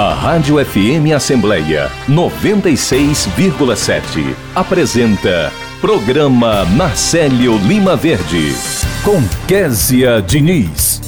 A 0.00 0.14
Rádio 0.14 0.64
FM 0.64 1.12
Assembleia 1.12 1.90
96,7 2.08 4.32
apresenta 4.54 5.50
Programa 5.80 6.64
Marcelo 6.66 7.58
Lima 7.66 7.96
Verde 7.96 8.52
com 9.04 9.20
Késia 9.48 10.22
Diniz. 10.22 11.00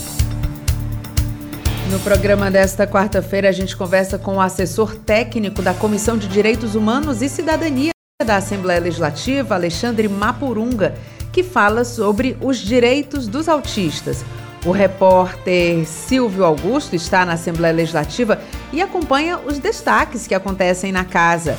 No 1.88 2.00
programa 2.00 2.50
desta 2.50 2.84
quarta-feira, 2.84 3.48
a 3.48 3.52
gente 3.52 3.76
conversa 3.76 4.18
com 4.18 4.38
o 4.38 4.40
assessor 4.40 4.96
técnico 4.96 5.62
da 5.62 5.72
Comissão 5.72 6.18
de 6.18 6.26
Direitos 6.26 6.74
Humanos 6.74 7.22
e 7.22 7.28
Cidadania 7.28 7.92
da 8.26 8.38
Assembleia 8.38 8.80
Legislativa, 8.80 9.54
Alexandre 9.54 10.08
Mapurunga, 10.08 10.96
que 11.32 11.44
fala 11.44 11.84
sobre 11.84 12.36
os 12.40 12.58
direitos 12.58 13.28
dos 13.28 13.48
autistas. 13.48 14.24
O 14.64 14.72
repórter 14.72 15.86
Silvio 15.86 16.44
Augusto 16.44 16.94
está 16.94 17.24
na 17.24 17.32
Assembleia 17.32 17.72
Legislativa 17.72 18.40
e 18.72 18.82
acompanha 18.82 19.38
os 19.38 19.58
destaques 19.58 20.26
que 20.26 20.34
acontecem 20.34 20.92
na 20.92 21.04
casa. 21.04 21.56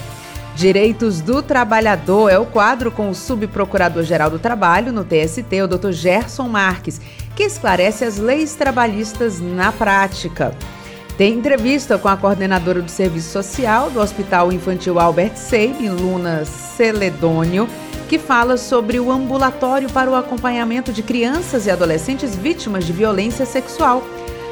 Direitos 0.55 1.19
do 1.19 1.41
Trabalhador 1.41 2.29
é 2.29 2.37
o 2.37 2.45
quadro 2.45 2.91
com 2.91 3.09
o 3.09 3.15
Subprocurador-Geral 3.15 4.29
do 4.29 4.37
Trabalho 4.37 4.91
no 4.91 5.03
TST, 5.03 5.61
o 5.63 5.67
Dr. 5.67 5.91
Gerson 5.91 6.47
Marques, 6.47 7.01
que 7.35 7.43
esclarece 7.43 8.03
as 8.03 8.17
leis 8.17 8.53
trabalhistas 8.53 9.39
na 9.39 9.71
prática. 9.71 10.53
Tem 11.21 11.35
entrevista 11.35 11.99
com 11.99 12.07
a 12.07 12.17
coordenadora 12.17 12.81
do 12.81 12.89
Serviço 12.89 13.29
Social 13.29 13.91
do 13.91 13.99
Hospital 13.99 14.51
Infantil 14.51 14.99
Albert 14.99 15.35
Seib, 15.35 15.87
Luna 15.87 16.45
Celedônio, 16.45 17.69
que 18.09 18.17
fala 18.17 18.57
sobre 18.57 18.99
o 18.99 19.11
ambulatório 19.11 19.87
para 19.91 20.09
o 20.09 20.15
acompanhamento 20.15 20.91
de 20.91 21.03
crianças 21.03 21.67
e 21.67 21.69
adolescentes 21.69 22.35
vítimas 22.35 22.87
de 22.87 22.91
violência 22.91 23.45
sexual. 23.45 24.01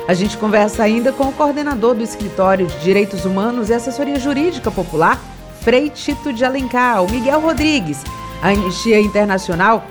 A 0.08 0.14
gente 0.14 0.38
conversa 0.38 0.84
ainda 0.84 1.12
com 1.12 1.30
o 1.30 1.34
coordenador 1.34 1.96
do 1.96 2.04
Escritório 2.04 2.68
de 2.68 2.78
Direitos 2.82 3.26
Humanos 3.26 3.72
e 3.72 3.74
Assessoria 3.74 4.20
Jurídica 4.20 4.70
Popular, 4.70 5.20
Frei 5.62 5.90
Tito 5.90 6.32
de 6.32 6.46
Alencar, 6.46 7.04
o 7.04 7.10
Miguel 7.10 7.40
Rodrigues. 7.40 8.04
A 8.44 8.50
Anistia 8.50 9.02
Internacional 9.02 9.88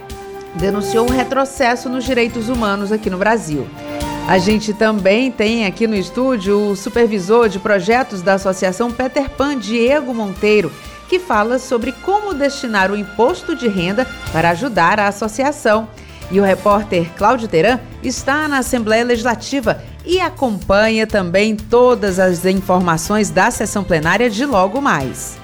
denunciou 0.54 1.08
um 1.08 1.12
retrocesso 1.12 1.88
nos 1.88 2.04
direitos 2.04 2.48
humanos 2.48 2.92
aqui 2.92 3.10
no 3.10 3.18
Brasil. 3.18 3.66
A 4.28 4.36
gente 4.36 4.74
também 4.74 5.32
tem 5.32 5.64
aqui 5.64 5.86
no 5.86 5.96
estúdio 5.96 6.68
o 6.68 6.76
supervisor 6.76 7.48
de 7.48 7.58
projetos 7.58 8.20
da 8.20 8.34
Associação 8.34 8.92
Peter 8.92 9.30
Pan, 9.30 9.58
Diego 9.58 10.12
Monteiro, 10.12 10.70
que 11.08 11.18
fala 11.18 11.58
sobre 11.58 11.92
como 11.92 12.34
destinar 12.34 12.90
o 12.90 12.96
imposto 12.96 13.56
de 13.56 13.66
renda 13.68 14.06
para 14.30 14.50
ajudar 14.50 15.00
a 15.00 15.08
associação. 15.08 15.88
E 16.30 16.38
o 16.38 16.44
repórter 16.44 17.10
Cláudio 17.16 17.48
Teran 17.48 17.80
está 18.02 18.46
na 18.48 18.58
Assembleia 18.58 19.02
Legislativa 19.02 19.82
e 20.04 20.20
acompanha 20.20 21.06
também 21.06 21.56
todas 21.56 22.18
as 22.18 22.44
informações 22.44 23.30
da 23.30 23.50
sessão 23.50 23.82
plenária 23.82 24.28
de 24.28 24.44
logo 24.44 24.78
mais. 24.78 25.38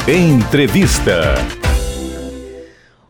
Entrevista. 0.07 1.35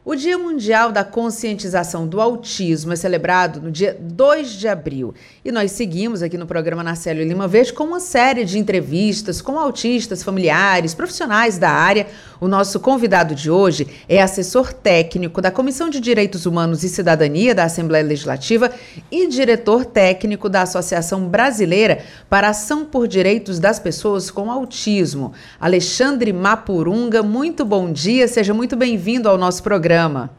O 0.09 0.16
Dia 0.16 0.38
Mundial 0.38 0.91
da 0.91 1.04
Conscientização 1.04 2.06
do 2.06 2.19
Autismo 2.19 2.94
é 2.94 2.97
celebrado 2.97 3.60
no 3.60 3.70
dia 3.70 3.94
2 4.00 4.53
de 4.53 4.66
abril 4.66 5.15
e 5.44 5.53
nós 5.53 5.72
seguimos 5.72 6.22
aqui 6.22 6.38
no 6.38 6.47
programa 6.47 6.82
Narcélio 6.82 7.28
Lima 7.28 7.47
Verde 7.47 7.75
com 7.75 7.84
uma 7.84 8.00
série 8.00 8.47
de 8.47 8.59
entrevistas 8.59 9.43
com 9.43 9.59
autistas, 9.59 10.22
familiares, 10.22 10.94
profissionais 10.94 11.59
da 11.59 11.69
área. 11.69 12.06
O 12.41 12.47
nosso 12.47 12.78
convidado 12.78 13.34
de 13.34 13.50
hoje 13.50 13.88
é 14.09 14.22
assessor 14.22 14.72
técnico 14.72 15.43
da 15.43 15.50
Comissão 15.50 15.91
de 15.91 15.99
Direitos 15.99 16.47
Humanos 16.47 16.84
e 16.84 16.88
Cidadania 16.88 17.53
da 17.53 17.65
Assembleia 17.65 18.04
Legislativa 18.04 18.71
e 19.10 19.26
diretor 19.26 19.84
técnico 19.84 20.49
da 20.49 20.62
Associação 20.62 21.28
Brasileira 21.28 22.04
para 22.31 22.50
Ação 22.50 22.84
por 22.84 23.09
Direitos 23.09 23.59
das 23.59 23.81
Pessoas 23.81 24.31
com 24.31 24.53
Autismo, 24.53 25.32
Alexandre 25.59 26.32
Mapurunga. 26.32 27.25
Muito 27.25 27.65
bom 27.65 27.91
dia, 27.91 28.28
seja 28.28 28.55
muito 28.55 28.76
bem-vindo 28.76 29.28
ao 29.28 29.37
nosso 29.37 29.60
programa. 29.62 30.31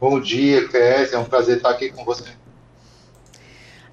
Bom 0.00 0.18
dia, 0.20 0.66
Kézia. 0.68 1.16
É 1.16 1.18
um 1.18 1.24
prazer 1.24 1.58
estar 1.58 1.70
aqui 1.70 1.90
com 1.90 2.04
você. 2.04 2.37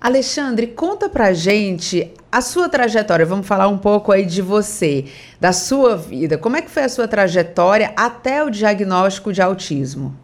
Alexandre, 0.05 0.67
conta 0.67 1.09
pra 1.09 1.33
gente 1.33 2.13
a 2.31 2.39
sua 2.39 2.69
trajetória. 2.69 3.25
Vamos 3.25 3.47
falar 3.47 3.67
um 3.67 3.77
pouco 3.79 4.11
aí 4.11 4.23
de 4.23 4.39
você, 4.39 5.11
da 5.39 5.51
sua 5.51 5.97
vida. 5.97 6.37
Como 6.37 6.55
é 6.55 6.61
que 6.61 6.69
foi 6.69 6.83
a 6.83 6.89
sua 6.89 7.07
trajetória 7.07 7.91
até 7.97 8.43
o 8.43 8.51
diagnóstico 8.51 9.33
de 9.33 9.41
autismo? 9.41 10.15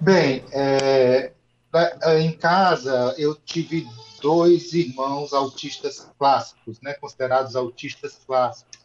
Bem, 0.00 0.42
é, 0.50 1.30
em 2.18 2.32
casa 2.32 3.14
eu 3.16 3.36
tive 3.36 3.86
dois 4.20 4.72
irmãos 4.72 5.32
autistas 5.32 6.10
clássicos, 6.18 6.80
né, 6.80 6.94
considerados 6.94 7.54
autistas 7.54 8.18
clássicos. 8.26 8.76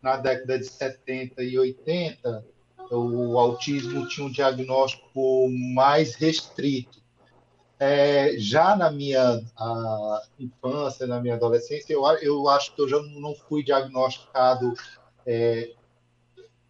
Na 0.00 0.16
década 0.16 0.60
de 0.60 0.66
70 0.66 1.42
e 1.42 1.58
80, 1.58 2.44
o 2.92 3.36
autismo 3.36 4.06
tinha 4.06 4.28
um 4.28 4.30
diagnóstico 4.30 5.48
mais 5.74 6.14
restrito. 6.14 7.02
É, 7.78 8.36
já 8.38 8.76
na 8.76 8.90
minha 8.90 9.42
infância, 10.38 11.06
na 11.06 11.20
minha 11.20 11.34
adolescência, 11.34 11.92
eu, 11.92 12.04
eu 12.22 12.48
acho 12.48 12.74
que 12.74 12.80
eu 12.80 12.88
já 12.88 13.00
não 13.02 13.34
fui 13.34 13.64
diagnosticado 13.64 14.72
é, 15.26 15.72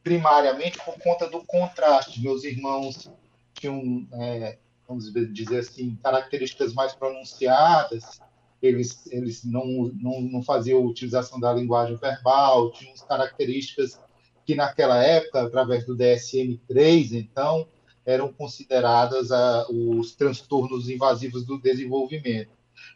primariamente 0.03 0.79
por 0.85 0.99
conta 0.99 1.29
do 1.29 1.45
contraste. 1.45 2.23
Meus 2.23 2.45
irmãos 2.45 3.11
tinham, 3.53 4.07
é, 4.13 4.59
vamos 4.89 5.13
dizer 5.33 5.61
assim, 5.61 5.99
características 6.03 6.73
mais 6.73 6.95
pronunciadas, 6.95 8.21
eles, 8.63 9.07
eles 9.11 9.45
não, 9.45 9.91
não, 9.95 10.21
não 10.23 10.43
faziam 10.43 10.85
utilização 10.85 11.39
da 11.39 11.53
linguagem 11.53 11.97
verbal, 11.97 12.71
tinham 12.73 12.95
características 13.07 14.01
que 14.45 14.55
naquela 14.55 15.03
época, 15.03 15.43
através 15.43 15.85
do 15.85 15.97
DSM-3, 15.97 17.13
então, 17.13 17.67
eram 18.05 18.33
consideradas 18.33 19.33
a, 19.33 19.67
os 19.71 20.15
transtornos 20.15 20.89
invasivos 20.89 21.45
do 21.45 21.59
desenvolvimento. 21.59 22.51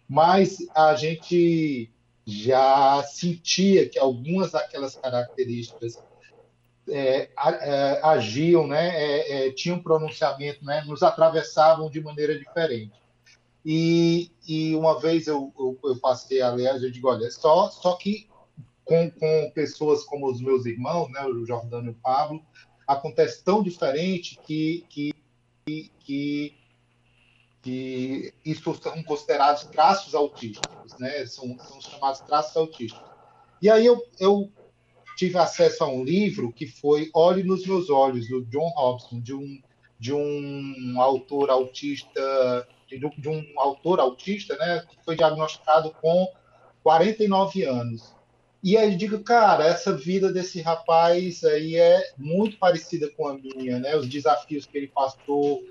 Mas 0.09 0.59
a 0.75 0.95
gente 0.95 1.91
já 2.27 3.03
sentia 3.05 3.89
que 3.89 3.99
algumas 3.99 4.53
daquelas 4.53 4.95
características 4.97 5.99
é, 6.91 7.29
é, 7.37 8.01
agiam, 8.03 8.67
né, 8.67 8.89
é, 8.89 9.49
é, 9.49 9.53
tinham 9.53 9.83
pronunciamento, 9.83 10.65
né, 10.65 10.83
nos 10.87 11.03
atravessavam 11.03 11.91
de 11.91 12.01
maneira 12.01 12.39
diferente. 12.39 12.93
E, 13.65 14.31
e 14.47 14.75
uma 14.75 14.99
vez 15.01 15.27
eu, 15.27 15.53
eu, 15.59 15.79
eu 15.85 15.97
passei, 16.01 16.41
aliás, 16.41 16.83
eu 16.83 16.91
digo, 16.91 17.09
olha, 17.09 17.31
só, 17.31 17.71
só 17.71 17.97
que 17.97 18.29
com, 18.85 19.11
com 19.11 19.51
pessoas 19.55 20.05
como 20.05 20.31
os 20.31 20.41
meus 20.41 20.65
irmãos, 20.65 21.11
né, 21.11 21.25
o 21.27 21.45
Jordano 21.45 21.89
e 21.89 21.91
o 21.91 21.95
Pablo, 21.95 22.43
acontece 22.89 23.45
tão 23.45 23.63
diferente 23.63 24.39
que, 24.45 24.85
que, 24.89 25.15
que, 26.01 26.55
que 27.63 28.35
isso 28.45 28.75
são 28.83 29.03
considerados 29.03 29.65
traços 29.65 30.15
autísticos, 30.15 30.99
né? 30.99 31.27
São, 31.27 31.57
são 31.59 31.81
chamados 31.81 32.21
traços 32.21 32.57
autísticos. 32.57 33.07
E 33.61 33.71
aí 33.71 33.85
eu, 33.85 34.03
eu 34.19 34.51
tive 35.17 35.37
acesso 35.37 35.85
a 35.85 35.89
um 35.89 36.03
livro 36.03 36.53
que 36.53 36.67
foi 36.67 37.11
Olhe 37.15 37.43
nos 37.45 37.67
Meus 37.67 37.91
Olhos, 37.91 38.29
do 38.29 38.45
John 38.47 38.71
Robson, 38.71 39.21
de 39.21 39.35
um, 39.35 39.61
de 40.01 40.15
um 40.15 40.95
autor 41.01 41.51
autista 41.51 42.67
de, 42.89 42.99
de 42.99 43.29
um 43.29 43.45
autor 43.61 44.01
autista, 44.01 44.57
né, 44.57 44.85
que 44.89 44.97
foi 45.05 45.15
diagnosticado 45.15 45.91
com 46.01 46.27
49 46.83 47.65
anos. 47.65 48.15
E 48.63 48.77
aí 48.77 48.93
eu 48.93 48.99
digo, 48.99 49.21
cara, 49.21 49.65
essa 49.65 49.97
vida 49.97 50.33
desse 50.33 50.61
rapaz 50.61 51.45
aí 51.45 51.77
é 51.77 52.13
muito 52.17 52.59
parecida 52.59 53.09
com 53.11 53.29
a 53.29 53.35
minha, 53.35 53.79
né? 53.79 53.97
Os 53.97 54.09
desafios 54.09 54.67
que 54.67 54.77
ele 54.77 54.89
passou 54.89 55.63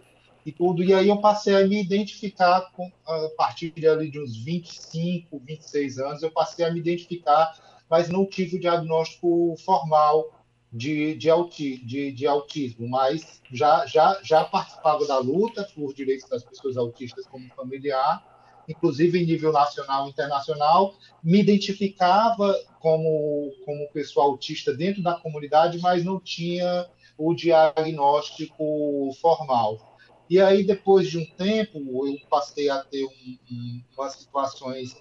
e 0.45 0.51
tudo. 0.54 0.81
E 0.81 0.94
aí 0.94 1.10
eu 1.10 1.19
passei 1.19 1.56
a 1.56 1.68
me 1.68 1.81
identificar 1.81 2.72
com, 2.72 2.89
a 3.06 3.30
partir 3.38 3.72
de, 3.72 3.86
ali 3.88 4.10
de 4.10 4.22
uns 4.22 4.38
25, 4.38 5.38
26 5.39 6.00
anos, 6.00 6.24
eu 6.24 6.31
passei 6.31 6.66
a 6.66 6.72
me 6.72 6.80
identificar, 6.80 7.54
mas 7.89 8.07
não 8.07 8.25
tive 8.25 8.56
o 8.56 8.60
diagnóstico 8.60 9.56
formal 9.66 10.31
de, 10.72 11.16
de, 11.16 11.30
auti, 11.30 11.84
de, 11.86 12.13
de 12.13 12.25
autismo, 12.25 12.88
mas 12.88 13.42
já, 13.51 13.86
já, 13.86 14.18
já 14.24 14.45
participava 14.45 15.06
da 15.06 15.18
luta 15.18 15.68
por 15.75 15.94
direitos 15.94 16.30
das 16.30 16.44
pessoas 16.44 16.78
autistas 16.78 17.25
como 17.28 17.50
familiar 17.54 18.37
inclusive 18.67 19.21
em 19.21 19.25
nível 19.25 19.51
nacional 19.51 20.07
e 20.07 20.09
internacional, 20.09 20.95
me 21.23 21.39
identificava 21.39 22.53
como, 22.79 23.51
como 23.65 23.91
pessoa 23.91 24.25
autista 24.25 24.73
dentro 24.73 25.01
da 25.01 25.15
comunidade, 25.15 25.79
mas 25.79 26.03
não 26.03 26.19
tinha 26.19 26.87
o 27.17 27.33
diagnóstico 27.33 29.11
formal. 29.21 29.97
E 30.29 30.41
aí, 30.41 30.63
depois 30.63 31.09
de 31.09 31.17
um 31.17 31.25
tempo, 31.25 31.79
eu 32.05 32.17
passei 32.29 32.69
a 32.69 32.83
ter 32.83 33.05
um, 33.05 33.37
um, 33.49 33.83
umas 33.97 34.13
situações 34.13 34.95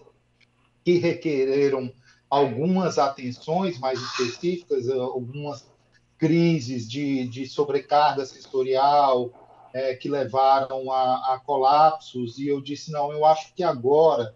que 0.84 0.98
requereram 0.98 1.92
algumas 2.30 2.98
atenções 2.98 3.78
mais 3.78 4.00
específicas, 4.00 4.88
algumas 4.88 5.68
crises 6.16 6.88
de, 6.88 7.26
de 7.28 7.46
sobrecarga 7.46 8.24
sensorial, 8.24 9.45
é, 9.76 9.94
que 9.94 10.08
levaram 10.08 10.90
a, 10.90 11.34
a, 11.34 11.38
colapsos, 11.38 12.38
e 12.38 12.48
eu 12.48 12.62
disse: 12.62 12.90
não, 12.90 13.12
eu 13.12 13.26
acho 13.26 13.52
que 13.54 13.62
agora 13.62 14.34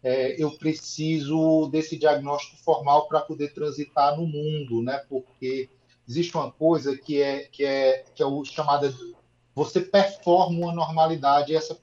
é, 0.00 0.40
eu 0.40 0.52
preciso 0.52 1.68
desse 1.72 1.98
diagnóstico 1.98 2.62
formal 2.62 3.08
para 3.08 3.20
poder 3.20 3.52
transitar 3.52 4.16
no 4.16 4.24
mundo, 4.24 4.82
né? 4.82 5.04
porque 5.08 5.68
existe 6.08 6.36
uma 6.36 6.52
coisa 6.52 6.96
que 6.96 7.20
é, 7.20 7.46
que 7.46 7.64
é, 7.64 8.04
que 8.14 8.22
é 8.22 8.26
o 8.26 8.44
chamada. 8.44 8.94
Você 9.56 9.80
performa 9.80 10.56
uma 10.56 10.72
normalidade, 10.72 11.52
e 11.52 11.56
essa, 11.56 11.76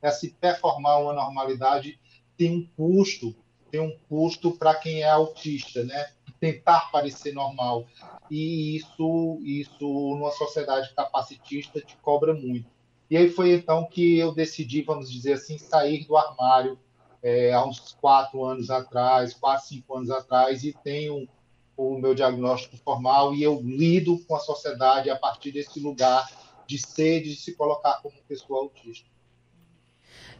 essa 0.00 0.28
performar 0.40 1.02
uma 1.02 1.14
normalidade 1.14 1.98
tem 2.36 2.54
um 2.54 2.68
custo, 2.76 3.34
tem 3.72 3.80
um 3.80 3.98
custo 4.08 4.52
para 4.52 4.72
quem 4.76 5.02
é 5.02 5.10
autista, 5.10 5.82
né? 5.82 6.12
Tentar 6.40 6.90
parecer 6.90 7.32
normal. 7.32 7.86
E 8.30 8.76
isso, 8.76 9.38
isso 9.42 9.84
numa 9.84 10.30
sociedade 10.30 10.94
capacitista 10.94 11.80
te 11.80 11.96
cobra 11.98 12.34
muito. 12.34 12.70
E 13.08 13.16
aí 13.16 13.28
foi 13.28 13.52
então 13.52 13.86
que 13.86 14.18
eu 14.18 14.34
decidi, 14.34 14.82
vamos 14.82 15.10
dizer 15.10 15.34
assim, 15.34 15.58
sair 15.58 16.04
do 16.06 16.16
armário 16.16 16.78
é, 17.22 17.52
há 17.52 17.64
uns 17.64 17.96
quatro 18.00 18.44
anos 18.44 18.70
atrás, 18.70 19.34
quatro, 19.34 19.66
cinco 19.66 19.96
anos 19.96 20.10
atrás, 20.10 20.64
e 20.64 20.72
tenho 20.84 21.28
o 21.76 21.98
meu 21.98 22.14
diagnóstico 22.14 22.76
formal 22.78 23.34
e 23.34 23.42
eu 23.42 23.60
lido 23.62 24.18
com 24.26 24.34
a 24.34 24.40
sociedade 24.40 25.10
a 25.10 25.16
partir 25.16 25.52
desse 25.52 25.78
lugar 25.78 26.26
de 26.66 26.78
ser, 26.78 27.22
de 27.22 27.36
se 27.36 27.54
colocar 27.54 28.00
como 28.02 28.14
pessoa 28.26 28.60
autista. 28.60 29.08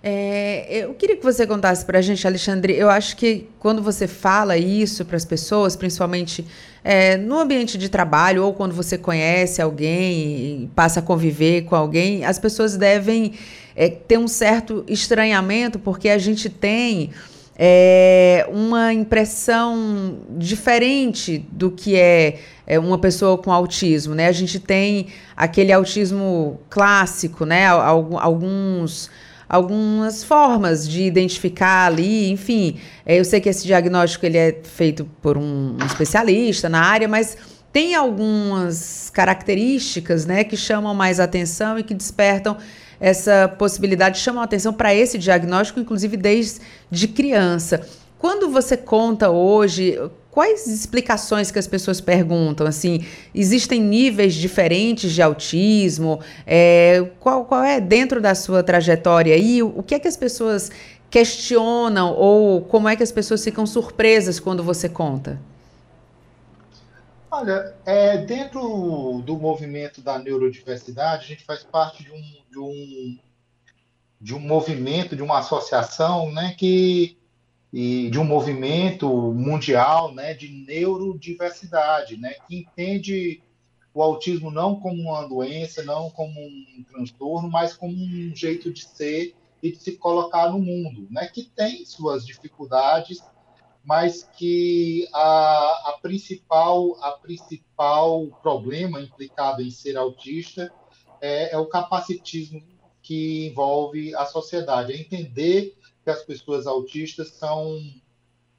É, 0.08 0.64
eu 0.70 0.94
queria 0.94 1.16
que 1.16 1.24
você 1.24 1.44
contasse 1.48 1.84
para 1.84 1.98
a 1.98 2.00
gente, 2.00 2.24
Alexandre. 2.24 2.72
Eu 2.72 2.88
acho 2.88 3.16
que 3.16 3.48
quando 3.58 3.82
você 3.82 4.06
fala 4.06 4.56
isso 4.56 5.04
para 5.04 5.16
as 5.16 5.24
pessoas, 5.24 5.74
principalmente 5.74 6.46
é, 6.84 7.16
no 7.16 7.40
ambiente 7.40 7.76
de 7.76 7.88
trabalho 7.88 8.44
ou 8.44 8.54
quando 8.54 8.72
você 8.72 8.96
conhece 8.96 9.60
alguém 9.60 10.62
e 10.62 10.70
passa 10.76 11.00
a 11.00 11.02
conviver 11.02 11.62
com 11.62 11.74
alguém, 11.74 12.24
as 12.24 12.38
pessoas 12.38 12.76
devem 12.76 13.32
é, 13.74 13.88
ter 13.88 14.16
um 14.16 14.28
certo 14.28 14.84
estranhamento, 14.86 15.76
porque 15.76 16.08
a 16.08 16.18
gente 16.18 16.48
tem 16.48 17.10
é, 17.58 18.46
uma 18.48 18.94
impressão 18.94 20.18
diferente 20.38 21.44
do 21.50 21.68
que 21.68 21.96
é, 21.96 22.38
é, 22.64 22.78
uma 22.78 22.98
pessoa 22.98 23.36
com 23.38 23.50
autismo, 23.50 24.14
né? 24.14 24.28
A 24.28 24.32
gente 24.32 24.60
tem 24.60 25.08
aquele 25.36 25.72
autismo 25.72 26.60
clássico, 26.70 27.44
né? 27.44 27.66
Alguns 27.66 29.10
algumas 29.48 30.24
formas 30.24 30.88
de 30.88 31.02
identificar 31.02 31.86
ali, 31.86 32.30
enfim. 32.30 32.78
É, 33.04 33.18
eu 33.18 33.24
sei 33.24 33.40
que 33.40 33.48
esse 33.48 33.66
diagnóstico 33.66 34.26
ele 34.26 34.38
é 34.38 34.60
feito 34.62 35.04
por 35.22 35.38
um, 35.38 35.76
especialista 35.86 36.68
na 36.68 36.80
área, 36.80 37.06
mas 37.06 37.36
tem 37.72 37.94
algumas 37.94 39.10
características, 39.10 40.24
né, 40.24 40.44
que 40.44 40.56
chamam 40.56 40.94
mais 40.94 41.20
atenção 41.20 41.78
e 41.78 41.82
que 41.82 41.94
despertam 41.94 42.56
essa 42.98 43.46
possibilidade, 43.46 44.18
chamam 44.18 44.42
atenção 44.42 44.72
para 44.72 44.94
esse 44.94 45.18
diagnóstico, 45.18 45.78
inclusive 45.78 46.16
desde 46.16 47.08
criança. 47.08 47.86
Quando 48.18 48.48
você 48.50 48.76
conta 48.76 49.28
hoje, 49.28 49.98
quais 50.36 50.66
explicações 50.66 51.50
que 51.50 51.58
as 51.58 51.66
pessoas 51.66 51.98
perguntam? 51.98 52.66
Assim, 52.66 53.06
existem 53.34 53.80
níveis 53.80 54.34
diferentes 54.34 55.10
de 55.10 55.22
autismo? 55.22 56.20
É, 56.46 57.10
qual, 57.18 57.46
qual 57.46 57.64
é 57.64 57.80
dentro 57.80 58.20
da 58.20 58.34
sua 58.34 58.62
trajetória 58.62 59.34
aí? 59.34 59.62
O, 59.62 59.78
o 59.78 59.82
que 59.82 59.94
é 59.94 59.98
que 59.98 60.06
as 60.06 60.14
pessoas 60.14 60.70
questionam 61.08 62.12
ou 62.12 62.60
como 62.60 62.86
é 62.86 62.94
que 62.94 63.02
as 63.02 63.10
pessoas 63.10 63.42
ficam 63.42 63.64
surpresas 63.64 64.38
quando 64.38 64.62
você 64.62 64.90
conta? 64.90 65.40
Olha, 67.30 67.74
é, 67.86 68.18
dentro 68.18 69.22
do 69.24 69.38
movimento 69.38 70.02
da 70.02 70.18
neurodiversidade, 70.18 71.24
a 71.24 71.28
gente 71.28 71.44
faz 71.44 71.62
parte 71.62 72.02
de 72.02 72.12
um, 72.12 72.22
de 72.50 72.58
um, 72.58 73.18
de 74.20 74.34
um 74.34 74.40
movimento, 74.40 75.16
de 75.16 75.22
uma 75.22 75.38
associação 75.38 76.30
né, 76.30 76.54
que 76.58 77.16
e 77.78 78.08
de 78.08 78.18
um 78.18 78.24
movimento 78.24 79.06
mundial 79.34 80.14
né, 80.14 80.32
de 80.32 80.48
neurodiversidade, 80.48 82.16
né, 82.16 82.32
que 82.48 82.56
entende 82.56 83.42
o 83.92 84.02
autismo 84.02 84.50
não 84.50 84.80
como 84.80 85.02
uma 85.02 85.28
doença, 85.28 85.82
não 85.82 86.08
como 86.08 86.40
um 86.40 86.82
transtorno, 86.90 87.50
mas 87.50 87.76
como 87.76 87.92
um 87.92 88.34
jeito 88.34 88.72
de 88.72 88.82
ser 88.82 89.36
e 89.62 89.70
de 89.72 89.76
se 89.76 89.92
colocar 89.92 90.50
no 90.50 90.58
mundo, 90.58 91.06
né, 91.10 91.26
que 91.26 91.50
tem 91.54 91.84
suas 91.84 92.24
dificuldades, 92.24 93.22
mas 93.84 94.22
que 94.22 95.06
a, 95.12 95.90
a 95.90 95.98
principal 96.00 96.96
a 97.02 97.12
principal 97.12 98.26
problema 98.40 99.02
implicado 99.02 99.60
em 99.60 99.70
ser 99.70 99.98
autista 99.98 100.72
é, 101.20 101.52
é 101.52 101.58
o 101.58 101.66
capacitismo 101.66 102.62
que 103.02 103.48
envolve 103.48 104.14
a 104.14 104.24
sociedade, 104.24 104.94
é 104.94 104.96
entender 104.96 105.75
que 106.06 106.10
as 106.10 106.22
pessoas 106.22 106.68
autistas 106.68 107.30
são, 107.30 107.82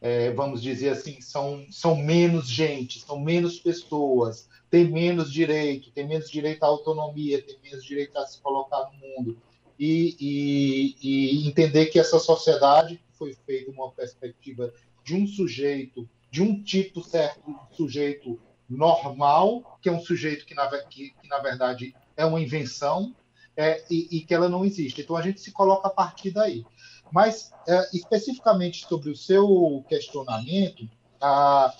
é, 0.01 0.31
vamos 0.31 0.61
dizer 0.61 0.89
assim, 0.89 1.21
são, 1.21 1.65
são 1.71 1.95
menos 1.95 2.45
gente, 2.45 2.99
são 2.99 3.17
menos 3.17 3.57
pessoas, 3.57 4.49
têm 4.69 4.91
menos 4.91 5.31
direito, 5.31 5.89
têm 5.91 6.05
menos 6.05 6.29
direito 6.29 6.61
à 6.63 6.67
autonomia, 6.67 7.41
têm 7.41 7.57
menos 7.63 7.85
direito 7.85 8.17
a 8.17 8.25
se 8.25 8.41
colocar 8.41 8.91
no 8.91 8.99
mundo. 8.99 9.37
E, 9.79 10.17
e, 10.19 10.95
e 11.01 11.47
entender 11.47 11.85
que 11.85 11.97
essa 11.97 12.19
sociedade 12.19 12.99
foi 13.13 13.33
feita 13.45 13.71
uma 13.71 13.91
perspectiva 13.91 14.73
de 15.05 15.15
um 15.15 15.25
sujeito, 15.25 16.09
de 16.29 16.41
um 16.41 16.61
tipo 16.61 17.01
certo, 17.01 17.55
sujeito 17.71 18.37
normal, 18.69 19.79
que 19.81 19.87
é 19.87 19.91
um 19.91 20.01
sujeito 20.01 20.45
que 20.45 20.53
na, 20.53 20.67
que, 20.67 21.11
que 21.11 21.29
na 21.29 21.39
verdade 21.39 21.95
é 22.17 22.25
uma 22.25 22.41
invenção, 22.41 23.15
é, 23.57 23.83
e, 23.89 24.17
e, 24.17 24.21
que 24.21 24.35
ela 24.35 24.47
não 24.47 24.63
existe. 24.63 25.01
Então 25.01 25.15
a 25.15 25.21
gente 25.21 25.41
se 25.41 25.51
coloca 25.51 25.87
a 25.87 25.91
partir 25.91 26.29
daí. 26.29 26.63
Mas, 27.11 27.51
é, 27.67 27.89
especificamente 27.93 28.85
sobre 28.85 29.09
o 29.09 29.15
seu 29.15 29.83
questionamento, 29.87 30.87
a, 31.21 31.73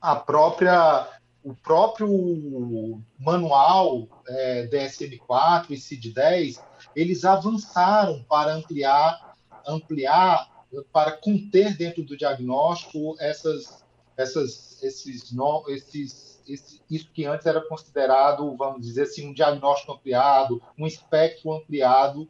a 0.00 0.16
própria, 0.16 1.08
o 1.44 1.54
próprio 1.54 3.00
manual 3.18 4.08
é, 4.26 4.66
DSM-4 4.66 5.70
e 5.70 5.76
CID-10, 5.76 6.60
eles 6.94 7.24
avançaram 7.24 8.22
para 8.24 8.54
ampliar, 8.54 9.36
ampliar, 9.66 10.50
para 10.92 11.12
conter 11.12 11.76
dentro 11.76 12.02
do 12.02 12.16
diagnóstico 12.16 13.14
essas, 13.20 13.84
essas, 14.16 14.82
esses, 14.82 15.32
esses, 15.68 16.42
esse, 16.48 16.82
isso 16.90 17.10
que 17.12 17.26
antes 17.26 17.46
era 17.46 17.60
considerado, 17.60 18.56
vamos 18.56 18.86
dizer 18.86 19.02
assim, 19.02 19.28
um 19.28 19.34
diagnóstico 19.34 19.92
ampliado, 19.92 20.62
um 20.78 20.86
espectro 20.86 21.52
ampliado 21.52 22.28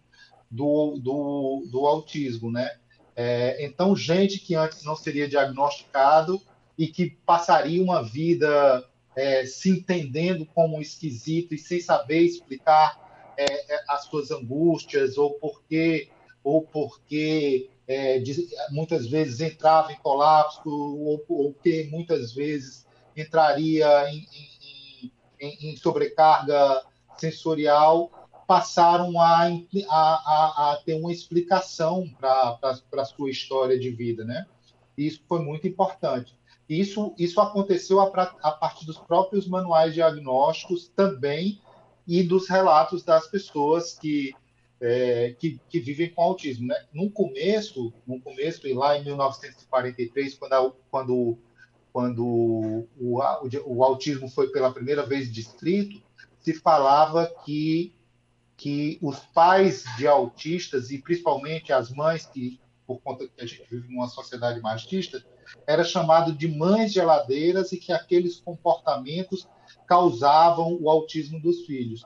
do, 0.53 0.99
do, 0.99 1.67
do 1.71 1.87
autismo, 1.87 2.53
né? 2.53 2.71
É, 3.17 3.65
então, 3.65 3.97
gente 3.97 4.39
que 4.39 4.55
antes 4.55 4.85
não 4.85 4.95
seria 4.95 5.27
diagnosticado 5.27 6.41
e 6.77 6.87
que 6.87 7.11
passaria 7.25 7.83
uma 7.83 8.03
vida 8.03 8.87
é, 9.17 9.47
se 9.47 9.71
entendendo 9.71 10.47
como 10.55 10.81
esquisito 10.81 11.55
e 11.55 11.59
sem 11.59 11.81
saber 11.81 12.21
explicar 12.21 13.33
é, 13.37 13.45
é 13.75 13.85
as 13.89 14.05
suas 14.05 14.31
angústias 14.31 15.17
ou 15.17 15.35
porque 15.35 16.11
ou 16.45 16.63
porque 16.63 17.71
é, 17.87 18.23
muitas 18.71 19.07
vezes 19.07 19.41
entrava 19.41 19.93
em 19.93 19.97
colapso 19.97 20.69
ou, 20.69 21.25
ou 21.29 21.55
que 21.55 21.85
muitas 21.85 22.33
vezes 22.33 22.87
entraria 23.17 24.11
em, 24.11 24.27
em, 24.33 25.13
em, 25.41 25.71
em 25.71 25.77
sobrecarga 25.77 26.83
sensorial 27.17 28.22
passaram 28.53 29.19
a, 29.19 29.47
a, 29.47 29.89
a, 29.89 30.73
a 30.73 30.83
ter 30.85 30.93
uma 30.93 31.11
explicação 31.11 32.07
para 32.21 32.59
a 32.99 33.05
sua 33.07 33.31
história 33.31 33.79
de 33.79 33.89
vida, 33.89 34.27
né? 34.27 34.47
Isso 34.95 35.23
foi 35.27 35.39
muito 35.39 35.67
importante. 35.67 36.37
Isso, 36.69 37.15
isso 37.19 37.41
aconteceu 37.41 37.99
a, 37.99 38.09
a 38.43 38.51
partir 38.51 38.85
dos 38.85 38.99
próprios 38.99 39.49
manuais 39.49 39.95
diagnósticos 39.95 40.87
também 40.95 41.63
e 42.07 42.23
dos 42.23 42.47
relatos 42.47 43.03
das 43.03 43.27
pessoas 43.27 43.99
que, 43.99 44.35
é, 44.83 45.35
que, 45.39 45.59
que, 45.67 45.81
vivem 45.81 46.11
com 46.11 46.21
autismo. 46.21 46.67
Né? 46.67 46.77
No 46.93 47.11
começo, 47.11 47.91
no 48.07 48.21
começo, 48.21 48.69
e 48.69 48.75
lá 48.75 48.99
em 48.99 49.05
1943, 49.05 50.35
quando, 50.35 50.53
a, 50.53 50.73
quando, 50.91 51.39
quando 51.91 52.23
o, 52.23 52.87
o, 53.01 53.19
o, 53.65 53.83
autismo 53.83 54.29
foi 54.29 54.49
pela 54.49 54.71
primeira 54.71 55.07
vez 55.07 55.33
descrito, 55.33 56.03
se 56.39 56.53
falava 56.53 57.33
que, 57.47 57.95
que 58.63 58.97
os 59.03 59.19
pais 59.35 59.83
de 59.99 60.07
autistas, 60.07 60.93
e 60.93 60.99
principalmente 60.99 61.73
as 61.73 61.91
mães, 61.91 62.27
que 62.27 62.61
por 62.87 63.01
conta 63.01 63.27
que 63.27 63.43
a 63.43 63.45
gente 63.45 63.69
vive 63.69 63.93
numa 63.93 64.07
sociedade 64.07 64.61
machista, 64.61 65.21
era 65.67 65.83
chamado 65.83 66.33
de 66.33 66.47
mães 66.47 66.93
geladeiras 66.93 67.73
e 67.73 67.77
que 67.77 67.93
aqueles 67.93 68.37
comportamentos 68.37 69.49
causavam 69.85 70.79
o 70.81 70.89
autismo 70.89 71.41
dos 71.41 71.67
filhos. 71.67 72.05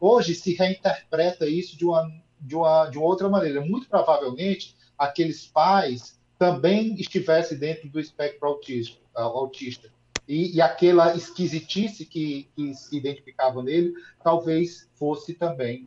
Hoje 0.00 0.34
se 0.34 0.54
reinterpreta 0.54 1.46
isso 1.46 1.76
de 1.76 1.84
uma, 1.84 2.10
de 2.40 2.56
uma, 2.56 2.86
de 2.86 2.96
uma 2.96 3.06
outra 3.06 3.28
maneira. 3.28 3.60
Muito 3.60 3.86
provavelmente, 3.86 4.74
aqueles 4.96 5.46
pais 5.46 6.18
também 6.38 6.94
estivessem 6.94 7.58
dentro 7.58 7.86
do 7.90 8.00
espectro 8.00 8.48
autista. 8.48 8.98
autista. 9.14 9.92
E, 10.26 10.56
e 10.56 10.62
aquela 10.62 11.14
esquisitice 11.14 12.06
que, 12.06 12.48
que 12.56 12.72
se 12.72 12.96
identificava 12.96 13.62
nele, 13.62 13.92
talvez 14.24 14.88
fosse 14.94 15.34
também 15.34 15.86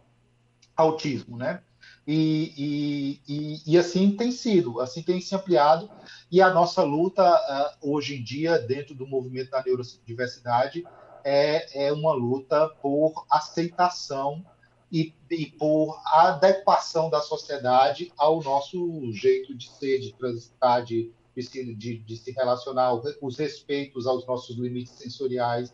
autismo, 0.82 1.38
né? 1.38 1.62
E, 2.06 2.54
e, 2.58 3.22
e, 3.28 3.74
e, 3.74 3.78
assim 3.78 4.16
tem 4.16 4.32
sido, 4.32 4.80
assim 4.80 5.04
tem 5.04 5.22
se 5.22 5.36
ampliado. 5.36 5.90
E 6.32 6.42
a 6.42 6.50
nossa 6.50 6.84
luta 6.84 7.24
uh, 7.24 7.92
hoje 7.94 8.16
em 8.16 8.24
dia, 8.24 8.58
dentro 8.58 8.96
do 8.96 9.08
movimento 9.08 9.52
da 9.52 9.64
neurodiversidade, 9.64 10.84
é, 11.24 11.88
é 11.88 11.94
uma 11.94 12.14
luta 12.14 12.68
por 12.82 13.26
aceitação 13.30 14.44
e, 14.92 15.14
e, 15.30 15.46
por 15.46 16.02
adequação 16.08 17.10
da 17.10 17.22
sociedade 17.22 18.12
ao 18.18 18.42
nosso 18.42 19.12
jeito 19.14 19.56
de 19.56 19.70
ser, 19.70 20.00
de 20.00 20.14
transitar, 20.14 20.84
de, 20.84 21.12
de, 21.36 21.98
de 22.00 22.18
se 22.18 22.32
relacionar, 22.32 22.94
os 23.22 23.38
respeitos 23.38 24.08
aos 24.08 24.26
nossos 24.26 24.58
limites 24.58 24.94
sensoriais. 24.94 25.74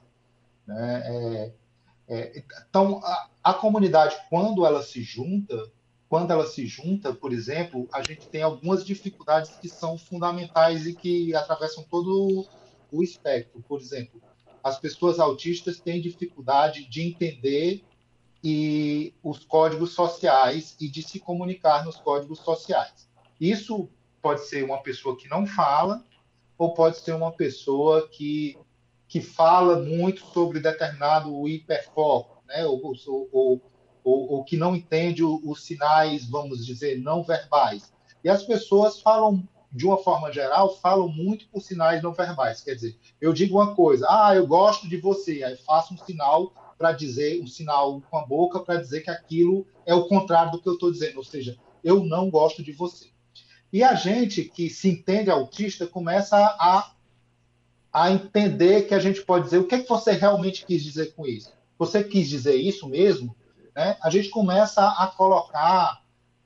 Né? 0.67 1.03
É, 1.05 1.53
é, 2.07 2.43
então, 2.69 3.01
a, 3.03 3.29
a 3.43 3.53
comunidade, 3.53 4.15
quando 4.29 4.65
ela 4.65 4.81
se 4.81 5.01
junta, 5.01 5.71
quando 6.07 6.31
ela 6.31 6.47
se 6.47 6.65
junta, 6.65 7.13
por 7.13 7.33
exemplo, 7.33 7.87
a 7.91 8.01
gente 8.01 8.27
tem 8.27 8.41
algumas 8.41 8.85
dificuldades 8.85 9.51
que 9.57 9.67
são 9.67 9.97
fundamentais 9.97 10.87
e 10.87 10.93
que 10.93 11.35
atravessam 11.35 11.83
todo 11.83 12.47
o 12.91 13.03
espectro. 13.03 13.61
Por 13.67 13.81
exemplo, 13.81 14.21
as 14.63 14.79
pessoas 14.79 15.19
autistas 15.19 15.79
têm 15.79 16.01
dificuldade 16.01 16.87
de 16.89 17.01
entender 17.01 17.83
e 18.43 19.13
os 19.21 19.43
códigos 19.43 19.91
sociais 19.91 20.75
e 20.79 20.87
de 20.87 21.01
se 21.03 21.19
comunicar 21.19 21.83
nos 21.85 21.97
códigos 21.97 22.39
sociais. 22.39 23.09
Isso 23.39 23.89
pode 24.21 24.45
ser 24.47 24.63
uma 24.63 24.81
pessoa 24.81 25.17
que 25.17 25.27
não 25.27 25.45
fala 25.45 26.03
ou 26.57 26.73
pode 26.73 26.97
ser 26.99 27.13
uma 27.13 27.31
pessoa 27.31 28.07
que, 28.07 28.57
que 29.07 29.21
fala 29.21 29.79
muito 29.79 30.25
sobre 30.27 30.59
determinado 30.59 31.47
hiperfoco, 31.47 32.43
né? 32.47 32.65
ou, 32.65 32.81
ou, 32.83 33.29
ou 33.31 33.61
ou, 34.09 34.43
que 34.43 34.55
não 34.55 34.75
entende 34.75 35.21
os 35.23 35.63
sinais, 35.63 36.25
vamos 36.25 36.65
dizer, 36.65 36.99
não 37.01 37.23
verbais. 37.23 37.91
E 38.23 38.29
as 38.29 38.43
pessoas 38.43 39.01
falam, 39.01 39.47
de 39.71 39.85
uma 39.85 39.97
forma 39.97 40.31
geral, 40.31 40.77
falam 40.77 41.09
muito 41.09 41.47
por 41.49 41.61
sinais 41.61 42.01
não 42.01 42.13
verbais. 42.13 42.61
Quer 42.61 42.75
dizer, 42.75 42.97
eu 43.19 43.33
digo 43.33 43.57
uma 43.57 43.75
coisa, 43.75 44.07
ah, 44.09 44.33
eu 44.33 44.47
gosto 44.47 44.87
de 44.87 44.97
você, 44.97 45.43
aí 45.43 45.57
faço 45.57 45.93
um 45.93 45.97
sinal 45.97 46.53
para 46.77 46.93
dizer, 46.93 47.41
um 47.41 47.47
sinal 47.47 48.01
com 48.09 48.17
a 48.17 48.25
boca 48.25 48.59
para 48.61 48.79
dizer 48.79 49.01
que 49.01 49.09
aquilo 49.09 49.67
é 49.85 49.93
o 49.93 50.07
contrário 50.07 50.51
do 50.51 50.61
que 50.61 50.69
eu 50.69 50.73
estou 50.73 50.91
dizendo, 50.91 51.17
ou 51.17 51.23
seja, 51.23 51.57
eu 51.83 52.03
não 52.03 52.29
gosto 52.29 52.63
de 52.63 52.71
você. 52.71 53.07
E 53.73 53.83
a 53.83 53.93
gente 53.93 54.45
que 54.45 54.69
se 54.69 54.87
entende 54.87 55.29
autista 55.29 55.85
começa 55.85 56.37
a, 56.37 56.93
a 57.98 58.12
entender 58.12 58.84
que 58.84 58.94
a 58.94 59.00
gente 59.00 59.22
pode 59.24 59.46
dizer 59.46 59.58
o 59.58 59.68
que, 59.68 59.75
é 59.75 59.80
que 59.80 59.89
você 59.89 60.12
realmente 60.12 60.66
quis 60.66 60.84
dizer 60.84 61.13
com 61.16 61.25
isso. 61.25 61.51
Você 61.80 62.04
quis 62.04 62.27
dizer 62.27 62.56
isso 62.56 62.88
mesmo? 62.88 63.36
né, 63.77 63.96
a 64.01 64.10
gente 64.10 64.32
começa 64.32 64.82
a 64.84 65.06
colocar, 65.06 66.01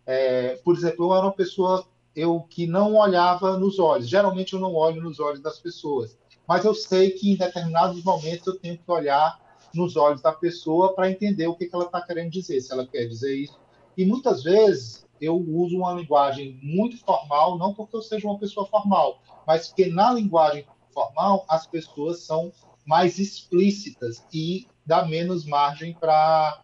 é, 0.05 0.57
por 0.65 0.75
exemplo, 0.75 1.05
eu 1.05 1.15
era 1.15 1.25
uma 1.25 1.31
pessoa 1.31 1.87
eu 2.13 2.41
que 2.41 2.67
não 2.67 2.95
olhava 2.97 3.57
nos 3.57 3.79
olhos. 3.79 4.09
Geralmente 4.09 4.51
eu 4.51 4.59
não 4.59 4.75
olho 4.75 5.01
nos 5.01 5.17
olhos 5.21 5.39
das 5.39 5.57
pessoas, 5.57 6.17
mas 6.45 6.65
eu 6.65 6.75
sei 6.75 7.11
que 7.11 7.31
em 7.31 7.37
determinados 7.37 8.03
momentos 8.03 8.45
eu 8.47 8.59
tenho 8.59 8.77
que 8.77 8.91
olhar 8.91 9.39
nos 9.73 9.95
olhos 9.95 10.21
da 10.21 10.33
pessoa 10.33 10.93
para 10.93 11.09
entender 11.09 11.47
o 11.47 11.55
que, 11.55 11.67
que 11.67 11.73
ela 11.73 11.85
está 11.85 12.01
querendo 12.01 12.29
dizer, 12.29 12.59
se 12.59 12.73
ela 12.73 12.85
quer 12.85 13.05
dizer 13.05 13.33
isso. 13.33 13.57
E 13.97 14.05
muitas 14.05 14.43
vezes 14.43 15.07
eu 15.21 15.37
uso 15.37 15.77
uma 15.77 15.93
linguagem 15.93 16.59
muito 16.61 16.97
formal, 16.97 17.57
não 17.57 17.73
porque 17.73 17.95
eu 17.95 18.01
seja 18.01 18.27
uma 18.27 18.37
pessoa 18.37 18.65
formal, 18.65 19.21
mas 19.47 19.69
porque 19.69 19.85
na 19.85 20.11
linguagem 20.11 20.65
formal 20.93 21.45
as 21.49 21.65
pessoas 21.67 22.23
são 22.23 22.51
mais 22.85 23.19
explícitas 23.19 24.23
e 24.33 24.67
dá 24.85 25.05
menos 25.05 25.45
margem 25.45 25.93
para 25.93 26.63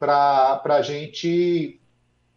a 0.00 0.82
gente 0.82 1.80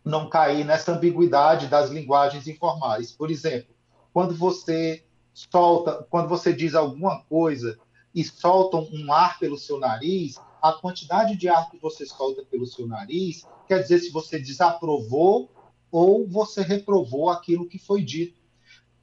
não 0.04 0.30
cair 0.30 0.66
nessa 0.66 0.94
ambiguidade 0.94 1.68
das 1.68 1.90
linguagens 1.90 2.48
informais. 2.48 3.12
Por 3.12 3.30
exemplo, 3.30 3.76
quando 4.14 4.34
você 4.34 5.06
solta, 5.34 6.06
quando 6.10 6.28
você 6.28 6.54
diz 6.54 6.74
alguma 6.74 7.24
coisa 7.26 7.78
e 8.16 8.24
solta 8.24 8.78
um 8.78 9.12
ar 9.12 9.38
pelo 9.38 9.58
seu 9.58 9.80
nariz, 9.80 10.40
a 10.62 10.74
quantidade 10.74 11.36
de 11.36 11.48
ar 11.48 11.70
que 11.70 11.78
você 11.78 12.06
solta 12.06 12.44
pelo 12.44 12.66
seu 12.66 12.88
nariz 12.88 13.46
quer 13.68 13.82
dizer 13.82 14.00
se 14.00 14.12
você 14.12 14.40
desaprovou 14.40 15.52
ou 15.92 16.28
você 16.28 16.62
reprovou 16.62 17.30
aquilo 17.30 17.68
que 17.68 17.78
foi 17.78 18.02
dito. 18.02 18.37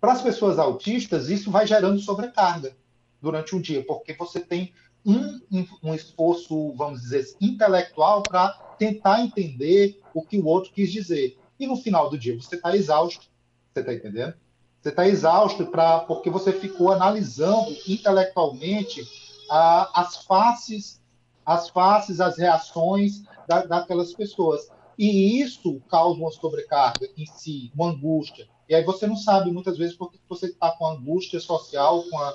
Para 0.04 0.12
as 0.12 0.20
pessoas 0.20 0.58
autistas, 0.58 1.30
isso 1.30 1.50
vai 1.50 1.66
gerando 1.66 1.98
sobrecarga 1.98 2.76
durante 3.22 3.56
um 3.56 3.60
dia, 3.60 3.82
porque 3.86 4.12
você 4.12 4.38
tem 4.38 4.70
um, 5.02 5.40
um 5.82 5.94
esforço, 5.94 6.74
vamos 6.74 7.00
dizer, 7.00 7.24
intelectual 7.40 8.28
para 8.28 8.50
tentar 8.78 9.22
entender 9.22 9.98
o 10.12 10.20
que 10.20 10.38
o 10.38 10.44
outro 10.44 10.72
quis 10.72 10.92
dizer. 10.92 11.38
E 11.58 11.66
no 11.66 11.74
final 11.74 12.10
do 12.10 12.18
dia 12.18 12.38
você 12.38 12.56
está 12.56 12.76
exausto, 12.76 13.30
você 13.72 13.80
está 13.80 13.94
entendendo? 13.94 14.34
Você 14.82 14.90
está 14.90 15.08
exausto 15.08 15.64
pra, 15.68 16.00
porque 16.00 16.28
você 16.28 16.52
ficou 16.52 16.92
analisando 16.92 17.74
intelectualmente 17.88 19.08
as 19.48 20.18
faces, 20.26 21.00
as 21.46 21.70
faces, 21.70 22.20
as 22.20 22.36
reações 22.36 23.22
da, 23.48 23.64
daquelas 23.64 24.12
pessoas. 24.12 24.68
E 24.98 25.40
isso 25.40 25.80
causa 25.88 26.20
uma 26.20 26.30
sobrecarga 26.30 27.08
em 27.16 27.24
si, 27.24 27.72
uma 27.74 27.88
angústia. 27.88 28.46
E 28.68 28.74
aí 28.74 28.82
você 28.82 29.06
não 29.06 29.16
sabe 29.16 29.50
muitas 29.50 29.76
vezes 29.76 29.96
porque 29.96 30.18
você 30.28 30.46
está 30.46 30.70
com 30.72 30.86
angústia 30.86 31.38
social, 31.40 32.02
com 32.04 32.18
a, 32.18 32.34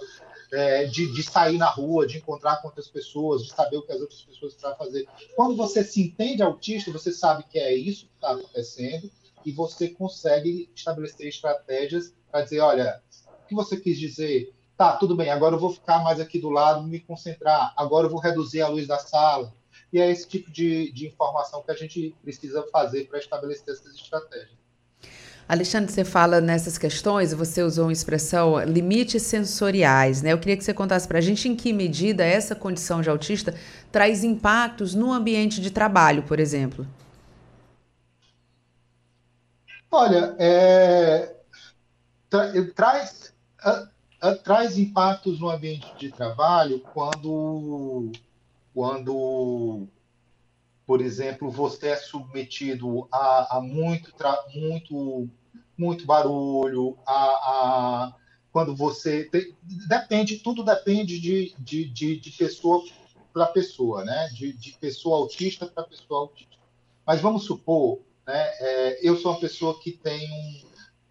é, 0.52 0.86
de, 0.86 1.12
de, 1.12 1.24
sair 1.24 1.58
na 1.58 1.70
rua, 1.70 2.08
de 2.08 2.18
encontrar 2.18 2.58
com 2.58 2.68
outras 2.68 2.88
pessoas, 2.88 3.44
de 3.44 3.54
saber 3.54 3.78
o 3.78 3.82
que 3.82 3.92
as 3.92 4.02
outras 4.02 4.22
pessoas 4.22 4.54
estão 4.54 4.76
fazer. 4.76 5.08
Quando 5.36 5.56
você 5.56 5.84
se 5.84 6.02
entende 6.02 6.42
autista, 6.42 6.92
você 6.92 7.12
sabe 7.12 7.44
que 7.44 7.60
é 7.60 7.74
isso 7.74 8.06
que 8.06 8.16
está 8.16 8.32
acontecendo 8.32 9.10
e 9.46 9.52
você 9.52 9.90
consegue 9.90 10.70
estabelecer 10.76 11.28
estratégias 11.28 12.14
para 12.32 12.42
dizer, 12.42 12.60
olha, 12.60 13.02
o 13.44 13.48
que 13.48 13.56
você 13.56 13.78
quis 13.78 13.98
dizer? 13.98 14.54
Tá, 14.78 14.96
tudo 14.96 15.16
bem, 15.16 15.30
agora 15.30 15.56
eu 15.56 15.60
vou 15.60 15.72
ficar 15.72 16.04
mais 16.04 16.20
aqui 16.20 16.40
do 16.40 16.50
lado, 16.50 16.84
me 16.84 17.00
concentrar, 17.00 17.74
agora 17.76 18.08
eu 18.08 18.12
vou 18.12 18.20
reduzir 18.20 18.62
a 18.62 18.68
luz 18.68 18.88
da 18.88 18.98
sala. 18.98 19.54
E 19.92 20.00
é 20.00 20.10
esse 20.10 20.28
tipo 20.28 20.52
de, 20.52 20.92
de 20.92 21.08
informação 21.08 21.64
que 21.64 21.72
a 21.72 21.76
gente 21.76 22.16
precisa 22.22 22.64
fazer 22.72 23.08
para 23.08 23.20
estabelecer 23.20 23.74
essas 23.74 23.96
estratégias. 23.96 24.59
Alexandre, 25.50 25.92
você 25.92 26.06
fala 26.06 26.40
nessas 26.40 26.78
questões, 26.78 27.34
você 27.34 27.64
usou 27.64 27.86
uma 27.86 27.92
expressão 27.92 28.64
limites 28.66 29.24
sensoriais, 29.24 30.22
né? 30.22 30.32
Eu 30.32 30.38
queria 30.38 30.56
que 30.56 30.64
você 30.64 30.76
contasse 30.76 31.08
para 31.08 31.18
a 31.18 31.22
gente 31.22 31.50
em 31.50 31.56
que 31.56 31.74
medida 31.74 32.24
essa 32.24 32.54
condição 32.54 33.02
de 33.02 33.10
autista 33.10 33.56
traz 33.92 34.24
impactos 34.24 34.94
no 34.94 35.12
ambiente 35.12 35.60
de 35.60 35.72
trabalho, 35.72 36.22
por 36.22 36.40
exemplo. 36.40 36.86
Olha, 39.90 40.36
é, 40.38 41.34
tra 42.30 42.54
traz, 42.76 43.34
traz 44.44 44.78
impactos 44.78 45.40
no 45.40 45.50
ambiente 45.50 45.92
de 45.98 46.12
trabalho 46.12 46.80
quando, 46.94 48.12
quando 48.72 49.88
por 50.90 51.02
exemplo, 51.02 51.52
você 51.52 51.90
é 51.90 51.96
submetido 51.98 53.08
a, 53.12 53.58
a 53.58 53.62
muito, 53.62 54.12
muito 54.56 55.30
muito 55.78 56.04
barulho, 56.04 56.98
a, 57.06 57.14
a 57.14 58.16
quando 58.52 58.76
você. 58.76 59.26
Tem, 59.26 59.56
depende, 59.88 60.40
tudo 60.40 60.64
depende 60.64 61.20
de, 61.20 61.54
de, 61.60 61.86
de, 61.86 62.20
de 62.20 62.32
pessoa 62.32 62.84
para 63.32 63.46
pessoa, 63.46 64.04
né? 64.04 64.30
De, 64.30 64.52
de 64.52 64.72
pessoa 64.80 65.18
autista 65.18 65.68
para 65.68 65.84
pessoa 65.84 66.22
autista. 66.22 66.56
Mas 67.06 67.22
vamos 67.22 67.46
supor, 67.46 68.00
né, 68.26 68.50
é, 68.60 69.08
eu 69.08 69.16
sou 69.16 69.34
uma 69.34 69.40
pessoa 69.40 69.80
que 69.80 69.92
tem 69.92 70.28
um, 70.32 70.62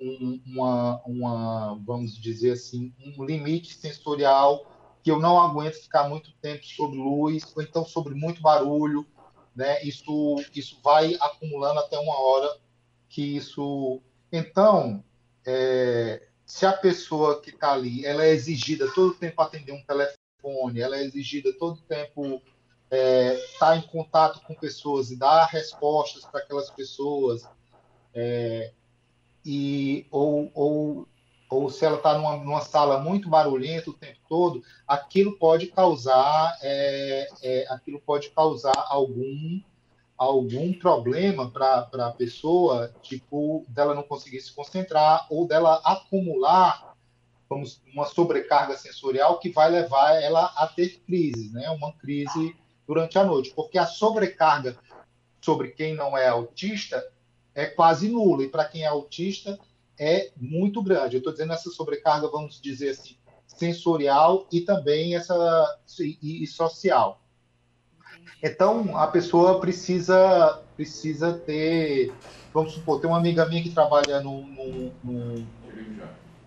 um, 0.00 0.42
uma, 0.44 1.00
uma, 1.06 1.80
vamos 1.86 2.20
dizer 2.20 2.50
assim, 2.50 2.92
um 2.98 3.24
limite 3.24 3.74
sensorial 3.74 4.66
que 5.04 5.10
eu 5.12 5.20
não 5.20 5.40
aguento 5.40 5.74
ficar 5.74 6.08
muito 6.08 6.32
tempo 6.42 6.66
sob 6.66 6.96
luz, 6.96 7.44
ou 7.54 7.62
então 7.62 7.84
sobre 7.84 8.16
muito 8.16 8.42
barulho, 8.42 9.06
né? 9.58 9.82
Isso, 9.82 10.36
isso 10.54 10.78
vai 10.84 11.16
acumulando 11.20 11.80
até 11.80 11.98
uma 11.98 12.16
hora 12.16 12.56
que 13.08 13.36
isso. 13.36 14.00
Então, 14.30 15.02
é, 15.44 16.28
se 16.46 16.64
a 16.64 16.72
pessoa 16.72 17.40
que 17.40 17.50
está 17.50 17.72
ali, 17.72 18.06
ela 18.06 18.24
é 18.24 18.30
exigida 18.30 18.88
todo 18.94 19.16
tempo 19.16 19.42
atender 19.42 19.72
um 19.72 19.82
telefone, 19.82 20.80
ela 20.80 20.96
é 20.96 21.02
exigida 21.02 21.52
todo 21.58 21.82
tempo 21.82 22.40
estar 22.84 22.96
é, 22.96 23.36
tá 23.58 23.76
em 23.76 23.82
contato 23.82 24.40
com 24.46 24.54
pessoas 24.54 25.10
e 25.10 25.16
dar 25.16 25.46
respostas 25.46 26.24
para 26.24 26.38
aquelas 26.38 26.70
pessoas, 26.70 27.42
é, 28.14 28.72
e 29.44 30.06
ou, 30.08 30.52
ou 30.54 31.08
ou 31.48 31.70
se 31.70 31.84
ela 31.84 31.96
está 31.96 32.16
numa, 32.16 32.36
numa, 32.36 32.60
sala 32.60 33.00
muito 33.00 33.28
barulhenta 33.28 33.90
o 33.90 33.94
tempo 33.94 34.18
todo, 34.28 34.62
aquilo 34.86 35.38
pode 35.38 35.68
causar, 35.68 36.56
é, 36.60 37.28
é, 37.42 37.66
aquilo 37.70 38.00
pode 38.00 38.30
causar 38.30 38.86
algum, 38.88 39.60
algum 40.16 40.72
problema 40.74 41.50
para 41.50 41.88
a 42.06 42.12
pessoa, 42.12 42.92
tipo, 43.02 43.64
dela 43.68 43.94
não 43.94 44.02
conseguir 44.02 44.40
se 44.40 44.52
concentrar 44.52 45.26
ou 45.30 45.46
dela 45.46 45.80
acumular 45.84 46.94
vamos, 47.48 47.80
uma 47.92 48.04
sobrecarga 48.04 48.76
sensorial 48.76 49.38
que 49.38 49.50
vai 49.50 49.70
levar 49.70 50.20
ela 50.22 50.52
a 50.56 50.66
ter 50.66 51.00
crise, 51.06 51.50
né? 51.52 51.70
uma 51.70 51.92
crise 51.94 52.54
durante 52.86 53.18
a 53.18 53.24
noite, 53.24 53.52
porque 53.54 53.78
a 53.78 53.86
sobrecarga 53.86 54.78
sobre 55.40 55.68
quem 55.68 55.94
não 55.94 56.16
é 56.16 56.28
autista 56.28 57.02
é 57.54 57.66
quase 57.66 58.08
nula, 58.08 58.44
e 58.44 58.48
para 58.48 58.64
quem 58.66 58.82
é 58.82 58.86
autista 58.86 59.58
é 59.98 60.30
muito 60.36 60.82
grande. 60.82 61.16
Eu 61.16 61.18
estou 61.18 61.32
dizendo 61.32 61.52
essa 61.52 61.70
sobrecarga, 61.70 62.28
vamos 62.28 62.60
dizer 62.60 62.90
assim, 62.90 63.16
sensorial 63.46 64.46
e 64.52 64.60
também 64.60 65.16
essa 65.16 65.78
e, 66.00 66.42
e, 66.42 66.46
social. 66.46 67.20
Então 68.42 68.96
a 68.96 69.06
pessoa 69.06 69.60
precisa 69.60 70.62
precisa 70.76 71.32
ter, 71.32 72.12
vamos 72.54 72.72
supor, 72.72 73.00
tem 73.00 73.10
uma 73.10 73.18
amiga 73.18 73.44
minha 73.46 73.60
que 73.60 73.70
trabalha 73.70 74.20
no, 74.20 74.46
no, 74.46 74.92
no 75.02 75.46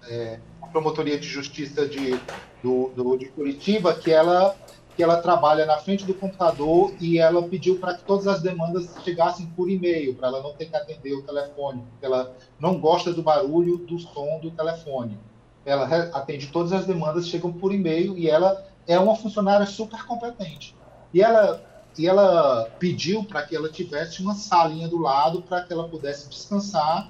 é, 0.07 0.39
promotoria 0.71 1.19
de 1.19 1.27
justiça 1.27 1.85
de, 1.85 2.17
do, 2.63 2.89
do, 2.95 3.17
de 3.17 3.27
Curitiba, 3.27 3.93
que 3.93 4.09
ela 4.09 4.55
que 4.95 5.03
ela 5.03 5.17
trabalha 5.21 5.65
na 5.65 5.77
frente 5.77 6.05
do 6.05 6.13
computador 6.13 6.93
e 6.99 7.17
ela 7.17 7.41
pediu 7.43 7.79
para 7.79 7.95
que 7.95 8.03
todas 8.03 8.27
as 8.27 8.41
demandas 8.41 8.93
chegassem 9.03 9.47
por 9.47 9.69
e-mail, 9.69 10.15
para 10.15 10.27
ela 10.27 10.43
não 10.43 10.53
ter 10.53 10.65
que 10.65 10.75
atender 10.75 11.13
o 11.13 11.23
telefone, 11.23 11.83
porque 11.91 12.05
ela 12.05 12.35
não 12.59 12.79
gosta 12.79 13.13
do 13.13 13.23
barulho 13.23 13.77
do 13.77 13.97
som 13.99 14.39
do 14.39 14.51
telefone. 14.51 15.17
Ela 15.65 15.85
atende 16.13 16.47
todas 16.47 16.73
as 16.73 16.85
demandas, 16.85 17.27
chegam 17.27 17.53
por 17.53 17.73
e-mail 17.73 18.17
e 18.17 18.29
ela 18.29 18.65
é 18.87 18.99
uma 18.99 19.15
funcionária 19.15 19.65
super 19.65 20.03
competente. 20.05 20.75
E 21.13 21.21
ela, 21.21 21.61
e 21.97 22.07
ela 22.07 22.69
pediu 22.79 23.23
para 23.23 23.43
que 23.43 23.55
ela 23.55 23.69
tivesse 23.69 24.21
uma 24.21 24.33
salinha 24.33 24.87
do 24.87 24.97
lado 24.97 25.41
para 25.43 25.61
que 25.61 25.71
ela 25.71 25.87
pudesse 25.87 26.27
descansar 26.29 27.09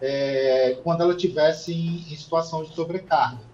é, 0.00 0.78
quando 0.82 1.02
ela 1.02 1.14
tivesse 1.14 1.72
em, 1.72 2.12
em 2.12 2.16
situação 2.16 2.62
de 2.62 2.74
sobrecarga. 2.74 3.49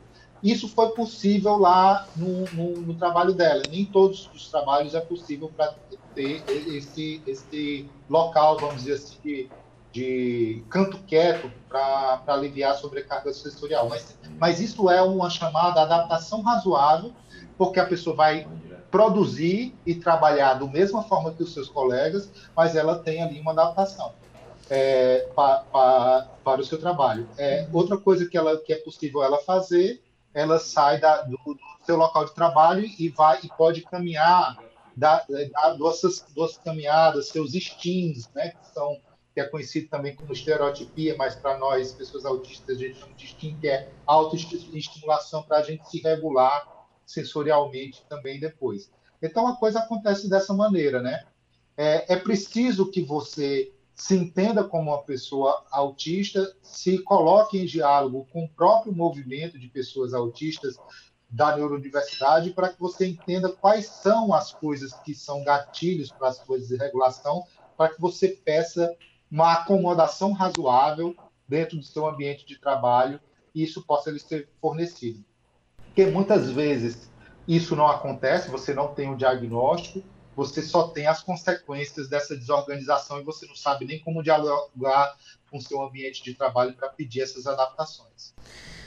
Isso 0.47 0.69
foi 0.69 0.91
possível 0.91 1.57
lá 1.57 2.07
no, 2.15 2.45
no, 2.53 2.81
no, 2.81 2.95
trabalho 2.95 3.35
dela. 3.35 3.65
Nem 3.69 3.85
todos 3.85 4.31
os 4.33 4.49
trabalhos 4.49 4.95
é 4.95 5.01
possível 5.01 5.51
para 5.57 5.75
ter 6.15 6.41
esse, 6.49 7.21
esse 7.27 7.91
local, 8.09 8.57
vamos 8.57 8.85
dizer 8.85 8.93
assim, 8.93 9.17
de, 9.25 9.51
de 9.91 10.63
canto 10.71 10.99
quieto 10.99 11.51
para 11.69 12.23
aliviar 12.29 12.71
a 12.71 12.75
sobrecarga 12.77 13.33
sensorial. 13.33 13.89
Mas, 13.89 14.17
mas 14.39 14.61
isso 14.61 14.89
é 14.89 15.03
uma 15.03 15.29
chamada 15.29 15.83
adaptação 15.83 16.43
razoável, 16.43 17.13
porque 17.59 17.81
a 17.81 17.85
pessoa 17.85 18.15
vai 18.15 18.47
produzir 18.89 19.75
e 19.85 19.97
trabalhar 19.97 20.55
da 20.55 20.67
mesma 20.67 21.03
forma 21.03 21.35
que 21.35 21.43
os 21.43 21.53
seus 21.53 21.69
colegas, 21.69 22.31
mas 22.55 22.77
ela 22.77 23.01
tem 23.01 23.21
ali 23.21 23.41
uma 23.41 23.51
adaptação. 23.51 24.13
É, 24.71 25.29
pa, 25.35 25.65
pa, 25.73 26.29
para 26.45 26.61
o 26.61 26.65
seu 26.65 26.79
trabalho. 26.79 27.29
É, 27.37 27.67
outra 27.73 27.97
coisa 27.97 28.27
que, 28.27 28.39
ela, 28.39 28.57
que 28.59 28.73
é 28.73 28.77
possível 28.77 29.25
ela 29.25 29.39
fazer 29.39 30.06
ela 30.37 30.59
sai 30.59 31.01
da, 31.01 31.23
do, 31.23 31.39
do, 31.39 31.59
seu 31.87 31.97
local 31.97 32.27
de 32.27 32.35
trabalho 32.35 32.85
e 32.99 33.09
vai 33.09 33.41
e 33.43 33.49
pode 33.49 33.81
caminhar, 33.81 34.63
dar, 34.95 35.25
duas, 35.79 36.03
duas 36.35 36.59
caminhadas, 36.59 37.29
seus 37.29 37.53
stins, 37.53 38.29
né, 38.35 38.51
que 38.51 38.67
são 38.75 39.01
que 39.33 39.41
é 39.41 39.45
conhecido 39.45 39.89
também 39.89 40.17
como 40.17 40.33
estereotipia, 40.33 41.15
mas 41.19 41.35
para 41.35 41.59
nós, 41.59 41.93
pessoas 41.93 42.25
autistas, 42.25 42.79
a 42.79 42.81
gente 42.81 42.99
chama 42.99 43.13
de 43.13 43.27
STIM, 43.27 43.59
que 43.61 43.69
é 43.69 43.91
autoestimulação 44.07 45.43
para 45.43 45.59
a 45.59 45.63
gente 45.63 45.87
se 45.91 46.01
regular 46.01 46.67
sensorialmente 47.05 48.03
também 48.09 48.41
depois. 48.41 48.91
Então 49.21 49.47
a 49.47 49.57
coisa 49.57 49.81
acontece 49.81 50.31
dessa 50.31 50.55
maneira, 50.55 51.03
né? 51.03 51.27
É, 51.77 52.15
é 52.15 52.17
preciso 52.17 52.91
que 52.91 53.03
você 53.03 53.71
se 53.97 54.15
entenda 54.15 54.63
como 54.63 54.91
uma 54.91 55.03
pessoa 55.03 55.65
autista, 55.71 56.55
se 56.63 56.99
coloque 56.99 57.59
em 57.59 57.65
diálogo 57.65 58.29
com 58.31 58.45
o 58.45 58.49
próprio 58.49 58.95
movimento 58.95 59.59
de 59.59 59.69
pessoas 59.69 60.13
autistas 60.13 60.77
da 61.31 61.57
neurodiversidade 61.57 62.51
para 62.51 62.69
que 62.69 62.79
você 62.79 63.07
entenda 63.07 63.49
quais 63.51 63.87
são 63.87 64.35
as 64.35 64.53
coisas 64.53 64.93
que 65.01 65.15
são 65.15 65.43
gatilhos 65.43 66.13
para 66.13 66.29
as 66.29 66.39
coisas 66.39 66.69
de 66.69 66.77
regulação, 66.77 67.43
para 67.75 67.93
que 67.93 68.01
você 68.01 68.29
peça 68.29 68.95
uma 69.31 69.55
acomodação 69.55 70.33
razoável 70.33 71.17
dentro 71.49 71.79
do 71.79 71.83
seu 71.83 72.07
ambiente 72.07 72.47
de 72.47 72.59
trabalho 72.59 73.19
e 73.55 73.63
isso 73.63 73.83
possa 73.83 74.11
lhe 74.11 74.19
ser 74.19 74.51
fornecido. 74.61 75.25
Porque 75.79 76.05
muitas 76.05 76.51
vezes 76.51 77.11
isso 77.49 77.75
não 77.75 77.87
acontece, 77.87 78.51
você 78.51 78.75
não 78.75 78.95
tem 78.95 79.09
o 79.09 79.13
um 79.13 79.17
diagnóstico, 79.17 80.05
você 80.37 80.61
só 80.61 80.89
tem 80.89 81.07
as 81.07 81.23
consequências 81.23 82.09
dessa 82.09 82.37
desorganização 82.37 83.19
e 83.19 83.25
você 83.25 83.47
não 83.47 83.57
sabe 83.57 83.87
nem 83.87 83.99
como 83.99 84.23
dialogar 84.23 85.17
com 85.51 85.57
o 85.57 85.63
seu 85.63 85.83
ambiente 85.83 86.23
de 86.23 86.35
trabalho 86.35 86.75
para 86.75 86.91
pedir 86.91 87.23
essas 87.23 87.47
adaptações. 87.47 88.35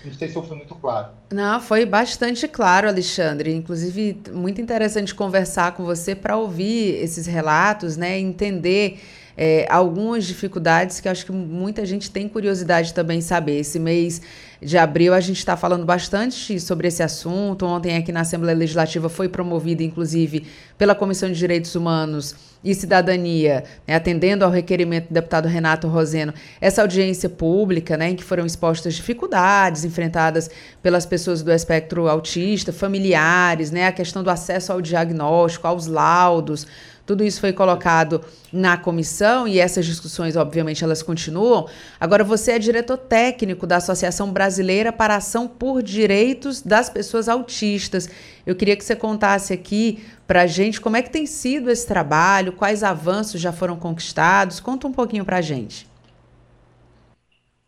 Não 0.06 0.14
sei 0.14 0.30
se 0.30 0.36
eu 0.36 0.44
fui 0.44 0.56
muito 0.56 0.76
claro. 0.76 1.12
Não, 1.32 1.60
foi 1.60 1.86
bastante 1.86 2.48
claro, 2.48 2.88
Alexandre. 2.88 3.54
Inclusive, 3.54 4.22
muito 4.32 4.62
interessante 4.62 5.14
conversar 5.14 5.74
com 5.74 5.84
você 5.84 6.16
para 6.16 6.38
ouvir 6.38 6.96
esses 7.04 7.26
relatos, 7.26 7.98
né? 7.98 8.18
Entender 8.18 9.02
é, 9.42 9.66
algumas 9.70 10.26
dificuldades 10.26 11.00
que 11.00 11.08
acho 11.08 11.26
que 11.26 11.32
muita 11.32 11.86
gente 11.86 12.12
tem 12.12 12.28
curiosidade 12.28 12.94
também 12.94 13.22
saber. 13.22 13.58
Esse 13.60 13.80
mês 13.80 14.22
de 14.62 14.78
abril 14.78 15.14
a 15.14 15.22
gente 15.22 15.38
está 15.38 15.56
falando 15.56 15.86
bastante 15.86 16.60
sobre 16.60 16.90
esse 16.90 17.02
assunto. 17.02 17.66
Ontem 17.66 17.96
aqui 17.96 18.12
na 18.12 18.20
Assembleia 18.20 18.58
Legislativa 18.58 19.08
foi 19.08 19.30
promovida, 19.30 19.82
inclusive, 19.82 20.46
pela 20.78 20.94
Comissão 20.94 21.32
de 21.32 21.40
Direitos 21.40 21.74
Humanos 21.74 22.36
e 22.62 22.76
Cidadania, 22.76 23.64
né, 23.88 23.96
atendendo 23.96 24.44
ao 24.44 24.52
requerimento 24.52 25.08
do 25.08 25.14
deputado 25.14 25.48
Renato 25.48 25.88
Roseno, 25.88 26.34
essa 26.60 26.82
audiência 26.82 27.30
pública, 27.30 27.96
né, 27.96 28.10
em 28.10 28.16
que 28.18 28.24
foram 28.26 28.46
expostas 28.46 28.96
dificuldades 28.96 29.86
enfrentadas 29.86 30.52
pelas 30.84 31.06
pessoas 31.06 31.42
do 31.42 31.54
espectro 31.54 32.10
autista, 32.10 32.74
familiares, 32.74 33.72
né, 33.72 33.88
a 33.88 33.94
questão 33.94 34.22
do 34.22 34.30
acesso 34.30 34.74
ao 34.74 34.82
diagnóstico, 34.82 35.66
aos 35.66 35.88
laudos, 35.88 36.68
tudo 37.10 37.24
isso 37.24 37.40
foi 37.40 37.52
colocado 37.52 38.24
na 38.54 38.78
comissão 38.78 39.48
e 39.48 39.58
essas 39.60 39.84
discussões, 39.84 40.36
obviamente, 40.36 40.84
elas 40.84 41.02
continuam. 41.02 41.68
Agora, 42.00 42.24
você 42.24 42.52
é 42.52 42.60
diretor 42.60 42.98
técnico 42.98 43.66
da 43.66 43.78
Associação 43.78 44.32
Brasileira 44.32 44.94
para 44.94 45.16
Ação 45.16 45.48
por 45.48 45.82
Direitos 45.82 46.62
das 46.62 46.88
Pessoas 46.88 47.28
Autistas. 47.28 48.08
Eu 48.46 48.56
queria 48.56 48.78
que 48.78 48.86
você 48.86 48.96
contasse 48.96 49.52
aqui 49.52 50.06
para 50.28 50.44
a 50.44 50.46
gente 50.46 50.80
como 50.80 50.98
é 50.98 51.02
que 51.02 51.10
tem 51.10 51.26
sido 51.26 51.72
esse 51.72 51.88
trabalho, 51.88 52.54
quais 52.54 52.84
avanços 52.84 53.42
já 53.42 53.52
foram 53.52 53.76
conquistados. 53.76 54.60
Conta 54.60 54.86
um 54.86 54.94
pouquinho 54.94 55.26
para 55.26 55.38
a 55.38 55.42
gente. 55.42 55.90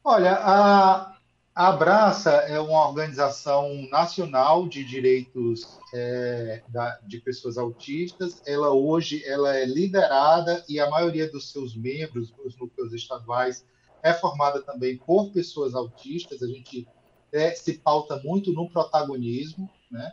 Olha, 0.03 0.33
a, 0.33 1.13
a 1.53 1.67
Abraça 1.67 2.31
é 2.31 2.59
uma 2.59 2.87
organização 2.87 3.87
nacional 3.89 4.67
de 4.67 4.85
direitos 4.85 5.77
é, 5.93 6.63
da, 6.69 6.97
de 7.05 7.19
pessoas 7.19 7.57
autistas. 7.57 8.41
Ela 8.45 8.71
hoje 8.71 9.21
ela 9.25 9.55
é 9.55 9.65
liderada 9.65 10.63
e 10.69 10.79
a 10.79 10.89
maioria 10.89 11.29
dos 11.29 11.51
seus 11.51 11.75
membros, 11.75 12.33
os 12.45 12.57
núcleos 12.57 12.93
estaduais, 12.93 13.65
é 14.01 14.13
formada 14.13 14.61
também 14.61 14.97
por 14.97 15.31
pessoas 15.31 15.75
autistas. 15.75 16.41
A 16.41 16.47
gente 16.47 16.87
é, 17.33 17.51
se 17.51 17.73
pauta 17.73 18.21
muito 18.23 18.53
no 18.53 18.69
protagonismo, 18.69 19.69
né? 19.89 20.11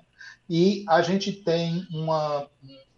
E 0.50 0.84
a 0.88 1.02
gente 1.02 1.32
tem 1.32 1.86
uma, 1.92 2.48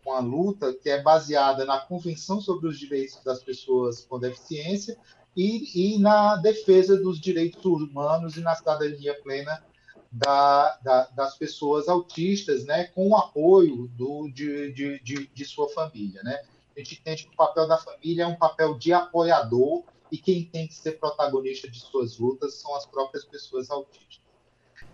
uma 0.05 0.21
luta 0.21 0.73
que 0.73 0.89
é 0.89 1.03
baseada 1.03 1.67
na 1.67 1.79
Convenção 1.79 2.41
sobre 2.41 2.69
os 2.69 2.79
Direitos 2.79 3.23
das 3.23 3.43
Pessoas 3.43 4.05
com 4.05 4.19
Deficiência 4.19 4.97
e, 5.41 5.95
e 5.95 5.99
na 5.99 6.37
defesa 6.37 7.01
dos 7.01 7.19
direitos 7.19 7.65
humanos 7.65 8.37
e 8.37 8.41
na 8.41 8.55
cidadania 8.55 9.19
plena 9.23 9.65
da, 10.13 10.77
da, 10.83 11.05
das 11.07 11.39
pessoas 11.39 11.89
autistas, 11.89 12.67
né, 12.67 12.85
com 12.89 13.09
o 13.09 13.17
apoio 13.17 13.89
do, 13.89 14.29
de, 14.29 14.71
de, 14.73 15.01
de, 15.03 15.27
de, 15.29 15.45
sua 15.47 15.67
família, 15.71 16.23
né. 16.23 16.43
A 16.77 16.81
gente 16.81 17.01
entende 17.01 17.25
que 17.25 17.33
o 17.33 17.37
papel 17.37 17.67
da 17.67 17.79
família 17.79 18.25
é 18.25 18.27
um 18.27 18.37
papel 18.37 18.77
de 18.77 18.93
apoiador 18.93 19.85
e 20.13 20.19
quem 20.19 20.45
tem 20.45 20.69
que 20.69 20.75
ser 20.75 20.99
protagonista 20.99 21.71
de 21.71 21.81
suas 21.81 22.19
lutas 22.19 22.57
são 22.57 22.77
as 22.77 22.85
próprias 22.85 23.25
pessoas 23.25 23.71
autistas. 23.71 24.21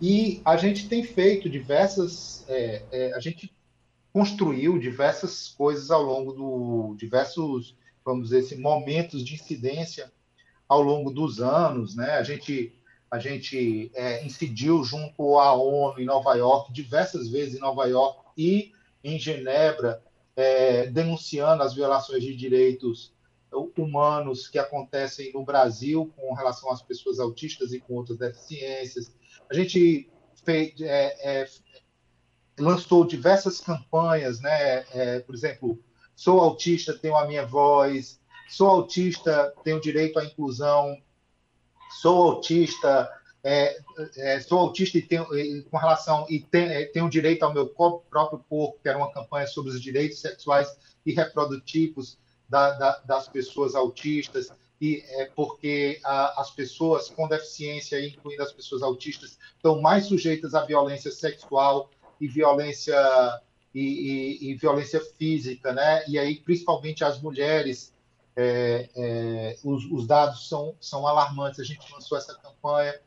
E 0.01 0.41
a 0.45 0.55
gente 0.55 0.87
tem 0.87 1.03
feito 1.03 1.49
diversas, 1.49 2.45
é, 2.47 2.83
é, 2.91 3.13
a 3.13 3.19
gente 3.19 3.53
construiu 4.13 4.79
diversas 4.79 5.49
coisas 5.49 5.91
ao 5.91 6.03
longo 6.03 6.31
do 6.31 6.95
diversos, 6.95 7.75
vamos 8.05 8.29
dizer 8.29 8.39
assim, 8.39 8.61
momentos 8.61 9.25
de 9.25 9.33
incidência 9.33 10.11
ao 10.67 10.81
longo 10.81 11.11
dos 11.11 11.39
anos, 11.39 11.95
né? 11.95 12.11
A 12.11 12.23
gente 12.23 12.73
a 13.09 13.19
gente 13.19 13.89
é, 13.95 14.25
incidiu 14.25 14.83
junto 14.83 15.39
à 15.39 15.53
ONU 15.53 15.97
em 15.97 16.05
Nova 16.05 16.35
York 16.35 16.73
diversas 16.73 17.29
vezes 17.29 17.55
em 17.55 17.61
Nova 17.61 17.85
York 17.85 18.19
e 18.37 18.73
em 19.01 19.17
Genebra 19.17 20.03
é, 20.35 20.87
denunciando 20.87 21.63
as 21.63 21.73
violações 21.73 22.21
de 22.21 22.35
direitos 22.35 23.13
humanos 23.77 24.47
que 24.47 24.59
acontecem 24.59 25.31
no 25.33 25.43
Brasil 25.43 26.13
com 26.15 26.33
relação 26.33 26.71
às 26.71 26.81
pessoas 26.81 27.19
autistas 27.19 27.71
e 27.71 27.79
com 27.79 27.95
outras 27.95 28.17
deficiências. 28.17 29.11
A 29.49 29.53
gente 29.53 30.09
fez, 30.43 30.79
é, 30.81 31.41
é, 31.41 31.49
lançou 32.59 33.05
diversas 33.05 33.59
campanhas, 33.59 34.39
né? 34.41 34.85
É, 34.91 35.19
por 35.21 35.33
exemplo, 35.33 35.79
sou 36.15 36.39
autista, 36.39 36.93
tenho 36.93 37.15
a 37.15 37.25
minha 37.25 37.45
voz, 37.45 38.19
sou 38.47 38.67
autista, 38.67 39.53
tenho 39.63 39.79
direito 39.79 40.19
à 40.19 40.25
inclusão, 40.25 40.97
sou 42.01 42.23
autista, 42.23 43.09
é, 43.43 43.77
é, 44.17 44.39
sou 44.39 44.59
autista 44.59 44.97
e 44.97 45.01
tenho 45.01 45.25
com 45.69 45.77
relação 45.77 46.25
e 46.29 46.39
tenho, 46.39 46.69
é, 46.71 46.85
tenho 46.85 47.09
direito 47.09 47.43
ao 47.43 47.53
meu 47.53 47.67
próprio 47.67 48.43
corpo, 48.49 48.79
que 48.81 48.89
era 48.89 48.97
uma 48.97 49.11
campanha 49.11 49.47
sobre 49.47 49.71
os 49.71 49.81
direitos 49.81 50.19
sexuais 50.19 50.77
e 51.05 51.13
reprodutivos 51.13 52.17
da, 52.49 52.71
da, 52.71 52.97
das 52.99 53.27
pessoas 53.27 53.75
autistas 53.75 54.51
e 54.79 55.03
é 55.07 55.25
porque 55.25 55.99
a, 56.03 56.41
as 56.41 56.51
pessoas 56.51 57.09
com 57.09 57.27
deficiência, 57.27 58.05
incluindo 58.05 58.43
as 58.43 58.53
pessoas 58.53 58.83
autistas, 58.83 59.37
estão 59.55 59.81
mais 59.81 60.05
sujeitas 60.05 60.53
à 60.53 60.63
violência 60.65 61.11
sexual 61.11 61.89
e 62.21 62.27
violência 62.27 62.95
e, 63.73 63.81
e, 63.81 64.51
e 64.51 64.55
violência 64.55 65.01
física, 65.17 65.73
né? 65.73 66.03
E 66.07 66.17
aí 66.17 66.35
principalmente 66.35 67.03
as 67.03 67.19
mulheres, 67.21 67.93
é, 68.37 68.89
é, 68.95 69.57
os, 69.63 69.83
os, 69.85 70.05
dados 70.05 70.47
são, 70.47 70.75
são 70.79 71.07
alarmantes. 71.07 71.59
A 71.59 71.63
gente 71.63 71.91
lançou 71.91 72.17
essa 72.17 72.35
campanha 72.35 72.97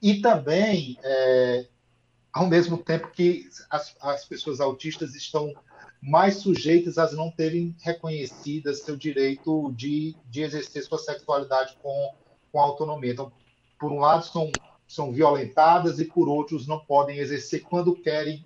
e 0.00 0.20
também 0.20 0.98
é, 1.02 1.66
ao 2.32 2.46
mesmo 2.46 2.76
tempo 2.76 3.10
que 3.10 3.48
as, 3.70 3.96
as 4.00 4.24
pessoas 4.26 4.60
autistas 4.60 5.14
estão 5.14 5.54
mais 6.00 6.36
sujeitas 6.36 6.98
a 6.98 7.10
não 7.12 7.30
terem 7.30 7.74
reconhecidas 7.80 8.82
seu 8.82 8.96
direito 8.96 9.72
de, 9.72 10.14
de 10.26 10.42
exercer 10.42 10.84
sua 10.84 10.98
sexualidade 10.98 11.76
com, 11.82 12.14
com 12.52 12.60
autonomia. 12.60 13.12
Então, 13.12 13.32
por 13.80 13.90
um 13.90 13.98
lado, 13.98 14.24
são, 14.24 14.50
são 14.86 15.12
violentadas 15.12 15.98
e, 15.98 16.04
por 16.04 16.28
outros, 16.28 16.66
não 16.66 16.78
podem 16.78 17.18
exercer 17.18 17.62
quando 17.62 17.96
querem 17.96 18.44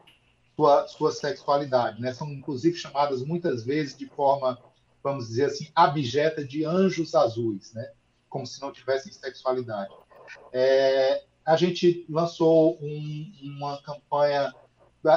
sua, 0.57 0.87
sua 0.89 1.13
sexualidade. 1.13 2.01
Né? 2.01 2.15
São, 2.15 2.31
inclusive, 2.31 2.77
chamadas 2.77 3.23
muitas 3.23 3.65
vezes 3.65 3.97
de 3.97 4.07
forma, 4.07 4.59
vamos 5.03 5.29
dizer 5.29 5.47
assim, 5.47 5.69
abjeta 5.75 6.45
de 6.45 6.65
anjos 6.65 7.15
azuis, 7.15 7.73
né? 7.73 7.93
como 8.33 8.47
se 8.47 8.61
não 8.62 8.73
tivessem 8.73 9.12
sexualidade. 9.12 9.93
É, 10.53 11.25
a 11.45 11.57
gente 11.57 12.07
lançou 12.09 12.79
um, 12.81 13.33
uma 13.43 13.81
campanha 13.83 14.53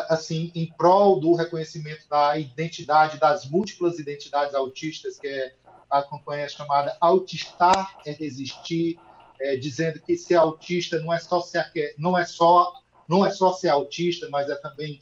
assim, 0.09 0.51
em 0.55 0.65
prol 0.73 1.19
do 1.19 1.33
reconhecimento 1.33 2.09
da 2.09 2.37
identidade, 2.37 3.19
das 3.19 3.45
múltiplas 3.45 3.99
identidades 3.99 4.53
autistas, 4.55 5.17
que 5.17 5.27
é 5.27 5.55
a 5.89 6.01
campanha 6.03 6.49
chamada 6.49 6.97
Autistar 6.99 7.99
é 8.05 8.11
Resistir, 8.11 8.99
é, 9.39 9.55
dizendo 9.55 10.01
que 10.01 10.17
ser 10.17 10.35
autista 10.35 10.99
não 10.99 11.13
é 11.13 11.19
só 11.19 11.39
ser, 11.39 11.71
não 11.97 12.17
é 12.17 12.25
só, 12.25 12.73
não 13.07 13.25
é 13.25 13.29
só 13.29 13.53
ser 13.53 13.69
autista, 13.69 14.27
mas 14.29 14.49
é 14.49 14.55
também 14.55 14.99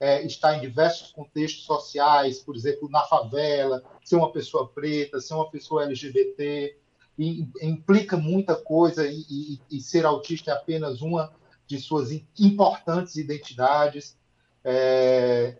é, 0.00 0.24
estar 0.24 0.56
em 0.56 0.60
diversos 0.60 1.10
contextos 1.10 1.64
sociais, 1.64 2.38
por 2.38 2.54
exemplo, 2.54 2.88
na 2.88 3.02
favela, 3.02 3.82
ser 4.04 4.16
uma 4.16 4.32
pessoa 4.32 4.68
preta, 4.68 5.20
ser 5.20 5.34
uma 5.34 5.50
pessoa 5.50 5.84
LGBT, 5.84 6.76
e, 7.18 7.48
implica 7.60 8.16
muita 8.16 8.54
coisa, 8.54 9.06
e, 9.06 9.24
e, 9.28 9.60
e 9.70 9.80
ser 9.80 10.06
autista 10.06 10.52
é 10.52 10.54
apenas 10.54 11.02
uma 11.02 11.32
de 11.66 11.78
suas 11.78 12.12
importantes 12.38 13.16
identidades 13.16 14.16
é, 14.64 15.58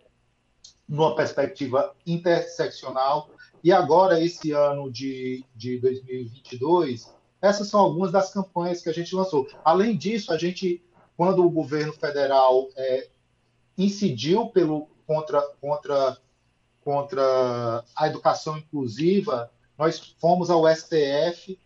numa 0.87 1.15
perspectiva 1.15 1.93
interseccional. 2.07 3.29
E 3.63 3.71
agora, 3.73 4.23
esse 4.23 4.51
ano 4.51 4.89
de, 4.89 5.43
de 5.53 5.77
2022, 5.79 7.13
essas 7.41 7.67
são 7.67 7.81
algumas 7.81 8.11
das 8.11 8.33
campanhas 8.33 8.81
que 8.81 8.89
a 8.89 8.93
gente 8.93 9.13
lançou. 9.13 9.47
Além 9.63 9.97
disso, 9.97 10.31
a 10.31 10.37
gente, 10.37 10.81
quando 11.17 11.45
o 11.45 11.49
governo 11.49 11.93
federal 11.93 12.69
é, 12.75 13.09
incidiu 13.79 14.47
pelo, 14.47 14.87
contra, 15.07 15.41
contra, 15.61 16.17
contra 16.83 17.85
a 17.95 18.07
educação 18.07 18.57
inclusiva, 18.57 19.49
nós 19.77 19.97
fomos 20.19 20.49
ao 20.49 20.67
STF. 20.67 21.57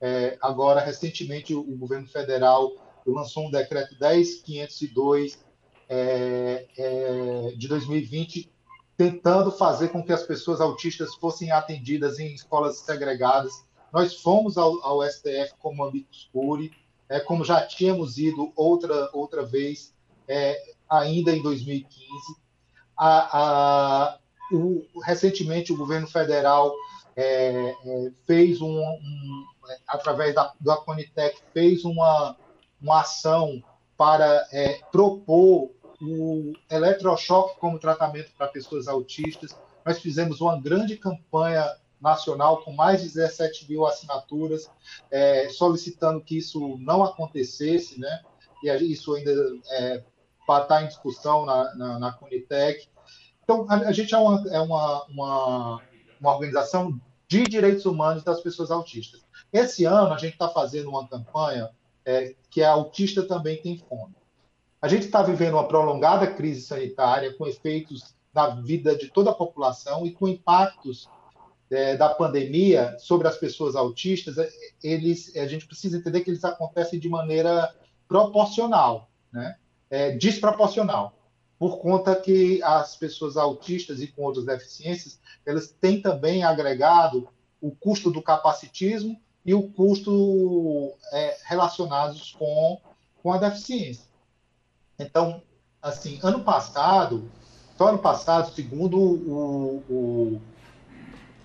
É, 0.00 0.36
agora, 0.42 0.80
recentemente, 0.80 1.54
o, 1.54 1.60
o 1.60 1.76
governo 1.76 2.06
federal 2.06 2.70
lançou 3.06 3.46
um 3.46 3.50
decreto 3.50 3.96
10502 3.98 5.42
é, 5.88 6.66
é, 6.76 7.54
de 7.56 7.66
2020, 7.66 8.52
tentando 8.96 9.50
fazer 9.50 9.88
com 9.88 10.02
que 10.02 10.12
as 10.12 10.22
pessoas 10.22 10.60
autistas 10.60 11.14
fossem 11.14 11.50
atendidas 11.50 12.18
em 12.18 12.34
escolas 12.34 12.78
segregadas. 12.78 13.64
Nós 13.92 14.20
fomos 14.20 14.58
ao, 14.58 14.82
ao 14.84 15.02
STF 15.02 15.54
como 15.58 15.84
amicus 15.84 16.28
curi, 16.32 16.72
é, 17.08 17.20
como 17.20 17.44
já 17.44 17.66
tínhamos 17.66 18.18
ido 18.18 18.52
outra, 18.54 19.08
outra 19.12 19.44
vez, 19.44 19.94
é, 20.28 20.73
ainda 20.88 21.32
em 21.32 21.42
2015. 21.42 22.08
A, 22.96 23.38
a, 23.38 24.18
o, 24.52 24.84
recentemente, 25.02 25.72
o 25.72 25.76
governo 25.76 26.06
federal 26.06 26.72
é, 27.16 27.74
é, 27.84 28.12
fez 28.26 28.60
um, 28.60 28.78
um 28.78 29.44
através 29.86 30.34
da, 30.34 30.52
do 30.60 30.70
Aconitec, 30.70 31.40
fez 31.52 31.84
uma, 31.84 32.36
uma 32.80 33.00
ação 33.00 33.62
para 33.96 34.46
é, 34.52 34.80
propor 34.90 35.70
o 36.00 36.52
eletrochoque 36.70 37.58
como 37.58 37.78
tratamento 37.78 38.32
para 38.36 38.48
pessoas 38.48 38.88
autistas. 38.88 39.56
Nós 39.84 39.98
fizemos 39.98 40.40
uma 40.40 40.60
grande 40.60 40.96
campanha 40.96 41.64
nacional 42.00 42.62
com 42.62 42.72
mais 42.72 43.00
de 43.00 43.08
17 43.08 43.70
mil 43.70 43.86
assinaturas, 43.86 44.70
é, 45.10 45.48
solicitando 45.48 46.20
que 46.20 46.38
isso 46.38 46.76
não 46.78 47.02
acontecesse, 47.02 47.98
né? 47.98 48.22
E 48.62 48.68
isso 48.92 49.14
ainda 49.14 49.32
é, 49.70 50.02
está 50.46 50.82
em 50.82 50.88
discussão 50.88 51.44
na, 51.44 51.74
na, 51.74 51.98
na 51.98 52.12
Conitec. 52.12 52.88
Então, 53.42 53.66
a, 53.68 53.74
a 53.74 53.92
gente 53.92 54.14
é, 54.14 54.18
uma, 54.18 54.44
é 54.50 54.60
uma, 54.60 55.04
uma, 55.04 55.82
uma 56.20 56.34
organização 56.34 57.00
de 57.28 57.44
direitos 57.44 57.84
humanos 57.84 58.22
das 58.22 58.40
pessoas 58.40 58.70
autistas. 58.70 59.22
Esse 59.52 59.84
ano, 59.84 60.12
a 60.12 60.18
gente 60.18 60.32
está 60.32 60.48
fazendo 60.48 60.88
uma 60.88 61.06
campanha 61.06 61.70
é, 62.04 62.34
que 62.50 62.60
é 62.60 62.66
Autista 62.66 63.22
Também 63.22 63.60
Tem 63.60 63.78
Fome. 63.78 64.14
A 64.80 64.88
gente 64.88 65.06
está 65.06 65.22
vivendo 65.22 65.54
uma 65.54 65.66
prolongada 65.66 66.26
crise 66.26 66.60
sanitária 66.60 67.32
com 67.34 67.46
efeitos 67.46 68.14
na 68.34 68.48
vida 68.48 68.94
de 68.96 69.08
toda 69.08 69.30
a 69.30 69.34
população 69.34 70.04
e 70.04 70.10
com 70.10 70.28
impactos 70.28 71.08
é, 71.70 71.96
da 71.96 72.08
pandemia 72.08 72.96
sobre 72.98 73.26
as 73.26 73.36
pessoas 73.36 73.76
autistas. 73.76 74.36
Eles, 74.82 75.34
a 75.36 75.46
gente 75.46 75.66
precisa 75.66 75.96
entender 75.96 76.20
que 76.20 76.30
eles 76.30 76.44
acontecem 76.44 76.98
de 76.98 77.08
maneira 77.08 77.74
proporcional, 78.06 79.08
né? 79.32 79.56
É, 79.90 80.12
desproporcional, 80.12 81.14
por 81.58 81.78
conta 81.78 82.16
que 82.16 82.62
as 82.62 82.96
pessoas 82.96 83.36
autistas 83.36 84.00
e 84.00 84.06
com 84.08 84.22
outras 84.22 84.44
deficiências 84.44 85.20
elas 85.46 85.68
têm 85.68 86.00
também 86.00 86.42
agregado 86.42 87.28
o 87.60 87.70
custo 87.70 88.10
do 88.10 88.22
capacitismo 88.22 89.20
e 89.44 89.54
o 89.54 89.68
custo 89.70 90.92
é, 91.12 91.36
relacionados 91.44 92.32
com, 92.32 92.80
com 93.22 93.32
a 93.32 93.38
deficiência. 93.38 94.04
Então, 94.98 95.42
assim, 95.82 96.18
ano 96.22 96.42
passado, 96.42 97.30
só 97.76 97.88
ano 97.88 97.98
passado, 97.98 98.54
segundo 98.54 98.98
o, 98.98 99.82
o, 99.88 100.40